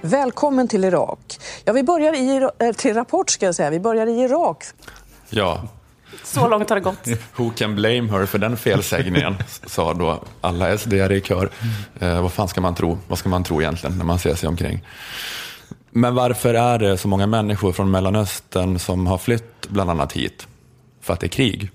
Välkommen 0.00 0.68
till 0.68 0.84
Irak. 0.84 1.38
Ja, 1.64 1.72
vi 1.72 1.82
börjar 1.82 2.14
i, 2.14 2.48
till 2.76 2.94
Rapport 2.94 3.30
ska 3.30 3.46
jag 3.46 3.54
säga. 3.54 3.70
Vi 3.70 3.80
börjar 3.80 4.06
i 4.06 4.20
Irak. 4.20 4.64
Ja, 5.30 5.60
Så 6.22 6.48
långt 6.48 6.68
har 6.68 6.76
det 6.76 6.82
gått. 6.82 7.08
Who 7.36 7.50
can 7.50 7.74
blame 7.74 8.10
her 8.10 8.26
för 8.26 8.38
den 8.38 8.56
felsägningen? 8.56 9.34
sa 9.66 9.94
då 9.94 10.24
alla 10.40 10.78
sd 10.78 10.92
i 10.92 11.20
kör. 11.20 11.50
Eh, 12.00 12.22
vad 12.22 12.32
fan 12.32 12.48
ska 12.48 12.60
man 12.60 12.74
tro? 12.74 12.98
Vad 13.08 13.18
ska 13.18 13.28
man 13.28 13.44
tro 13.44 13.62
egentligen 13.62 13.98
när 13.98 14.04
man 14.04 14.18
ser 14.18 14.34
sig 14.34 14.48
omkring? 14.48 14.82
Men 15.90 16.14
varför 16.14 16.54
är 16.54 16.78
det 16.78 16.98
så 16.98 17.08
många 17.08 17.26
människor 17.26 17.72
från 17.72 17.90
Mellanöstern 17.90 18.78
som 18.78 19.06
har 19.06 19.18
flytt 19.18 19.68
bland 19.68 19.90
annat 19.90 20.12
hit? 20.12 20.46
För 21.00 21.12
att 21.14 21.20
det 21.20 21.26
är 21.26 21.28
krig. 21.28 21.70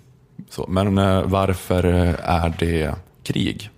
Så, 0.50 0.66
men 0.70 0.98
eh, 0.98 1.24
varför 1.24 1.86
eh, 1.86 2.30
är 2.30 2.54
det 2.60 2.96
krig? 3.24 3.70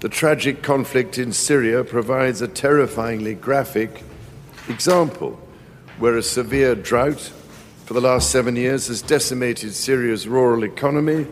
The 0.00 0.08
tragic 0.08 0.56
conflict 0.66 1.18
in 1.18 1.32
Syria 1.32 1.84
provides 1.84 2.42
a 2.42 2.48
terrifyingly 2.54 3.36
graphic 3.44 3.90
example 4.68 5.30
where 6.00 6.18
a 6.18 6.22
severe 6.22 6.74
drought 6.74 7.32
for 7.84 7.94
the 7.94 8.00
last 8.00 8.30
seven 8.30 8.56
years 8.56 8.88
has 8.88 9.02
decimated 9.02 9.74
Syria's 9.74 10.26
rural 10.26 10.64
economy, 10.64 11.26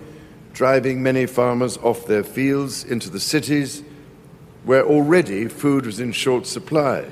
driving 0.53 1.03
many 1.03 1.27
farmers 1.27 1.79
off 1.79 2.07
their 2.07 2.23
fields 2.23 2.85
into 2.85 3.11
the 3.11 3.21
cities 3.21 3.83
where 4.65 4.85
already 4.85 5.49
food 5.49 5.87
was 5.87 6.01
in 6.01 6.13
short 6.13 6.47
supply. 6.47 7.05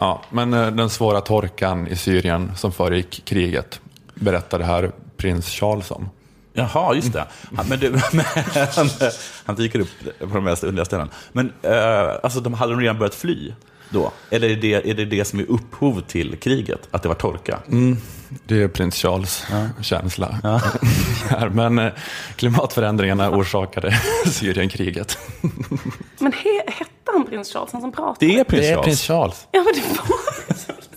Ja, 0.00 0.22
men 0.30 0.54
eh, 0.54 0.70
den 0.70 0.90
svåra 0.90 1.20
torkan 1.20 1.86
i 1.86 1.96
Syrien 1.96 2.52
som 2.56 2.72
föregick 2.72 3.22
kriget 3.24 3.80
berättade 4.14 4.64
här 4.64 4.92
prins 5.16 5.46
Charles 5.46 5.90
om. 5.90 6.08
Jaha, 6.52 6.94
just 6.94 7.12
det. 7.12 7.26
Han, 7.56 7.68
men 7.68 7.78
du, 7.78 7.90
men, 8.12 8.24
han 9.44 9.56
dyker 9.56 9.80
upp 9.80 9.88
på 10.18 10.26
de 10.26 10.44
mest 10.44 10.64
underliga 10.64 10.84
ställen. 10.84 11.08
Men 11.32 11.52
eh, 11.62 12.14
alltså, 12.22 12.40
de 12.40 12.54
hade 12.54 12.72
de 12.72 12.80
redan 12.80 12.98
börjat 12.98 13.14
fly 13.14 13.52
då? 13.90 14.12
Eller 14.30 14.48
är 14.48 14.56
det, 14.56 14.74
är 14.90 14.94
det 14.94 15.04
det 15.04 15.24
som 15.24 15.38
är 15.40 15.50
upphov 15.50 16.00
till 16.00 16.36
kriget? 16.36 16.88
Att 16.90 17.02
det 17.02 17.08
var 17.08 17.14
torka? 17.14 17.58
Det 18.44 18.62
är 18.62 18.68
prins 18.68 18.94
Charles 18.96 19.44
känsla. 19.80 20.26
Här, 21.28 21.48
Men 21.52 21.78
eh, 21.78 21.92
klimatförändringarna 22.36 23.30
orsakade 23.30 24.00
Syrienkriget. 24.26 25.18
Men 26.18 26.32
he, 26.32 26.62
hette 26.66 26.90
han 27.12 27.26
prins 27.26 27.52
Charles, 27.52 27.72
han 27.72 27.80
som 27.80 27.92
pratade? 27.92 28.26
Det 28.26 28.40
är 28.40 28.44
prins 28.44 28.62
Det 28.62 28.68
är 28.68 28.74
Charles. 28.74 28.84
prins 28.84 29.02
Charles. 29.02 29.46
Ja, 29.52 29.62
men 29.62 29.72
det 29.74 29.80
var 29.80 30.46
prins 30.46 30.66
Charles. 30.66 30.88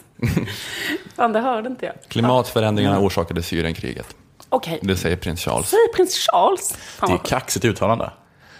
Fan, 1.16 1.34
det 1.34 1.40
hörde 1.40 1.70
inte 1.70 1.86
jag. 1.86 1.96
Klimatförändringarna 2.08 3.00
orsakade 3.00 3.44
Syrienkriget. 3.44 4.16
Okej, 4.50 4.80
Det 4.82 4.96
säger 4.96 5.16
prins 5.18 5.40
Charles. 5.42 5.68
säger 5.70 5.94
prins 5.96 6.14
Charles. 6.16 6.74
Fan, 6.78 7.10
Det 7.10 7.16
är 7.16 7.18
kaxigt 7.40 7.66
uttalande. 7.66 8.12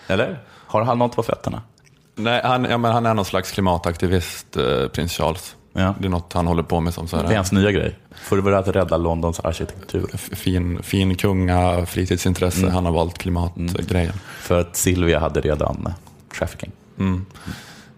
Eller? 0.08 0.44
Har 0.68 0.82
han 0.82 1.00
något 1.00 1.16
på 1.16 1.24
fötterna? 1.24 1.62
Nej, 2.16 2.42
han, 2.44 2.64
ja, 2.64 2.78
men 2.78 2.92
han 2.92 3.06
är 3.06 3.14
någon 3.14 3.26
slags 3.26 3.52
klimataktivist, 3.52 4.58
eh, 4.58 4.88
prins 4.88 5.14
Charles. 5.14 5.56
Ja. 5.74 5.96
Det 6.00 6.06
är 6.06 6.10
något 6.10 6.34
han 6.34 6.48
håller 6.48 6.64
på 6.64 6.80
med 6.80 6.94
som 6.94 7.08
så 7.08 7.18
Det 7.18 7.32
är 7.32 7.36
hans 7.36 7.52
nya 7.52 7.72
grej. 7.72 7.96
För 8.16 8.36
det 8.36 8.42
var 8.42 8.52
att 8.52 8.68
rädda 8.68 8.98
Londons 8.98 9.40
arkitektur. 9.40 10.08
fin, 10.18 10.84
fin 10.84 11.16
kunga, 11.16 11.86
fritidsintresse. 11.86 12.70
Han 12.70 12.86
har 12.86 12.92
valt 12.92 13.18
klimatgrejen. 13.18 14.14
För 14.40 14.62
att 14.62 14.76
Silvia 14.76 15.20
hade 15.20 15.42
redan 15.42 15.84
eh, 15.88 15.94
trafficking. 16.38 16.72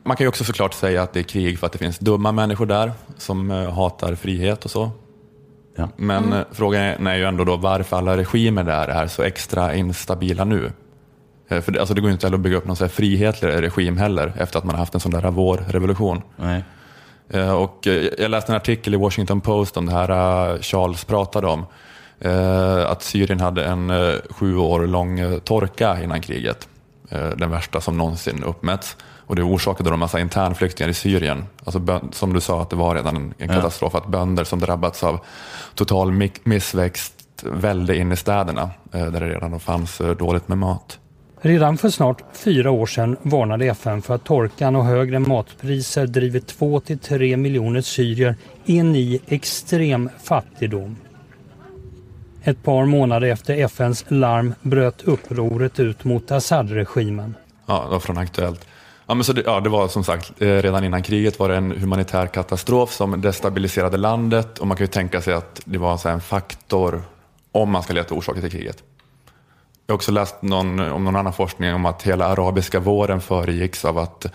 Man 0.03 0.17
kan 0.17 0.23
ju 0.23 0.27
också 0.27 0.43
såklart 0.43 0.73
säga 0.73 1.03
att 1.03 1.13
det 1.13 1.19
är 1.19 1.23
krig 1.23 1.59
för 1.59 1.67
att 1.67 1.73
det 1.73 1.79
finns 1.79 1.99
dumma 1.99 2.31
människor 2.31 2.65
där 2.65 2.91
som 3.17 3.51
eh, 3.51 3.73
hatar 3.73 4.15
frihet 4.15 4.65
och 4.65 4.71
så. 4.71 4.91
Ja. 5.75 5.89
Men 5.95 6.33
eh, 6.33 6.39
frågan 6.51 6.81
är, 6.81 7.07
är 7.07 7.15
ju 7.15 7.23
ändå 7.23 7.43
då 7.43 7.57
varför 7.57 7.97
alla 7.97 8.17
regimer 8.17 8.63
där 8.63 8.87
är 8.87 9.07
så 9.07 9.23
extra 9.23 9.75
instabila 9.75 10.43
nu. 10.45 10.71
Eh, 11.49 11.61
För 11.61 11.71
det, 11.71 11.79
alltså 11.79 11.93
det 11.93 12.01
går 12.01 12.09
ju 12.09 12.13
inte 12.13 12.25
heller 12.25 12.37
att 12.37 12.41
bygga 12.43 12.57
upp 12.57 12.65
någon 12.67 12.75
så 12.75 12.83
här 12.83 12.89
frihetlig 12.89 13.49
regim 13.49 13.97
heller 13.97 14.33
efter 14.37 14.57
att 14.57 14.63
man 14.65 14.75
har 14.75 14.79
haft 14.79 14.93
en 14.93 14.99
sån 14.99 15.11
där 15.11 15.31
vårrevolution. 15.31 16.21
Nej. 16.35 16.63
Eh, 17.29 17.51
Och 17.51 17.87
eh, 17.87 18.07
jag 18.19 18.31
läste 18.31 18.51
en 18.51 18.55
artikel 18.55 18.93
i 18.93 18.97
Washington 18.97 19.41
Post 19.41 19.77
om 19.77 19.85
det 19.85 19.91
här 19.91 20.61
Charles 20.61 21.05
pratade 21.05 21.47
om. 21.47 21.65
Att 22.87 23.03
Syrien 23.03 23.39
hade 23.39 23.65
en 23.65 23.91
sju 24.29 24.57
år 24.57 24.87
lång 24.87 25.39
torka 25.39 26.03
innan 26.03 26.21
kriget. 26.21 26.67
Den 27.35 27.49
värsta 27.51 27.81
som 27.81 27.97
någonsin 27.97 28.43
uppmätts. 28.43 28.97
Och 29.27 29.35
det 29.35 29.43
orsakade 29.43 29.89
då 29.89 29.93
en 29.93 29.99
massa 29.99 30.19
internflyktingar 30.19 30.89
i 30.89 30.93
Syrien. 30.93 31.45
Alltså 31.65 31.99
som 32.11 32.33
du 32.33 32.41
sa 32.41 32.61
att 32.61 32.69
det 32.69 32.75
var 32.75 32.95
redan 32.95 33.15
en, 33.15 33.33
en 33.37 33.47
katastrof. 33.49 33.95
Att 33.95 34.07
bönder 34.07 34.43
som 34.43 34.59
drabbats 34.59 35.03
av 35.03 35.19
total 35.75 36.11
mi- 36.11 36.39
missväxt 36.43 37.13
välde 37.43 37.97
in 37.97 38.11
i 38.11 38.15
städerna. 38.15 38.69
Där 38.91 39.11
det 39.11 39.29
redan 39.29 39.59
fanns 39.59 40.01
dåligt 40.19 40.47
med 40.47 40.57
mat. 40.57 40.99
Redan 41.45 41.77
för 41.77 41.89
snart 41.89 42.23
fyra 42.33 42.71
år 42.71 42.85
sedan 42.85 43.17
varnade 43.21 43.65
FN 43.65 44.01
för 44.01 44.15
att 44.15 44.23
torkan 44.23 44.75
och 44.75 44.85
högre 44.85 45.19
matpriser 45.19 46.07
drivit 46.07 46.59
2-3 46.59 47.37
miljoner 47.37 47.81
syrier 47.81 48.35
in 48.65 48.95
i 48.95 49.21
extrem 49.27 50.09
fattigdom. 50.23 50.95
Ett 52.43 52.63
par 52.63 52.85
månader 52.85 53.27
efter 53.27 53.57
FNs 53.57 54.05
larm 54.07 54.53
bröt 54.61 55.01
upproret 55.01 55.79
ut 55.79 56.03
mot 56.03 56.31
Assad-regimen. 56.31 57.35
Ja, 57.65 57.83
det 57.83 57.89
var 57.89 57.99
från 57.99 58.17
Aktuellt. 58.17 58.67
Ja, 59.07 59.13
men 59.13 59.23
så 59.23 59.33
det, 59.33 59.43
ja, 59.45 59.59
det 59.59 59.69
var 59.69 59.87
som 59.87 60.03
sagt, 60.03 60.41
eh, 60.41 60.47
redan 60.47 60.83
innan 60.83 61.03
kriget 61.03 61.39
var 61.39 61.49
det 61.49 61.55
en 61.55 61.71
humanitär 61.71 62.27
katastrof 62.27 62.93
som 62.93 63.21
destabiliserade 63.21 63.97
landet 63.97 64.59
och 64.59 64.67
man 64.67 64.77
kan 64.77 64.83
ju 64.83 64.91
tänka 64.91 65.21
sig 65.21 65.33
att 65.33 65.61
det 65.65 65.77
var 65.77 66.07
en 66.07 66.21
faktor 66.21 67.01
om 67.51 67.71
man 67.71 67.83
ska 67.83 67.93
leta 67.93 68.15
orsaker 68.15 68.41
till 68.41 68.51
kriget. 68.51 68.83
Jag 69.85 69.93
har 69.93 69.95
också 69.95 70.11
läst 70.11 70.41
någon, 70.41 70.79
om 70.79 71.03
någon 71.03 71.15
annan 71.15 71.33
forskning 71.33 71.73
om 71.73 71.85
att 71.85 72.03
hela 72.03 72.25
arabiska 72.25 72.79
våren 72.79 73.21
föregicks 73.21 73.85
av 73.85 73.97
att 73.97 74.25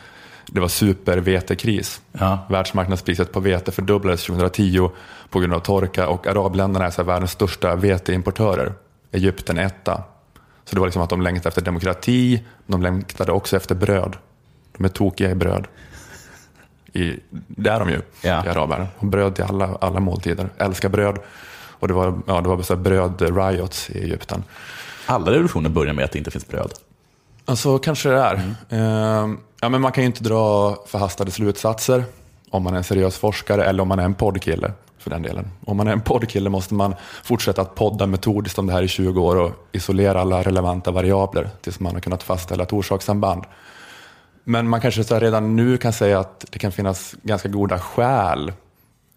det 0.46 0.60
var 0.60 0.68
supervetekris. 0.68 2.00
Ja. 2.12 2.38
Världsmarknadspriset 2.48 3.32
på 3.32 3.40
vete 3.40 3.72
fördubblades 3.72 4.24
2010 4.24 4.90
på 5.30 5.38
grund 5.40 5.54
av 5.54 5.60
torka 5.60 6.08
och 6.08 6.26
arabländerna 6.26 6.86
är 6.86 6.90
så 6.90 7.02
världens 7.02 7.30
största 7.32 7.76
veteimportörer. 7.76 8.72
Egypten 9.12 9.58
etta. 9.58 10.02
Så 10.64 10.74
det 10.74 10.80
var 10.80 10.86
liksom 10.86 11.02
att 11.02 11.10
de 11.10 11.22
längtade 11.22 11.48
efter 11.48 11.62
demokrati, 11.62 12.44
de 12.66 12.82
längtade 12.82 13.32
också 13.32 13.56
efter 13.56 13.74
bröd. 13.74 14.16
De 14.76 14.84
är 14.84 14.88
tokiga 14.88 15.30
i 15.30 15.34
bröd. 15.34 15.66
I, 16.92 17.16
det 17.30 17.70
är 17.70 17.78
de 17.80 17.88
ju, 17.90 18.00
Ja. 18.22 18.44
i 18.44 18.48
araber. 18.48 18.86
Och 18.98 19.06
bröd 19.06 19.34
till 19.34 19.44
alla, 19.44 19.78
alla 19.80 20.00
måltider. 20.00 20.48
Älskar 20.58 20.88
bröd. 20.88 21.18
Och 21.80 21.88
det 21.88 21.94
var, 21.94 22.18
ja, 22.26 22.40
det 22.40 22.48
var 22.48 22.62
så 22.62 22.76
bröd-riots 22.76 23.90
i 23.90 23.98
Egypten. 24.02 24.44
Alla 25.10 25.30
revolutioner 25.30 25.70
börjar 25.70 25.94
med 25.94 26.04
att 26.04 26.12
det 26.12 26.18
inte 26.18 26.30
finns 26.30 26.48
bröd. 26.48 26.72
Ja, 27.46 27.56
så 27.56 27.78
kanske 27.78 28.08
det 28.08 28.20
är. 28.20 28.34
Eh, 28.68 29.28
ja, 29.60 29.68
men 29.68 29.80
man 29.80 29.92
kan 29.92 30.02
ju 30.02 30.06
inte 30.06 30.24
dra 30.24 30.76
förhastade 30.86 31.30
slutsatser 31.30 32.04
om 32.50 32.62
man 32.62 32.72
är 32.72 32.78
en 32.78 32.84
seriös 32.84 33.16
forskare 33.18 33.64
eller 33.64 33.82
om 33.82 33.88
man 33.88 33.98
är 33.98 34.04
en 34.04 34.14
poddkille 34.14 34.72
för 34.98 35.10
den 35.10 35.22
delen. 35.22 35.50
Om 35.64 35.76
man 35.76 35.88
är 35.88 35.92
en 35.92 36.00
poddkille 36.00 36.50
måste 36.50 36.74
man 36.74 36.94
fortsätta 37.24 37.62
att 37.62 37.74
podda 37.74 38.06
metodiskt 38.06 38.58
om 38.58 38.66
det 38.66 38.72
här 38.72 38.82
i 38.82 38.88
20 38.88 39.20
år 39.20 39.36
och 39.36 39.52
isolera 39.72 40.20
alla 40.20 40.42
relevanta 40.42 40.90
variabler 40.90 41.50
tills 41.60 41.80
man 41.80 41.94
har 41.94 42.00
kunnat 42.00 42.22
fastställa 42.22 42.62
ett 42.62 42.72
orsakssamband. 42.72 43.44
Men 44.44 44.68
man 44.68 44.80
kanske 44.80 45.04
så 45.04 45.18
redan 45.18 45.56
nu 45.56 45.76
kan 45.76 45.92
säga 45.92 46.20
att 46.20 46.44
det 46.50 46.58
kan 46.58 46.72
finnas 46.72 47.14
ganska 47.22 47.48
goda 47.48 47.78
skäl 47.78 48.52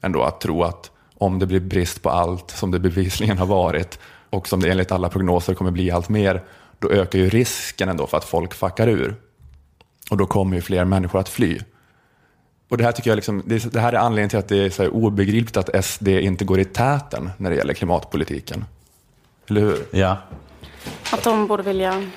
ändå 0.01 0.23
att 0.23 0.41
tro 0.41 0.63
att 0.63 0.91
om 1.17 1.39
det 1.39 1.45
blir 1.45 1.59
brist 1.59 2.01
på 2.01 2.09
allt 2.09 2.51
som 2.51 2.71
det 2.71 2.79
bevisligen 2.79 3.37
har 3.37 3.45
varit 3.45 3.99
och 4.31 4.47
som 4.47 4.59
det 4.59 4.69
enligt 4.71 4.91
alla 4.91 5.09
prognoser 5.09 5.53
kommer 5.53 5.71
bli 5.71 5.91
allt 5.91 6.09
mer, 6.09 6.43
då 6.79 6.89
ökar 6.91 7.19
ju 7.19 7.29
risken 7.29 7.89
ändå 7.89 8.07
för 8.07 8.17
att 8.17 8.23
folk 8.25 8.53
fuckar 8.53 8.87
ur. 8.87 9.15
Och 10.09 10.17
då 10.17 10.25
kommer 10.25 10.55
ju 10.55 10.61
fler 10.61 10.85
människor 10.85 11.19
att 11.19 11.29
fly. 11.29 11.59
Och 12.69 12.77
det 12.77 12.83
här 12.83 12.91
tycker 12.91 13.09
jag 13.11 13.15
liksom, 13.15 13.43
det, 13.45 13.55
är- 13.65 13.69
det 13.69 13.79
här 13.79 13.93
är 13.93 13.97
anledningen 13.97 14.29
till 14.29 14.39
att 14.39 14.47
det 14.47 14.65
är 14.65 14.69
så 14.69 14.83
här 14.83 14.93
obegripligt 14.93 15.57
att 15.57 15.85
SD 15.85 16.07
inte 16.07 16.45
går 16.45 16.59
i 16.59 16.65
täten 16.65 17.29
när 17.37 17.49
det 17.49 17.55
gäller 17.55 17.73
klimatpolitiken. 17.73 18.65
Eller 19.49 19.61
hur? 19.61 19.77
Ja. 19.91 20.17
Att 21.11 21.23
de 21.23 21.47
borde 21.47 21.63
vilja... 21.63 22.09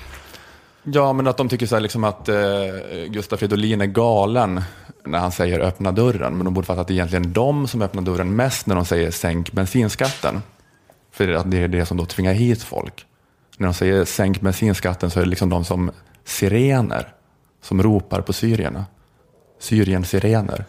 Ja, 0.83 1.13
men 1.13 1.27
att 1.27 1.37
de 1.37 1.49
tycker 1.49 1.67
så 1.67 1.75
här 1.77 1.81
liksom 1.81 2.05
att 2.05 2.29
eh, 2.29 2.35
Gustaf 3.09 3.39
Fridolin 3.41 3.81
är 3.81 3.87
galen 3.87 4.63
när 5.05 5.19
han 5.19 5.33
säger 5.33 5.61
öppna 5.61 5.93
dörren. 5.93 6.37
Men 6.37 6.45
de 6.45 6.55
borde 6.55 6.67
fatta 6.67 6.81
att 6.81 6.89
det 6.89 6.93
är 6.93 6.95
egentligen 6.95 7.33
de 7.33 7.69
som 7.69 7.83
öppnar 7.83 8.03
dörren 8.03 8.37
mest 8.37 8.67
när 8.67 8.75
de 8.75 8.85
säger 8.85 9.11
sänk 9.11 9.53
bensinskatten. 9.53 10.43
För 11.15 11.29
att 11.29 11.51
det 11.51 11.59
är 11.59 11.69
det 11.69 11.87
som 11.87 11.97
då 11.97 12.07
tvingar 12.07 12.33
hit 12.33 12.63
folk. 12.63 13.07
När 13.59 13.67
de 13.67 13.75
säger 13.75 14.05
sänk 14.05 14.41
bensinskatten 14.41 15.11
så 15.11 15.21
är 15.21 15.25
det 15.25 15.31
liksom 15.31 15.49
de 15.49 15.65
som 15.65 15.91
sirener 16.25 17.15
som 17.63 17.83
ropar 17.83 18.21
på 18.21 18.33
syrierna. 18.33 18.85
Syrien-sirener. 19.59 20.65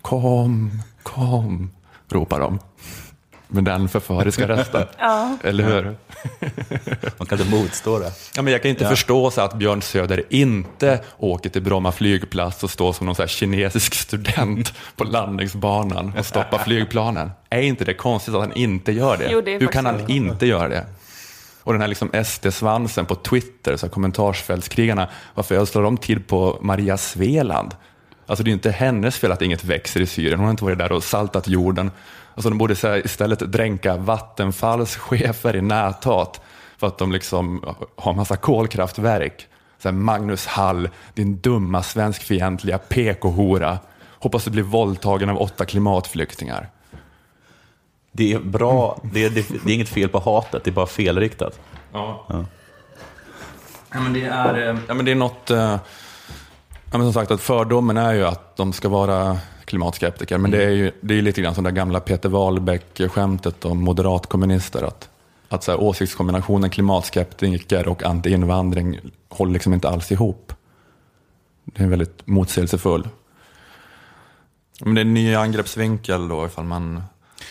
Kom, 0.00 0.82
kom, 1.02 1.70
ropar 2.08 2.40
de. 2.40 2.58
Med 3.52 3.64
den 3.64 3.88
förföriska 3.88 4.48
rösten. 4.48 4.86
Ja. 4.98 5.36
Eller 5.44 5.64
hur? 5.64 5.84
Man 7.18 7.26
kan 7.26 7.38
inte 7.40 7.50
motstå 7.50 7.98
det. 7.98 8.12
Ja, 8.36 8.42
men 8.42 8.52
jag 8.52 8.62
kan 8.62 8.70
inte 8.70 8.84
Ja. 8.84 8.90
förstå 8.90 9.30
så 9.30 9.40
att 9.40 9.54
Björn 9.54 9.82
Söder 9.82 10.22
inte 10.28 11.00
åker 11.18 11.50
till 11.50 11.62
Bromma 11.62 11.92
flygplats 11.92 12.64
och 12.64 12.70
står 12.70 12.92
som 12.92 13.06
någon 13.06 13.14
så 13.14 13.22
här 13.22 13.28
kinesisk 13.28 13.94
student 13.94 14.74
på 14.96 15.04
landningsbanan 15.04 16.12
och 16.18 16.26
stoppar 16.26 16.58
flygplanen. 16.58 17.30
Är 17.50 17.60
inte 17.62 17.84
det 17.84 17.94
konstigt 17.94 18.34
att 18.34 18.40
han 18.40 18.52
inte 18.52 18.92
gör 18.92 19.16
det? 19.16 19.28
Jo, 19.30 19.40
det 19.40 19.54
är 19.54 19.60
Hur 19.60 19.66
kan 19.66 19.86
han 19.86 20.10
inte 20.10 20.46
göra 20.46 20.68
det? 20.68 20.86
Och 21.62 21.72
den 21.72 21.80
här 21.80 21.88
liksom 21.88 22.10
SD-svansen 22.24 23.04
på 23.06 23.14
Twitter, 23.14 23.76
så 23.76 23.86
här 23.86 23.90
kommentarsfältskrigarna, 23.92 25.08
varför 25.34 25.54
ödslar 25.54 25.82
de 25.82 25.96
tid 25.96 26.26
på 26.26 26.58
Maria 26.62 26.96
Sveland? 26.96 27.74
Alltså 28.30 28.44
det 28.44 28.50
är 28.50 28.52
inte 28.52 28.70
hennes 28.70 29.18
fel 29.18 29.32
att 29.32 29.42
inget 29.42 29.64
växer 29.64 30.00
i 30.00 30.06
Syrien, 30.06 30.38
hon 30.38 30.44
har 30.44 30.50
inte 30.50 30.64
varit 30.64 30.78
där 30.78 30.92
och 30.92 31.04
saltat 31.04 31.48
jorden. 31.48 31.90
Alltså 32.34 32.48
de 32.48 32.58
borde 32.58 33.00
istället 33.04 33.38
dränka 33.38 33.96
Vattenfalls 33.96 34.96
chefer 34.96 35.56
i 35.56 35.62
näthat 35.62 36.40
för 36.76 36.86
att 36.86 36.98
de 36.98 37.12
liksom 37.12 37.74
har 37.96 38.14
massa 38.14 38.36
kolkraftverk. 38.36 39.46
Så 39.78 39.88
här, 39.88 39.92
Magnus 39.92 40.46
Hall, 40.46 40.88
din 41.14 41.40
dumma 41.40 41.82
svenskfientliga 41.82 42.78
PK-hora. 42.78 43.78
Hoppas 44.18 44.44
du 44.44 44.50
blir 44.50 44.62
våldtagen 44.62 45.28
av 45.28 45.38
åtta 45.38 45.64
klimatflyktingar. 45.64 46.68
Det 48.12 48.32
är 48.32 48.38
bra, 48.38 49.00
det 49.12 49.24
är, 49.24 49.30
det, 49.30 49.50
är 49.50 49.74
inget 49.74 49.88
fel 49.88 50.08
på 50.08 50.18
hatet, 50.18 50.64
det 50.64 50.70
är 50.70 50.72
bara 50.72 50.86
felriktat. 50.86 51.60
Ja. 51.92 52.26
Ja. 52.28 52.44
Ja, 53.92 54.00
men 54.00 54.12
det 54.12 54.24
är, 54.24 54.68
eh, 54.68 54.78
ja, 54.88 54.94
men 54.94 55.04
det 55.04 55.10
är 55.10 55.14
något... 55.14 55.50
Ja, 56.92 56.98
men 56.98 57.06
som 57.06 57.12
sagt, 57.12 57.30
att 57.30 57.40
fördomen 57.40 57.96
är 57.96 58.12
ju 58.12 58.24
att 58.24 58.56
de 58.56 58.72
ska 58.72 58.88
vara 58.88 59.38
klimatskeptiker. 59.64 60.38
Men 60.38 60.50
det 60.50 60.64
är 60.64 60.70
ju 60.70 60.92
det 61.00 61.18
är 61.18 61.22
lite 61.22 61.42
grann 61.42 61.54
som 61.54 61.64
det 61.64 61.70
gamla 61.70 62.00
Peter 62.00 62.28
Wahlbeck-skämtet 62.28 63.64
om 63.64 63.82
moderatkommunister. 63.82 64.82
Att, 64.82 65.08
att 65.48 65.62
så 65.64 65.70
här, 65.70 65.80
åsiktskombinationen 65.80 66.70
klimatskeptiker 66.70 67.88
och 67.88 68.02
anti-invandring 68.02 69.00
håller 69.28 69.52
liksom 69.52 69.74
inte 69.74 69.88
alls 69.88 70.12
ihop. 70.12 70.52
Det 71.64 71.82
är 71.82 71.88
väldigt 71.88 72.26
motsägelsefull. 72.26 73.08
Men 74.80 74.94
det 74.94 75.00
är 75.00 75.04
en 75.04 75.14
ny 75.14 75.34
angreppsvinkel 75.34 76.28
då 76.28 76.46
ifall 76.46 76.64
man 76.64 77.02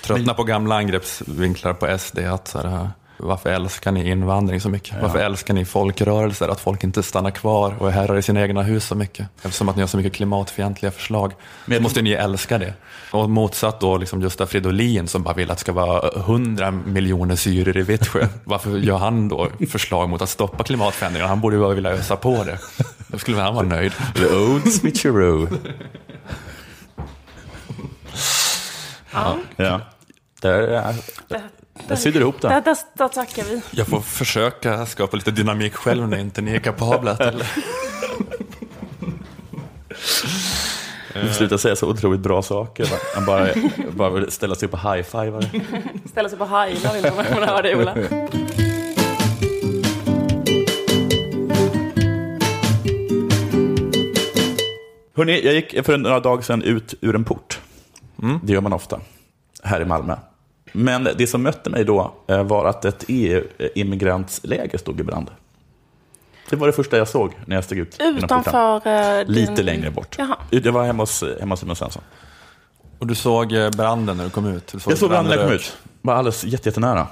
tröttnar 0.04 0.34
på 0.34 0.44
gamla 0.44 0.76
angreppsvinklar 0.76 1.74
på 1.74 1.98
SD. 1.98 2.20
Att 2.20 2.48
så 2.48 2.60
här, 2.60 2.90
varför 3.20 3.50
älskar 3.50 3.92
ni 3.92 4.10
invandring 4.10 4.62
så 4.62 4.70
mycket? 4.70 4.96
Varför 5.02 5.20
älskar 5.20 5.54
ni 5.54 5.66
folkrörelser? 5.66 6.48
Att 6.48 6.60
folk 6.60 6.84
inte 6.84 7.04
stannar 7.04 7.32
kvar 7.32 7.76
och 7.80 7.88
är 7.88 7.92
herrar 7.92 8.18
i 8.18 8.22
sina 8.22 8.42
egna 8.42 8.62
hus 8.64 8.86
så 8.86 8.96
mycket. 8.96 9.28
Eftersom 9.42 9.70
att 9.70 9.76
ni 9.76 9.82
har 9.82 9.88
så 9.88 9.98
mycket 9.98 10.14
klimatfientliga 10.14 10.92
förslag. 10.92 11.34
Men 11.66 11.74
jag- 11.74 11.80
så 11.80 11.84
måste 11.84 12.02
ni 12.02 12.12
älska 12.12 12.58
det. 12.58 12.74
Och 13.12 13.30
motsatt 13.30 13.80
då 13.80 13.98
liksom 13.98 14.20
Gustaf 14.22 14.50
Fridolin 14.50 15.08
som 15.08 15.24
bara 15.24 15.34
vill 15.34 15.52
att 15.52 15.58
det 15.58 15.62
ska 15.62 15.72
vara 15.72 16.10
100 16.22 16.72
miljoner 16.72 17.36
syrer 17.36 17.78
i 17.78 17.82
Vittsjö. 17.82 18.28
Varför 18.44 18.78
gör 18.78 18.98
han 18.98 19.30
då 19.30 19.48
förslag 19.70 20.10
mot 20.10 20.22
att 20.22 20.30
stoppa 20.30 20.64
klimatförändringarna? 20.64 21.30
Han 21.30 21.42
borde 21.42 21.56
ju 21.56 21.62
bara 21.62 21.74
vilja 21.74 21.92
ösa 21.92 22.16
på 22.16 22.44
det. 22.44 22.58
Då 23.08 23.18
skulle 23.18 23.38
väl 23.38 23.46
han 23.46 23.56
vara 23.56 23.66
nöjd. 23.68 23.94
The 24.16 24.26
old 24.36 24.74
switcheroo. 24.74 25.48
Ja. 29.14 29.38
Ja. 29.56 29.82
Där, 30.42 30.96
där, 31.88 31.96
där 31.96 32.12
du 32.12 32.20
ihop 32.20 32.42
Där, 32.42 32.50
det. 32.50 32.62
där, 32.62 32.78
där 32.94 33.08
tackar 33.08 33.44
vi. 33.44 33.62
Jag 33.72 33.88
får 33.88 34.02
försöka 34.02 34.86
skapa 34.86 35.18
lite 35.18 35.32
dynamik 35.32 35.74
själv 35.76 36.08
när 36.08 36.18
inte 36.18 36.42
ni 36.42 36.56
är 36.56 36.60
kapabla 36.60 37.16
till. 37.16 37.44
Du 41.14 41.28
får 41.28 41.34
sluta 41.34 41.58
säga 41.58 41.76
så 41.76 41.88
otroligt 41.90 42.20
bra 42.20 42.42
saker. 42.42 42.88
Man 43.16 43.26
bara, 43.26 43.48
bara 43.92 44.10
vill 44.10 44.32
ställa 44.32 44.56
sig 44.56 44.68
upp 44.68 44.74
och 44.74 44.80
high-fiva 44.80 45.40
det. 45.40 45.62
Ställa 46.10 46.30
sig 46.30 46.38
på 46.38 46.46
hajlar 46.46 46.94
vill 46.94 47.04
man 47.04 47.26
man 47.40 47.50
hör 47.50 47.64
det, 47.64 47.76
Ola. 47.76 47.96
Hörrni, 55.16 55.46
jag 55.46 55.54
gick 55.54 55.86
för 55.86 55.98
några 55.98 56.20
dagar 56.20 56.42
sedan 56.42 56.62
ut 56.64 56.94
ur 57.02 57.16
en 57.16 57.24
port. 57.24 57.60
Det 58.44 58.54
gör 58.54 58.62
man 58.62 58.74
ofta 58.74 59.00
här 59.64 59.82
i 59.82 59.86
Malmö. 59.86 60.16
Men 60.72 61.08
det 61.18 61.28
som 61.28 61.44
mötte 61.44 61.70
mig 61.70 61.84
då 61.86 62.14
eh, 62.28 62.44
var 62.44 62.66
att 62.66 62.86
ett 62.86 63.04
EU-immigrantsläger 63.08 64.78
stod 64.78 65.00
i 65.00 65.04
brand. 65.04 65.32
Det 66.50 66.56
var 66.56 66.68
det 66.68 66.74
första 66.74 66.98
jag 66.98 67.08
såg 67.08 67.32
när 67.46 67.56
jag 67.56 67.64
steg 67.64 67.78
ut. 67.80 67.98
Utanför... 68.00 68.88
eh, 68.88 69.26
Lite 69.28 69.54
din- 69.54 69.66
längre 69.66 69.92
bort. 69.92 70.16
Jaha. 70.18 70.36
Jag 70.50 70.72
var 70.72 70.84
hemma 70.86 71.04
hos, 71.04 71.24
hemma 71.40 71.54
hos 71.54 71.60
Simon 71.60 71.76
Svensson. 71.76 72.02
Och 73.00 73.08
du 73.08 73.16
såg 73.16 73.54
eh, 73.54 73.70
branden 73.70 74.18
när 74.18 74.24
du 74.24 74.30
kom 74.30 74.46
ut? 74.46 74.68
Du 74.68 74.80
Jag 74.88 74.98
såg 74.98 75.10
branden 75.10 75.30
när 75.32 75.38
jag 75.38 75.46
kom 75.48 75.56
ut. 75.56 75.78
Var 76.02 76.14
alldeles 76.14 76.44
jätte, 76.44 76.70
jättenära. 76.70 77.08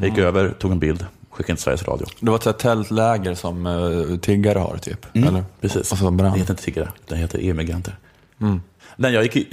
Jag 0.00 0.08
gick 0.08 0.18
över, 0.18 0.50
tog 0.50 0.72
en 0.72 0.78
bild, 0.78 1.06
skickade 1.30 1.52
in 1.52 1.56
till 1.56 1.62
Sveriges 1.62 1.82
Radio. 1.88 2.06
Det 2.20 2.30
var 2.30 2.48
ett 2.50 2.58
tältläger 2.58 3.34
som 3.34 4.18
tiggare 4.22 4.58
har 4.58 4.76
typ? 4.76 5.06
Mm, 5.16 5.28
Eller? 5.28 5.44
Precis. 5.60 5.92
Och 5.92 5.98
så 5.98 6.04
Det 6.04 6.10
brann. 6.10 6.32
heter 6.32 6.52
inte 6.52 6.62
tiggare, 6.64 6.88
det 7.08 7.16
heter 7.16 7.38
EU-migranter. 7.42 7.96
Mm. 8.40 8.60
När 9.00 9.10
jag 9.10 9.22
gick, 9.22 9.52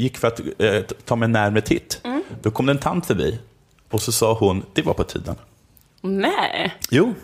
gick- 0.00 0.18
för 0.18 0.28
att 0.28 0.40
eh, 0.58 0.80
ta 1.04 1.16
mig 1.16 1.24
en 1.26 1.32
närmare 1.32 1.60
titt, 1.60 2.02
då 2.42 2.50
kom 2.50 2.66
det 2.66 2.72
en 2.72 2.78
tant 2.78 3.06
förbi 3.06 3.38
och 3.90 4.02
så 4.02 4.12
sa 4.12 4.32
hon, 4.34 4.62
det 4.74 4.82
var 4.82 4.94
på 4.94 5.04
tiden. 5.04 5.34
Nej. 6.00 6.74
Jo, 6.90 7.14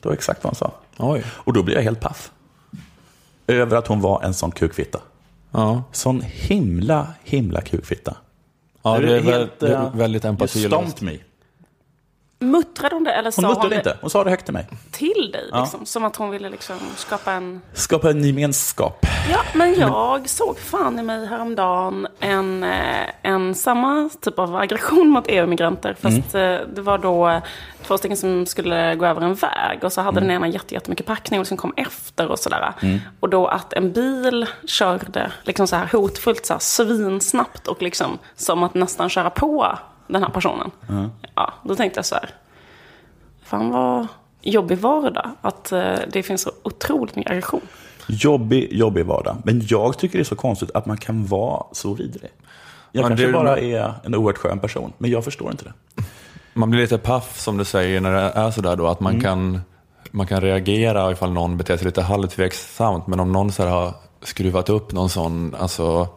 det 0.00 0.08
var 0.08 0.12
exakt 0.12 0.44
vad 0.44 0.50
han 0.50 0.54
sa. 0.54 0.72
Oj. 0.96 1.24
Och 1.28 1.52
då 1.52 1.62
blev 1.62 1.76
jag 1.76 1.82
helt 1.82 2.00
paff. 2.00 2.30
Över 3.46 3.76
att 3.76 3.86
hon 3.86 4.00
var 4.00 4.22
en 4.22 4.34
sån 4.34 4.50
kukfitta. 4.50 5.00
Ja, 5.50 5.82
Sån 5.92 6.20
himla, 6.20 7.06
himla 7.24 7.60
kukfitta. 7.60 8.16
ja 8.82 8.98
det 8.98 9.16
är, 9.16 9.20
helt, 9.22 9.60
det 9.60 9.68
är 9.68 9.72
eh, 9.84 9.94
väldigt 9.94 10.24
You 10.24 10.30
empatilöst. 10.30 10.66
stomped 10.66 11.02
me. 11.02 11.18
Muttrade 12.42 12.94
hon 12.94 13.04
det 13.04 13.12
eller 13.12 13.30
sa 13.30 13.42
Hon 13.42 13.44
hon, 13.44 13.54
muttrade 13.54 13.74
det 13.74 13.78
inte, 13.78 13.96
hon 14.00 14.10
sa 14.10 14.24
det 14.24 14.30
högt 14.30 14.44
till 14.44 14.54
mig. 14.54 14.66
till 14.90 15.30
dig? 15.32 15.50
Liksom, 15.60 15.86
Som 15.86 16.04
att 16.04 16.16
hon 16.16 16.30
ville 16.30 16.50
liksom 16.50 16.76
skapa 16.96 17.32
en... 17.32 17.60
Skapa 17.74 18.10
en 18.10 18.24
gemenskap. 18.24 19.06
Ja, 19.30 19.40
men 19.54 19.74
jag 19.74 20.28
såg 20.28 20.58
fan 20.58 20.98
i 20.98 21.02
mig 21.02 21.26
häromdagen 21.26 22.06
en, 22.20 22.64
eh, 22.64 23.06
en 23.22 23.54
samma 23.54 24.10
typ 24.20 24.38
av 24.38 24.56
aggression 24.56 25.08
mot 25.08 25.24
EU-migranter. 25.28 25.96
Fast 26.00 26.34
eh, 26.34 26.56
det 26.74 26.80
var 26.80 26.98
då 26.98 27.28
eh, 27.28 27.42
två 27.86 27.98
stycken 27.98 28.16
som 28.16 28.46
skulle 28.46 28.94
gå 28.94 29.06
över 29.06 29.20
en 29.20 29.34
väg. 29.34 29.78
Och 29.84 29.92
så 29.92 30.00
hade 30.00 30.20
den 30.20 30.30
ena 30.30 30.48
jätte, 30.48 30.74
jättemycket 30.74 31.06
packning 31.06 31.40
och 31.40 31.46
som 31.46 31.56
kom 31.56 31.72
efter 31.76 32.28
och 32.28 32.38
sådär. 32.38 32.72
Och 33.20 33.28
då 33.28 33.46
att 33.46 33.72
en 33.72 33.92
bil 33.92 34.46
körde 34.64 35.32
liksom 35.42 35.66
så 35.66 35.76
här 35.76 35.88
hotfullt, 35.92 36.46
så 36.46 36.52
här, 36.52 36.60
svinsnabbt 36.60 37.66
och 37.66 37.82
liksom 37.82 38.18
som 38.36 38.62
att 38.62 38.74
nästan 38.74 39.08
köra 39.08 39.30
på 39.30 39.78
den 40.12 40.22
här 40.22 40.30
personen. 40.30 40.70
Ja, 41.34 41.52
då 41.64 41.74
tänkte 41.76 41.98
jag 41.98 42.04
så 42.04 42.14
här. 42.14 42.30
Fan 43.44 43.70
vad 43.70 44.06
jobbig 44.42 44.78
vardag. 44.78 45.30
Att 45.40 45.72
eh, 45.72 45.94
det 46.12 46.22
finns 46.22 46.42
så 46.42 46.50
otroligt 46.62 47.16
mycket 47.16 47.30
aggression. 47.32 47.60
Jobbig, 48.08 48.68
jobbig 48.72 49.06
vardag. 49.06 49.36
Men 49.44 49.62
jag 49.68 49.98
tycker 49.98 50.18
det 50.18 50.22
är 50.22 50.24
så 50.24 50.36
konstigt 50.36 50.70
att 50.74 50.86
man 50.86 50.96
kan 50.96 51.26
vara 51.26 51.62
så 51.72 51.94
vidrig. 51.94 52.30
Jag 52.92 53.02
Ja, 53.04 53.08
kanske 53.08 53.26
det- 53.26 53.32
bara 53.32 53.58
är 53.58 53.94
en 54.04 54.14
oerhört 54.14 54.38
skön 54.38 54.58
person, 54.58 54.92
men 54.98 55.10
jag 55.10 55.24
förstår 55.24 55.50
inte 55.50 55.64
det. 55.64 55.72
Man 56.54 56.70
blir 56.70 56.80
lite 56.80 56.98
paff 56.98 57.40
som 57.40 57.56
du 57.56 57.64
säger 57.64 58.00
när 58.00 58.12
det 58.12 58.20
är 58.20 58.50
sådär 58.50 58.76
då, 58.76 58.86
att 58.86 59.00
man, 59.00 59.12
Mm. 59.12 59.22
kan, 59.22 59.60
man 60.10 60.26
kan 60.26 60.40
reagera 60.40 61.12
ifall 61.12 61.32
någon 61.32 61.56
beter 61.56 61.76
sig 61.76 61.84
lite 61.86 62.02
halvtveksamt, 62.02 63.06
men 63.06 63.20
om 63.20 63.32
någon 63.32 63.52
så 63.52 63.62
här 63.62 63.70
har 63.70 63.92
skruvat 64.22 64.68
upp 64.68 64.92
någon 64.92 65.10
sån, 65.10 65.54
alltså 65.54 66.08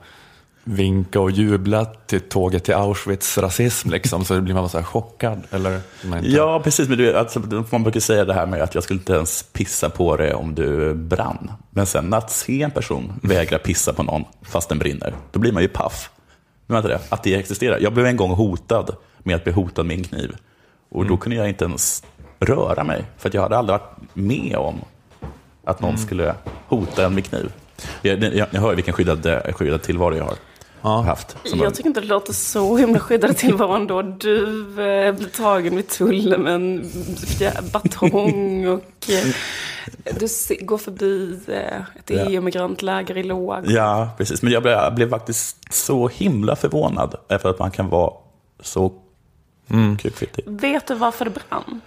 vinka 0.63 1.19
och 1.19 1.31
jubla 1.31 1.85
till 1.85 2.21
tåget 2.21 2.63
till 2.63 2.73
Auschwitz-rasism 2.73 3.91
liksom, 3.91 4.25
så 4.25 4.41
blir 4.41 4.53
man 4.53 4.69
så 4.69 4.77
här 4.77 4.85
chockad. 4.85 5.41
Eller, 5.51 5.79
inte. 6.03 6.29
Ja, 6.29 6.61
precis. 6.63 6.89
Men 6.89 6.97
du, 6.97 7.17
alltså, 7.17 7.41
man 7.69 7.83
brukar 7.83 7.99
säga 7.99 8.25
det 8.25 8.33
här 8.33 8.45
med 8.45 8.61
att 8.61 8.75
jag 8.75 8.83
skulle 8.83 8.99
inte 8.99 9.13
ens 9.13 9.43
pissa 9.43 9.89
på 9.89 10.17
det 10.17 10.33
om 10.33 10.55
du 10.55 10.93
brann. 10.93 11.51
Men 11.69 11.85
sen 11.85 12.13
att 12.13 12.31
se 12.31 12.61
en 12.61 12.71
person 12.71 13.13
vägra 13.23 13.59
pissa 13.59 13.93
på 13.93 14.03
någon 14.03 14.23
fast 14.41 14.69
den 14.69 14.79
brinner, 14.79 15.13
då 15.31 15.39
blir 15.39 15.51
man 15.51 15.61
ju 15.61 15.69
paff. 15.69 16.09
Men 16.65 16.75
vänta 16.75 16.89
det, 16.89 16.99
att 17.09 17.23
det 17.23 17.35
existerar. 17.35 17.79
Jag 17.79 17.93
blev 17.93 18.05
en 18.05 18.17
gång 18.17 18.31
hotad 18.31 18.95
med 19.19 19.35
att 19.35 19.43
bli 19.43 19.53
hotad 19.53 19.85
med 19.85 19.97
en 19.97 20.03
kniv. 20.03 20.35
Och 20.89 21.05
då 21.05 21.17
kunde 21.17 21.37
jag 21.37 21.49
inte 21.49 21.65
ens 21.65 22.03
röra 22.39 22.83
mig, 22.83 23.05
för 23.17 23.29
att 23.29 23.33
jag 23.33 23.41
hade 23.41 23.57
aldrig 23.57 23.79
varit 23.79 23.97
med 24.13 24.55
om 24.55 24.81
att 25.63 25.81
någon 25.81 25.97
skulle 25.97 26.35
hota 26.67 27.05
en 27.05 27.15
med 27.15 27.25
kniv. 27.25 27.51
Jag, 28.01 28.23
jag, 28.23 28.47
jag 28.51 28.61
hör 28.61 28.75
vilken 28.75 28.93
skyddad, 28.93 29.25
eh, 29.25 29.53
skyddad 29.53 29.81
tillvaro 29.81 30.15
jag 30.15 30.23
har 30.23 30.35
haft. 30.89 31.37
Som 31.45 31.59
Jag 31.59 31.75
tycker 31.75 31.87
inte 31.89 32.01
det 32.01 32.07
låter 32.07 32.33
så 32.33 32.77
himla 32.77 32.99
skyddad 32.99 33.35
då. 33.87 34.01
Du 34.01 34.43
eh, 34.67 35.11
blir 35.15 35.27
tagen 35.37 35.75
vid 35.75 35.87
tullen 35.89 36.41
med 36.41 36.53
en 36.53 36.89
batong 37.73 38.67
och 38.67 39.09
eh, 39.09 39.25
du 40.19 40.27
se, 40.27 40.55
går 40.55 40.77
förbi 40.77 41.39
eh, 41.47 41.81
ett 41.99 42.09
Ja. 42.09 42.15
EU-migrantläger 42.29 43.17
i 43.17 43.23
låg. 43.23 43.63
Ja, 43.67 44.09
precis. 44.17 44.41
Men 44.41 44.53
jag 44.53 44.63
blev, 44.63 44.73
jag 44.73 44.95
blev 44.95 45.09
faktiskt 45.09 45.73
så 45.73 46.07
himla 46.07 46.55
förvånad 46.55 47.15
över 47.29 47.49
att 47.49 47.59
man 47.59 47.71
kan 47.71 47.89
vara 47.89 48.13
så 48.61 48.93
Mm. 49.69 49.97
kukfittig. 49.97 50.43
Vet 50.47 50.87
du 50.87 50.93
varför 50.95 51.25
det 51.25 51.31
brann? 51.31 51.81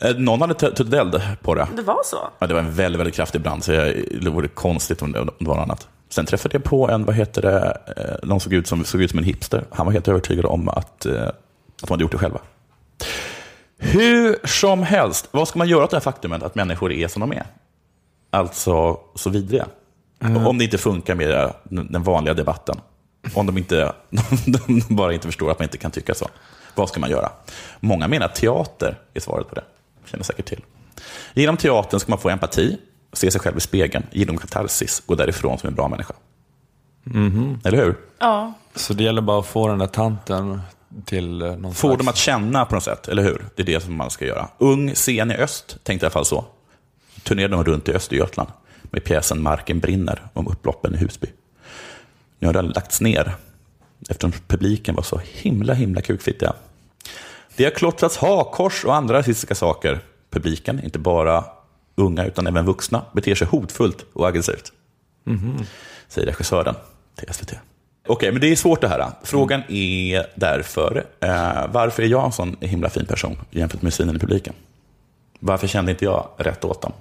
Eh, 0.00 0.16
Någon 0.16 0.40
hade 0.40 0.54
t- 0.54 0.70
tänt 0.70 0.94
eld 0.94 1.20
på 1.42 1.54
det. 1.54 1.68
Det 1.76 1.82
var 1.82 2.00
så? 2.04 2.16
Ja, 2.38 2.46
det 2.46 2.54
var 2.54 2.60
en 2.60 2.74
väldigt, 2.74 3.00
väldigt 3.00 3.14
kraftig 3.14 3.40
brand, 3.40 3.64
så 3.64 3.72
jag, 3.72 3.94
det 4.20 4.30
vore 4.30 4.48
konstigt 4.48 5.02
om 5.02 5.12
det, 5.12 5.20
om 5.20 5.30
det 5.38 5.44
var 5.48 5.56
något 5.56 5.62
annat. 5.62 5.88
Sen 6.12 6.26
träffade 6.26 6.54
jag 6.54 6.64
på 6.64 6.90
en, 6.90 7.04
vad 7.04 7.14
heter 7.14 7.42
det, 7.42 7.78
eh, 7.96 8.28
någon 8.28 8.40
såg 8.40 8.52
ut 8.52 8.66
som, 8.66 8.84
såg 8.84 9.02
ut 9.02 9.10
som 9.10 9.18
en 9.18 9.24
hipster. 9.24 9.64
Han 9.70 9.86
var 9.86 9.92
helt 9.92 10.08
övertygad 10.08 10.44
om 10.44 10.68
att, 10.68 11.06
eh, 11.06 11.22
att 11.22 11.34
de 11.80 11.90
hade 11.90 12.02
gjort 12.02 12.12
det 12.12 12.18
själva. 12.18 12.40
Hur 13.78 14.46
som 14.46 14.82
helst, 14.82 15.28
vad 15.30 15.48
ska 15.48 15.58
man 15.58 15.68
göra 15.68 15.84
åt 15.84 15.90
det 15.90 15.96
här 15.96 16.00
faktumet 16.00 16.42
att 16.42 16.54
människor 16.54 16.92
är 16.92 17.08
som 17.08 17.20
de 17.20 17.32
är? 17.32 17.46
Alltså 18.30 19.00
så 19.14 19.30
vidriga. 19.30 19.66
Om 20.46 20.58
det 20.58 20.64
inte 20.64 20.78
funkar 20.78 21.14
med 21.14 21.52
den 21.68 22.02
vanliga 22.02 22.34
debatten. 22.34 22.76
Om 23.34 23.46
de, 23.46 23.58
inte, 23.58 23.92
de 24.46 24.80
bara 24.88 25.12
inte 25.12 25.28
förstår 25.28 25.50
att 25.50 25.58
man 25.58 25.64
inte 25.64 25.78
kan 25.78 25.90
tycka 25.90 26.14
så. 26.14 26.28
Vad 26.74 26.88
ska 26.88 27.00
man 27.00 27.10
göra? 27.10 27.30
Många 27.80 28.08
menar 28.08 28.26
att 28.26 28.34
teater 28.34 28.98
är 29.14 29.20
svaret 29.20 29.48
på 29.48 29.54
det. 29.54 29.64
Känner 30.04 30.24
säkert 30.24 30.46
till. 30.46 30.60
Genom 31.34 31.56
teatern 31.56 32.00
ska 32.00 32.12
man 32.12 32.18
få 32.18 32.28
empati, 32.28 32.78
se 33.12 33.30
sig 33.30 33.40
själv 33.40 33.56
i 33.56 33.60
spegeln, 33.60 34.06
genom 34.12 34.38
katarsis, 34.38 35.02
gå 35.06 35.14
därifrån 35.14 35.58
som 35.58 35.68
en 35.68 35.74
bra 35.74 35.88
människa. 35.88 36.14
Eller 37.64 37.84
hur? 37.84 37.96
Ja. 38.18 38.52
Så 38.74 38.94
det 38.94 39.04
gäller 39.04 39.22
bara 39.22 39.40
att 39.40 39.46
få 39.46 39.68
den 39.68 39.78
där 39.78 39.86
tanten 39.86 40.60
till 41.04 41.42
eh, 41.42 41.56
någon 41.56 41.74
Få 41.74 41.88
slags... 41.88 41.98
dem 41.98 42.08
att 42.08 42.16
känna 42.16 42.64
på 42.64 42.74
något 42.74 42.84
sätt, 42.84 43.08
eller 43.08 43.22
hur? 43.22 43.44
Det 43.56 43.62
är 43.62 43.66
det 43.66 43.80
som 43.80 43.96
man 43.96 44.10
ska 44.10 44.24
göra. 44.24 44.48
Ung 44.58 44.94
scen 44.94 45.30
i 45.30 45.34
öst, 45.34 45.78
tänkte 45.82 45.92
jag 45.92 46.00
i 46.02 46.04
alla 46.04 46.10
fall 46.10 46.24
så. 46.24 46.44
Turnerade 47.22 47.56
de 47.56 47.64
runt 47.64 47.88
i 47.88 47.92
Östergötland 47.92 48.50
med 48.82 49.04
pjäsen 49.04 49.42
Marken 49.42 49.80
brinner 49.80 50.22
om 50.32 50.48
upploppen 50.48 50.94
i 50.94 50.98
Husby. 50.98 51.26
Nu 52.38 52.46
har 52.48 52.52
den 52.52 52.68
lagts 52.68 53.00
ner 53.00 53.34
eftersom 54.08 54.32
publiken 54.46 54.94
var 54.94 55.02
så 55.02 55.20
himla, 55.24 55.74
himla 55.74 56.00
kukfittiga. 56.00 56.52
Det 57.56 57.64
har 57.64 57.70
klottrats 57.70 58.16
hakkors 58.16 58.84
och 58.84 58.94
andra 58.94 59.18
rasistiska 59.18 59.54
saker. 59.54 60.00
Publiken, 60.30 60.84
inte 60.84 60.98
bara 60.98 61.44
unga 61.94 62.24
utan 62.24 62.46
även 62.46 62.64
vuxna, 62.64 63.04
beter 63.12 63.34
sig 63.34 63.46
hotfullt 63.46 64.06
och 64.12 64.28
aggressivt. 64.28 64.72
Säger 66.08 66.26
regissören 66.26 66.74
till 67.16 67.34
SVT. 67.34 67.52
Okej, 68.06 68.32
men 68.32 68.40
det 68.40 68.46
är 68.52 68.56
svårt 68.56 68.80
det 68.80 68.88
här. 68.88 69.10
Frågan 69.22 69.62
är 69.68 70.26
därför, 70.34 71.06
eh, 71.20 71.66
varför 71.72 72.02
är 72.02 72.06
jag 72.06 72.24
en 72.24 72.32
sån 72.32 72.56
himla 72.60 72.90
fin 72.90 73.06
person 73.06 73.36
jämfört 73.50 73.82
med 73.82 73.92
synen 73.92 74.16
i 74.16 74.18
publiken? 74.18 74.54
Varför 75.40 75.66
kände 75.66 75.92
inte 75.92 76.04
jag 76.04 76.28
rätt 76.36 76.64
åt 76.64 76.82
dem? 76.82 76.92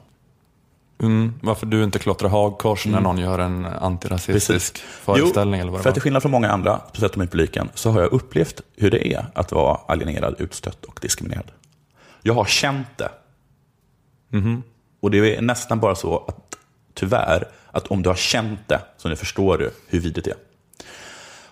Mm, 1.01 1.33
varför 1.41 1.65
du 1.65 1.83
inte 1.83 1.99
klottrar 1.99 2.29
hagkors 2.29 2.85
när 2.85 3.01
någon 3.01 3.17
gör 3.17 3.39
en 3.39 3.65
antirasistisk 3.65 4.77
föreställning 4.77 5.59
eller 5.61 5.71
vad 5.71 5.79
det 5.79 5.83
för 5.83 5.89
att 5.89 5.95
till 5.95 6.01
skillnad 6.01 6.21
från 6.21 6.31
många 6.31 6.51
andra, 6.51 6.81
speciellt 6.89 7.17
i 7.17 7.19
publiken, 7.19 7.69
så 7.73 7.91
har 7.91 8.01
jag 8.01 8.13
upplevt 8.13 8.61
hur 8.77 8.91
det 8.91 9.13
är 9.13 9.25
att 9.35 9.51
vara 9.51 9.75
alienerad, 9.87 10.35
utstött 10.39 10.85
och 10.85 10.99
diskriminerad. 11.01 11.51
Jag 12.21 12.33
har 12.33 12.45
känt 12.45 12.97
det. 12.97 13.09
Mhm. 14.29 14.63
Och 15.01 15.11
det 15.11 15.37
är 15.37 15.41
nästan 15.41 15.79
bara 15.79 15.95
så 15.95 16.17
att, 16.27 16.55
tyvärr, 16.93 17.47
att 17.71 17.87
om 17.87 18.03
du 18.03 18.09
har 18.09 18.15
känt 18.15 18.59
det, 18.67 18.81
så 18.97 19.09
nu 19.09 19.15
förstår 19.15 19.57
du 19.57 19.71
hur 19.87 19.99
vidrigt 19.99 20.25
det 20.25 20.31
är. 20.31 20.37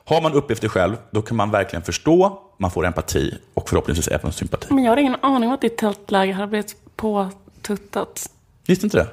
Har 0.06 0.22
man 0.22 0.34
upplevt 0.34 0.62
det 0.62 0.70
själv, 0.70 0.98
då 1.12 1.22
kan 1.22 1.38
man 1.38 1.52
verkligen 1.52 1.84
förstå, 1.84 2.42
man 2.58 2.72
får 2.72 2.86
empati 2.86 3.38
och 3.54 3.70
förhoppningsvis 3.70 4.08
även 4.08 4.32
sympati. 4.32 4.74
Men 4.74 4.84
jag 4.84 4.92
hade 4.92 5.02
ingen 5.02 5.16
aning 5.22 5.50
om 5.50 5.56
att 5.56 5.62
ditt 5.62 5.78
tältläger 5.78 6.34
hade 6.34 6.48
blivit 6.48 6.76
påtuttat. 6.96 8.30
Visste 8.66 8.86
inte 8.86 8.98
det? 8.98 9.08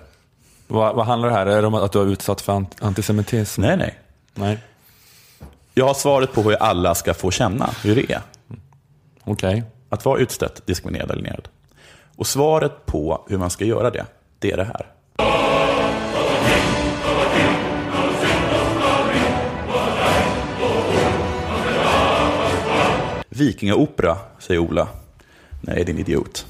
Vad, 0.67 0.97
vad 0.97 1.07
handlar 1.07 1.29
det 1.29 1.35
här 1.35 1.47
Är 1.47 1.61
det 1.63 1.67
om 1.67 1.75
att 1.75 1.93
du 1.93 1.99
har 1.99 2.07
utsatts 2.07 2.43
för 2.43 2.53
ant- 2.53 2.85
antisemitism? 2.85 3.61
Nej, 3.61 3.77
nej. 3.77 3.99
Nej. 4.35 4.59
Jag 5.75 5.87
har 5.87 5.95
svaret 5.95 6.33
på 6.33 6.43
hur 6.43 6.55
alla 6.63 6.95
ska 6.95 7.15
få 7.15 7.31
känna 7.31 7.71
hur 7.85 7.95
det 7.95 8.13
är. 8.13 8.21
Okej. 9.25 9.63
Att 9.89 10.05
vara 10.05 10.19
utstött, 10.19 10.67
diskriminerad, 10.67 11.11
alienerad. 11.11 11.49
Och 12.17 12.27
svaret 12.27 12.87
på 12.87 13.25
hur 13.29 13.39
man 13.39 13.51
ska 13.51 13.65
göra 13.65 13.91
det, 13.91 14.07
det 14.39 14.53
är 14.53 14.57
det 14.57 14.65
här. 14.65 14.87
Vikingaopera, 23.29 24.17
säger 24.39 24.61
Ola. 24.61 24.89
Nej, 25.61 25.85
din 25.85 25.99
idiot. 25.99 26.47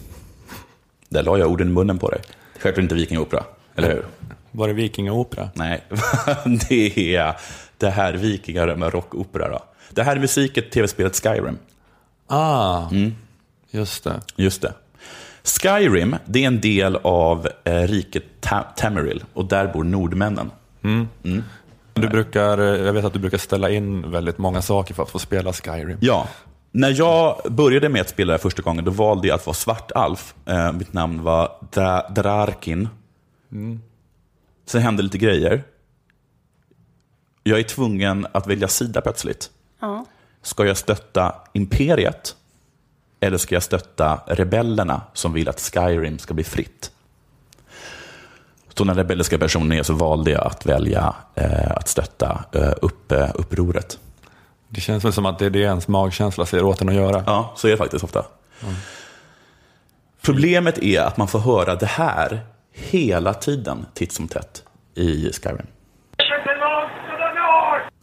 Där 1.08 1.22
la 1.22 1.38
jag 1.38 1.50
orden 1.50 1.68
i 1.68 1.70
munnen 1.70 1.98
på 1.98 2.10
dig. 2.10 2.20
Självklart 2.60 2.82
inte 2.82 2.94
vikingaopera, 2.94 3.44
eller 3.76 3.88
hur? 3.90 4.04
Var 4.50 4.68
det 4.68 4.74
vikingaopera? 4.74 5.48
Nej, 5.54 5.84
det 6.68 7.14
är 7.16 7.36
det 7.78 7.90
här 7.90 8.12
vikingar 8.12 8.76
med 8.76 8.92
rockopera. 8.92 9.48
Då. 9.48 9.62
Det 9.90 10.02
här 10.02 10.16
är 10.16 10.20
musiken 10.20 10.62
till 10.62 10.72
tv-spelet 10.72 11.16
Skyrim. 11.22 11.58
Ah, 12.26 12.88
Mm. 12.90 13.14
just 13.70 14.04
det. 14.04 14.20
Just 14.36 14.62
det. 14.62 14.72
Skyrim, 15.46 16.16
det 16.24 16.42
är 16.42 16.46
en 16.46 16.60
del 16.60 16.96
av 16.96 17.48
eh, 17.64 17.72
riket 17.82 18.24
Ta- 18.40 18.62
Tamriel 18.76 19.24
och 19.32 19.44
där 19.44 19.66
bor 19.72 19.84
nordmännen. 19.84 20.50
Du 21.94 22.08
brukar, 22.08 22.58
eh, 22.58 22.64
jag 22.86 22.92
vet 22.92 23.04
att 23.04 23.12
du 23.12 23.18
brukar 23.18 23.38
ställa 23.38 23.70
in 23.70 24.10
väldigt 24.10 24.38
många 24.38 24.62
saker 24.62 24.94
för 24.94 25.02
att 25.02 25.10
få 25.10 25.18
spela 25.18 25.52
Skyrim. 25.52 25.98
Ja, 26.00 26.28
när 26.72 26.90
jag 26.98 27.40
började 27.50 27.88
med 27.88 28.00
att 28.00 28.08
spela 28.08 28.32
det 28.32 28.38
första 28.38 28.62
gången, 28.62 28.84
då 28.84 28.90
valde 28.90 29.28
jag 29.28 29.34
att 29.34 29.46
vara 29.46 29.54
svartalf. 29.54 30.34
Eh, 30.46 30.72
mitt 30.72 30.92
namn 30.92 31.22
var 31.22 31.50
Dra- 31.72 32.10
Drarkin. 32.14 32.88
Sen 34.66 34.82
hände 34.82 35.02
lite 35.02 35.18
grejer. 35.18 35.62
Jag 37.42 37.58
är 37.58 37.62
tvungen 37.62 38.26
att 38.32 38.46
välja 38.46 38.68
sida 38.68 39.00
plötsligt. 39.00 39.50
Ja. 39.80 40.04
Ska 40.42 40.66
jag 40.66 40.76
stötta 40.76 41.34
imperiet? 41.52 42.36
Eller 43.20 43.38
ska 43.38 43.54
jag 43.54 43.62
stötta 43.62 44.20
rebellerna 44.26 45.02
som 45.12 45.32
vill 45.32 45.48
att 45.48 45.60
Skyrim 45.60 46.18
ska 46.18 46.34
bli 46.34 46.44
fritt? 46.44 46.90
Så 48.74 48.84
när 48.84 48.94
rebelliska 48.94 49.38
personer 49.38 49.76
är 49.76 49.82
så 49.82 49.92
valde 49.92 50.30
jag 50.30 50.46
att 50.46 50.66
välja 50.66 51.14
eh, 51.34 51.70
att 51.70 51.88
stötta 51.88 52.44
eh, 52.52 52.72
upp, 52.82 53.12
eh, 53.12 53.30
upproret. 53.34 53.98
Det 54.68 54.80
känns 54.80 55.04
väl 55.04 55.12
som 55.12 55.26
att 55.26 55.38
det 55.38 55.46
är 55.46 55.50
det 55.50 55.58
ens 55.58 55.88
magkänsla 55.88 56.46
säger 56.46 56.64
åt 56.64 56.80
en 56.80 56.88
att 56.88 56.94
göra. 56.94 57.22
Ja, 57.26 57.52
så 57.56 57.66
är 57.66 57.70
det 57.70 57.76
faktiskt 57.76 58.04
ofta. 58.04 58.24
Problemet 60.22 60.78
är 60.78 61.00
att 61.00 61.16
man 61.16 61.28
får 61.28 61.38
höra 61.38 61.74
det 61.74 61.86
här 61.86 62.40
hela 62.72 63.34
tiden, 63.34 63.86
titt 63.94 64.12
som 64.12 64.28
tätt, 64.28 64.62
i 64.94 65.32
Skyrim. 65.32 65.66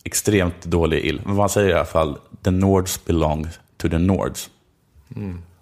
Extremt 0.03 0.65
dålig 0.65 1.05
ill. 1.05 1.21
Men 1.25 1.35
man 1.35 1.49
säger 1.49 1.69
i 1.69 1.73
alla 1.73 1.85
fall, 1.85 2.17
the 2.43 2.51
Nords 2.51 3.05
belong 3.05 3.47
to 3.77 3.89
the 3.89 3.97
Nords. 3.97 4.49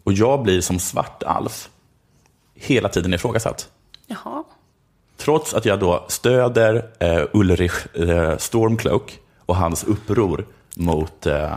Och 0.04 0.14
jag 0.14 0.44
blir 0.44 0.62
som 0.62 0.80
svart 0.80 1.24
alf 1.24 1.70
hela 2.56 2.90
tiden 2.90 3.14
ifrågasatt. 3.14 3.70
Jaha. 4.08 4.44
Trots 5.18 5.54
att 5.54 5.66
jag 5.66 5.80
då 5.80 6.06
stöder 6.08 6.86
eh, 7.00 7.24
Ulrich 7.34 7.96
eh, 7.96 8.38
Stormcloak 8.38 9.20
och 9.46 9.56
hans 9.56 9.84
uppror 9.84 10.46
mot, 10.76 11.26
eh, 11.26 11.56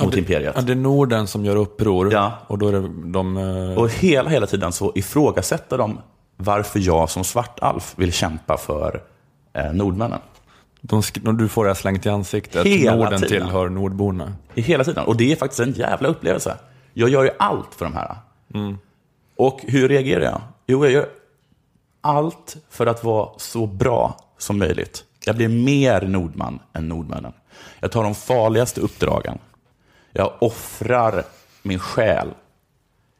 mot 0.00 0.12
det, 0.12 0.18
imperiet. 0.18 0.52
Ja, 0.56 0.62
det 0.62 0.72
är 0.72 0.76
Norden 0.76 1.26
som 1.26 1.44
gör 1.44 1.56
uppror. 1.56 2.12
Ja. 2.12 2.32
Och 2.46 2.58
då 2.58 2.68
är 2.68 2.72
det 2.72 2.88
de... 3.04 3.36
eh, 3.36 3.78
Och 3.78 3.90
hela, 3.90 4.30
hela 4.30 4.46
tiden 4.46 4.72
så 4.72 4.92
ifrågasätter 4.94 5.78
de 5.78 5.98
varför 6.36 6.78
jag 6.80 7.10
som 7.10 7.24
svart 7.24 7.58
alf 7.60 7.94
vill 7.96 8.12
kämpa 8.12 8.56
för 8.56 9.02
eh, 9.52 9.72
nordmännen. 9.72 10.18
de 10.80 11.02
du 11.36 11.48
får 11.48 11.64
det 11.64 11.70
här 11.70 11.74
slängt 11.74 12.06
i 12.06 12.08
ansiktet. 12.08 12.66
Hela 12.66 12.96
Norden 12.96 13.20
tiden. 13.20 13.28
tillhör 13.28 13.68
nordborna. 13.68 14.32
I 14.54 14.60
hela 14.60 14.84
tiden. 14.84 15.04
Och 15.04 15.16
det 15.16 15.32
är 15.32 15.36
faktiskt 15.36 15.60
en 15.60 15.72
jävla 15.72 16.08
upplevelse. 16.08 16.56
Jag 16.94 17.08
gör 17.08 17.24
ju 17.24 17.30
allt 17.38 17.74
för 17.74 17.84
de 17.84 17.94
här. 17.94 18.16
Och 19.36 19.60
hur 19.62 19.88
reagerar 19.88 20.24
jag? 20.24 20.40
Jo, 20.66 20.84
jag 20.84 20.92
gör 20.92 21.08
allt 22.00 22.56
för 22.70 22.86
att 22.86 23.04
vara 23.04 23.28
så 23.36 23.66
bra 23.66 24.16
som 24.38 24.58
möjligt. 24.58 25.04
Jag 25.24 25.36
blir 25.36 25.48
mer 25.48 26.02
nordman 26.02 26.58
än 26.72 26.88
nordmännen. 26.88 27.32
Jag 27.80 27.92
tar 27.92 28.02
de 28.04 28.14
farligaste 28.14 28.80
uppdragen. 28.80 29.38
Jag 30.12 30.32
offrar 30.38 31.24
min 31.62 31.78
själ. 31.78 32.28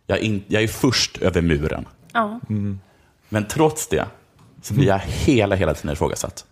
Jag 0.07 0.18
är, 0.18 0.22
in, 0.22 0.45
jag 0.47 0.62
är 0.62 0.68
först 0.68 1.18
över 1.18 1.43
muren. 1.43 1.89
Ja. 2.12 2.41
Men 3.29 3.47
trots 3.49 3.89
det 3.89 4.07
så 4.62 4.75
blir 4.75 4.87
jag 4.87 4.99
hela, 4.99 5.55
hela 5.55 5.75
tiden 5.75 5.93
ifrågasatt. 5.93 6.47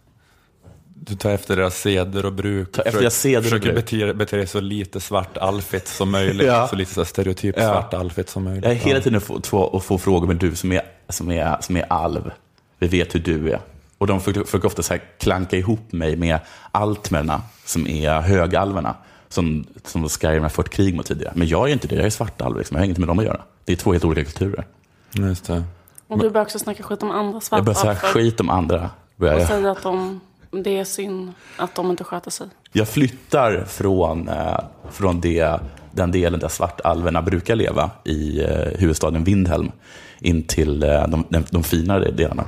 Du 1.07 1.17
tar 1.17 1.31
efter 1.31 1.57
deras 1.57 1.81
seder 1.81 2.27
och 2.27 2.33
bruk. 2.33 2.79
Efter 2.79 3.01
deras 3.01 3.15
seder 3.15 3.39
och 3.39 3.45
försöker 3.45 3.73
bruk. 3.73 3.91
bete, 3.91 4.15
bete 4.15 4.37
dig 4.37 4.47
så 4.47 4.61
lite 4.61 5.01
svart 5.01 5.37
alfigt 5.39 5.89
som 5.89 6.11
möjligt. 6.11 6.47
Ja. 6.53 6.69
Så 6.69 6.77
lite 6.77 6.95
så 6.95 7.01
här 7.01 7.05
stereotypt 7.05 7.59
Ja. 7.59 7.65
svart 7.65 7.95
alfigt 7.95 8.29
som 8.29 8.45
möjligt. 8.45 8.65
Jag 8.65 8.73
är 8.73 8.77
hela 8.77 9.01
tiden 9.01 9.21
få, 9.21 9.41
få, 9.45 9.77
att 9.77 9.85
få 9.85 9.99
frågor 9.99 10.27
med 10.27 10.37
du 10.37 10.55
som 10.57 10.73
är, 10.73 10.83
som, 11.09 11.31
är, 11.31 11.57
som 11.61 11.77
är 11.77 11.93
alv. 11.93 12.31
Vi 12.79 12.89
vet 12.89 13.15
hur 13.15 13.21
du 13.21 13.51
är. 13.53 13.61
Och 13.99 14.07
de 14.07 14.21
försöker 14.21 14.67
ofta 14.67 14.83
så 14.83 14.95
här 14.95 15.03
klanka 15.19 15.57
ihop 15.57 15.93
mig 15.93 16.17
med 16.17 16.39
altmerna 16.73 17.43
som 17.65 17.87
är 17.87 18.21
högalverna. 18.21 18.95
Som, 19.29 19.67
som 19.85 20.09
Skyrim 20.09 20.43
har 20.43 20.51
fört 20.51 20.69
krig 20.69 20.95
mot 20.95 21.07
tidigare. 21.07 21.33
Men 21.37 21.49
jag 21.49 21.69
är 21.69 21.73
inte 21.73 21.89
det, 21.89 21.95
jag 21.95 22.07
är 22.07 22.11
svartalv. 22.11 22.59
Liksom. 22.59 22.75
Jag 22.75 22.81
har 22.81 22.85
inget 22.85 22.99
med 22.99 23.09
dem 23.09 23.19
att 23.19 23.25
göra. 23.25 23.41
Det 23.65 23.73
är 23.73 23.77
två 23.77 23.93
helt 23.93 24.05
olika 24.05 24.25
kulturer. 24.25 24.65
Just 25.13 25.45
det. 25.47 25.65
Och 26.07 26.19
du 26.19 26.31
börjar 26.31 26.45
också 26.45 26.59
snacka 26.59 26.83
skit 26.83 27.03
om 27.03 27.11
andra 27.11 27.41
Jag 27.51 27.65
börjar 27.65 27.75
säga 27.81 27.95
skit 27.95 28.41
om 28.41 28.51
andra. 28.51 28.91
Börjar 29.17 29.41
och 29.41 29.47
säga 29.47 29.71
att 29.71 29.83
de, 29.83 30.21
det 30.53 30.79
är 30.79 30.85
synd 30.85 31.33
att 31.57 31.75
de 31.75 31.91
inte 31.91 32.05
sköter 32.05 32.31
sig. 32.31 32.47
Jag 32.73 32.89
flyttar 32.89 33.65
från, 33.69 34.29
eh, 34.29 34.59
från 34.91 35.21
det, 35.21 35.61
den 35.93 36.11
delen 36.13 36.41
där 36.41 36.49
svartalverna 36.49 37.23
brukar 37.23 37.57
leva 37.57 37.91
i 38.05 38.41
eh, 38.45 38.51
huvudstaden 38.79 39.25
Vindhelm 39.25 39.73
in 40.21 40.43
till 40.43 40.83
eh, 40.83 41.07
de, 41.09 41.25
de, 41.29 41.45
de 41.51 41.65
finare 41.65 42.11
delarna. 42.11 42.45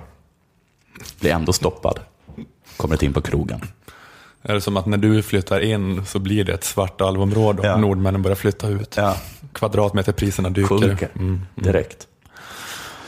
Blir 1.21 1.31
ändå 1.33 1.53
stoppad. 1.53 2.01
Kommer 2.77 2.95
inte 2.95 3.05
in 3.07 3.13
på 3.13 3.21
krogen. 3.21 3.61
Är 4.43 4.55
det 4.55 4.61
som 4.61 4.77
att 4.77 4.87
när 4.87 4.97
du 4.99 5.23
flyttar 5.23 5.61
in 5.61 6.07
så 6.07 6.19
blir 6.19 6.45
det 6.45 6.53
ett 6.53 6.65
svart 6.65 7.01
alvområde 7.01 7.61
och 7.61 7.67
Ja. 7.67 7.77
nordmännen 7.77 8.23
börjar 8.23 8.37
flytta 8.37 8.69
ut? 8.69 8.95
Ja. 8.97 9.17
Kvadratmeterpriserna 9.53 10.51
dyker. 10.51 10.69
Sjunker 10.69 11.09
Mm. 11.15 11.41
direkt. 11.55 12.07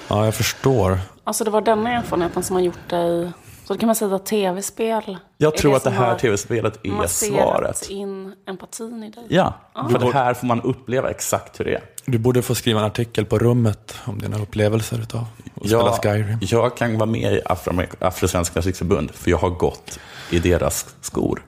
Ja, 0.09 0.25
jag 0.25 0.35
förstår. 0.35 0.99
Alltså 1.25 1.45
det 1.45 1.51
var 1.51 1.61
den 1.61 1.87
erfarenheten 1.87 2.43
som 2.43 2.57
har 2.57 2.63
gjort 2.63 2.89
dig... 2.91 3.33
Så 3.67 3.73
då 3.75 3.81
kan 3.81 3.87
man 3.87 3.97
säga 3.97 4.15
att 4.15 4.27
tv-spel 4.27 5.17
Jag 5.37 5.57
tror 5.57 5.77
att 5.77 5.85
det 5.85 5.91
här 5.91 6.19
tv-spelet 6.19 6.79
är 6.83 7.07
svaret. 7.07 7.87
in 7.91 8.35
empatin 8.49 9.03
i 9.03 9.11
dig. 9.11 9.25
Ja, 9.29 9.55
för 9.91 9.99
det 9.99 10.13
här 10.13 10.35
får 10.35 10.47
man 10.47 10.61
uppleva 10.63 11.11
exakt 11.11 11.61
hur 11.61 11.65
det 11.65 11.75
är. 11.75 11.85
Du 12.05 12.19
borde 12.19 12.43
få 12.43 12.55
skriva 12.55 12.81
en 12.81 12.87
artikel 12.87 13.25
på 13.25 13.39
rummet 13.39 13.95
om 14.05 14.19
dina 14.19 14.39
upplevelser 14.39 14.99
utav 15.03 15.25
att 15.55 15.67
spela 15.67 15.93
Skyrim. 16.03 16.39
jag 16.41 16.77
kan 16.77 16.99
vara 16.99 17.11
med 17.11 17.33
i 17.33 17.41
Afro- 17.45 17.87
Afrosvenskarnas 18.01 18.67
riksförbund, 18.67 19.11
för 19.11 19.31
jag 19.31 19.39
har 19.39 19.51
gått 19.51 19.99
i 20.31 20.39
deras 20.39 20.95
skor. 21.01 21.43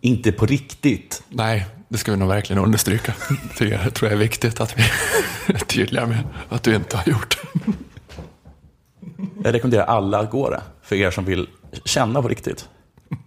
Inte 0.00 0.32
på 0.32 0.46
riktigt. 0.46 1.22
Nej, 1.28 1.66
det 1.88 1.98
ska 1.98 2.10
vi 2.12 2.16
nog 2.18 2.28
verkligen 2.28 2.62
understryka. 2.64 3.14
Det 3.58 3.90
tror 3.90 4.10
jag 4.10 4.12
är 4.12 4.16
viktigt 4.16 4.60
att 4.60 4.78
vi 4.78 4.82
är 5.54 5.58
tydliga 5.58 6.06
med 6.06 6.18
att 6.48 6.62
du 6.62 6.74
inte 6.74 6.96
har 6.96 7.04
gjort. 7.08 7.38
Jag 9.44 9.54
rekommenderar 9.54 9.84
alla 9.84 10.18
att 10.18 10.30
gå 10.30 10.50
det, 10.50 10.62
för 10.82 10.96
er 10.96 11.10
som 11.10 11.24
vill 11.24 11.48
känna 11.84 12.22
på 12.22 12.28
riktigt. 12.28 12.68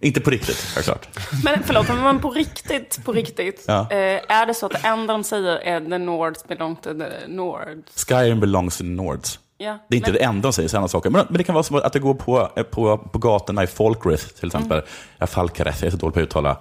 Inte 0.00 0.20
på 0.20 0.30
riktigt, 0.30 0.56
självklart. 0.56 1.08
Men 1.44 1.62
förlåt, 1.64 1.88
men 1.88 2.18
på 2.20 2.30
riktigt, 2.30 3.00
på 3.04 3.12
riktigt. 3.12 3.64
Ja. 3.68 3.80
Eh, 3.90 3.96
är 4.38 4.46
det 4.46 4.54
så 4.54 4.66
att 4.66 4.72
det 4.72 4.88
enda 4.88 5.12
de 5.12 5.24
säger 5.24 5.56
är 5.56 5.80
the 5.80 5.98
Nords 5.98 6.44
belong 6.48 6.76
to 6.76 6.90
the 6.98 7.28
Nords? 7.28 8.04
Skyrim 8.08 8.40
belongs 8.40 8.76
to 8.76 8.82
the 8.84 8.88
Nords. 8.90 9.38
Ja, 9.58 9.78
Det 9.88 9.94
är 9.94 9.96
inte 9.96 10.10
men- 10.10 10.18
det 10.18 10.24
enda 10.24 10.42
de 10.48 10.52
säger, 10.52 10.68
sådana 10.68 10.88
saker. 10.88 11.10
Men, 11.10 11.26
men 11.28 11.38
det 11.38 11.44
kan 11.44 11.54
vara 11.54 11.62
som 11.62 11.76
att 11.76 11.92
det 11.92 11.98
går 11.98 12.14
på, 12.14 12.48
på, 12.70 12.98
på 12.98 13.18
gatorna 13.18 13.62
i 13.62 13.66
Folkrith 13.66 14.26
till 14.26 14.46
exempel. 14.46 14.82
Ja, 15.18 15.26
Falkareth, 15.26 15.78
jag 15.80 15.86
är 15.86 15.90
så 15.90 15.96
dålig 15.96 16.14
på 16.14 16.20
att 16.20 16.24
uttala. 16.24 16.56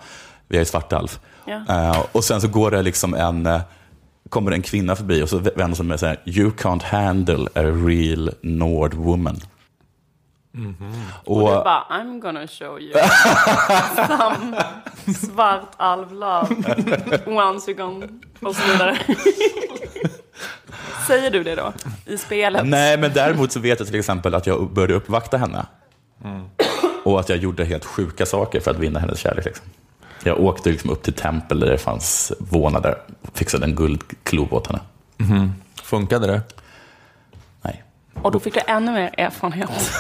Vi 0.47 0.57
är 0.57 0.61
i 0.61 0.65
Svartalf. 0.65 1.19
Ja. 1.45 1.63
Eh, 1.69 2.03
och 2.11 2.23
sen 2.23 2.41
så 2.41 2.47
går 2.47 2.71
det 2.71 2.81
liksom 2.81 3.13
en, 3.13 3.45
eh, 3.45 3.61
kommer 4.35 4.51
en 4.51 4.61
kvinna 4.61 4.95
förbi 4.95 5.23
och 5.23 5.29
så 5.29 5.37
vänder 5.37 5.75
sig 5.75 5.85
med 5.85 5.99
så 5.99 6.05
här, 6.05 6.19
You 6.25 6.49
can't 6.49 6.83
handle 6.83 7.47
a 7.55 7.63
real 7.63 8.31
Nord 8.41 8.93
woman. 8.93 9.39
Och 11.23 11.43
Och, 11.43 11.49
du 11.49 11.55
bara, 11.55 11.83
I'm 11.89 12.19
gonna 12.19 12.47
show 12.47 12.81
you 12.81 12.93
some 13.95 14.57
svart 15.13 15.69
alv 15.77 16.13
love 16.13 16.55
once 17.25 17.71
you 17.71 17.77
gone 17.77 18.07
och 18.41 18.55
så 18.55 18.71
vidare. 18.71 18.97
Säger 21.07 21.31
du 21.31 21.43
det 21.43 21.55
då 21.55 21.73
i 22.05 22.17
spelet? 22.17 22.65
nej, 22.65 22.97
men 22.97 23.13
däremot 23.13 23.51
så 23.51 23.59
vet 23.59 23.79
jag 23.79 23.87
till 23.87 23.99
exempel 23.99 24.35
att 24.35 24.47
jag 24.47 24.73
började 24.73 24.93
uppvakta 24.93 25.37
henne. 25.37 25.65
Och 27.03 27.19
att 27.19 27.29
jag 27.29 27.37
gjorde 27.37 27.65
helt 27.65 27.85
sjuka 27.85 28.25
saker 28.25 28.59
för 28.59 28.71
att 28.71 28.79
vinna 28.79 28.99
hennes 28.99 29.19
kärlek. 29.19 29.45
Liksom. 29.45 29.65
Jag 30.25 30.39
åkte 30.39 30.69
liksom 30.69 30.89
upp 30.89 31.03
till 31.03 31.13
tempel 31.13 31.59
där 31.59 31.67
det 31.67 31.77
fanns 31.77 32.31
vånader 32.39 32.97
och 33.21 33.37
fixade 33.37 33.65
en 33.65 33.75
guldklo 33.75 34.47
åt 34.51 34.67
henne. 34.67 34.79
Funkade 35.83 36.27
det? 36.27 36.41
Nej. 37.61 37.83
Och 38.21 38.31
då 38.31 38.39
fick 38.39 38.53
du 38.53 38.59
ännu 38.67 38.91
mer 38.91 39.15
erfarenhet. 39.17 39.69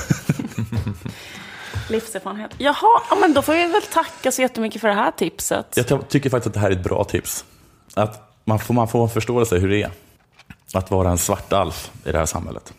Livserfarenhet. 1.89 2.51
Jaha, 2.57 3.01
ja, 3.09 3.17
men 3.21 3.33
då 3.33 3.41
får 3.41 3.53
vi 3.53 3.67
väl 3.67 3.81
tacka 3.81 4.31
så 4.31 4.41
jättemycket 4.41 4.81
för 4.81 4.87
det 4.87 4.93
här 4.93 5.11
tipset. 5.11 5.73
Jag 5.75 5.87
ty- 5.87 5.97
tycker 6.09 6.29
faktiskt 6.29 6.47
att 6.47 6.53
det 6.53 6.59
här 6.59 6.71
är 6.71 6.75
ett 6.75 6.83
bra 6.83 7.03
tips. 7.03 7.45
Att 7.93 8.39
man 8.43 8.59
får, 8.59 8.73
man 8.73 8.87
får 8.87 9.03
en 9.03 9.09
förståelse 9.09 9.57
hur 9.57 9.69
det 9.69 9.81
är 9.83 9.91
att 10.73 10.91
vara 10.91 11.09
en 11.09 11.17
svart 11.17 11.53
alf 11.53 11.91
i 12.05 12.11
det 12.11 12.17
här 12.17 12.25
samhället. 12.25 12.73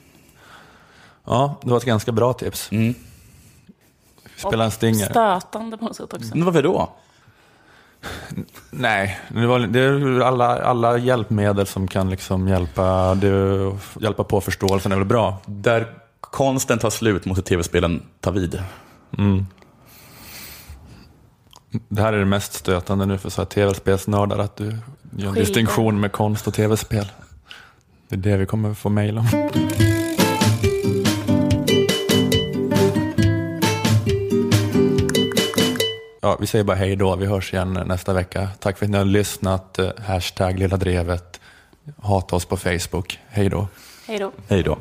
Ja, 1.25 1.55
det 1.63 1.71
var 1.71 1.77
ett 1.77 1.85
ganska 1.85 2.13
bra 2.13 2.33
tips. 2.33 2.73
Mm. 2.73 2.95
Spela 4.37 4.65
en 4.65 4.71
stinger. 4.71 5.11
Stötande 5.11 5.77
på 5.79 5.85
något 5.85 5.97
sätt 5.97 6.13
också. 6.13 6.37
Men 6.37 6.45
varför 6.45 6.63
då? 6.63 6.93
Nej, 8.71 9.21
det, 9.29 9.47
var, 9.47 9.59
det 9.59 9.81
är 9.81 10.21
alla, 10.21 10.63
alla 10.63 10.99
hjälpmedel 10.99 11.67
som 11.67 11.89
kan 11.89 12.11
liksom 12.11 12.49
hjälpa, 12.49 13.15
det, 13.15 13.73
hjälpa 14.01 14.25
på 14.25 14.41
förståelsen 14.41 14.93
är 14.93 14.97
väl 14.97 15.05
bra. 15.05 15.41
Där 15.47 15.87
konsten 16.21 16.79
tar 16.79 16.91
slut 16.91 17.25
måste 17.25 17.43
tv-spelen 17.43 18.03
ta 18.21 18.31
vid. 18.31 18.63
Det 21.89 22.03
här 22.03 22.13
är 22.13 22.19
det 22.19 22.25
mest 22.25 22.53
stötande 22.53 23.07
nu 23.07 23.19
för 23.19 23.31
så 23.31 23.41
här 23.41 23.47
tv-spelsnördar, 23.47 24.39
att 24.39 24.57
du 24.57 24.79
gör 25.17 25.29
en 25.29 25.35
distinktion 25.35 26.01
med 26.01 26.13
konst 26.13 26.47
och 26.47 26.55
tv-spel. 26.55 27.07
Det 28.09 28.15
är 28.15 28.19
det 28.19 28.37
vi 28.37 28.47
kommer 28.47 28.75
få 28.75 28.89
mejl 28.89 29.19
om. 29.19 29.27
Ja, 36.27 36.37
vi 36.41 36.47
säger 36.47 36.65
bara 36.65 36.77
hej 36.77 36.97
då. 36.97 37.17
Vi 37.17 37.27
hörs 37.27 37.53
igen 37.53 37.83
nästa 37.87 38.13
vecka. 38.13 38.49
Tack 38.59 38.79
för 38.79 38.87
att 38.87 38.91
ni 38.91 38.99
har 38.99 39.05
lyssnat. 39.05 39.79
Eh, 39.79 39.91
Hashtag 40.07 40.59
Lilla 40.59 40.77
Drevet. 40.77 41.41
Hata 41.99 42.37
oss 42.37 42.45
på 42.45 42.57
Facebook. 42.57 43.19
Hej 43.29 43.49
då. 43.49 43.69
Hej 44.07 44.19
då. 44.19 44.33
Hej 44.49 44.63
då. 44.63 44.79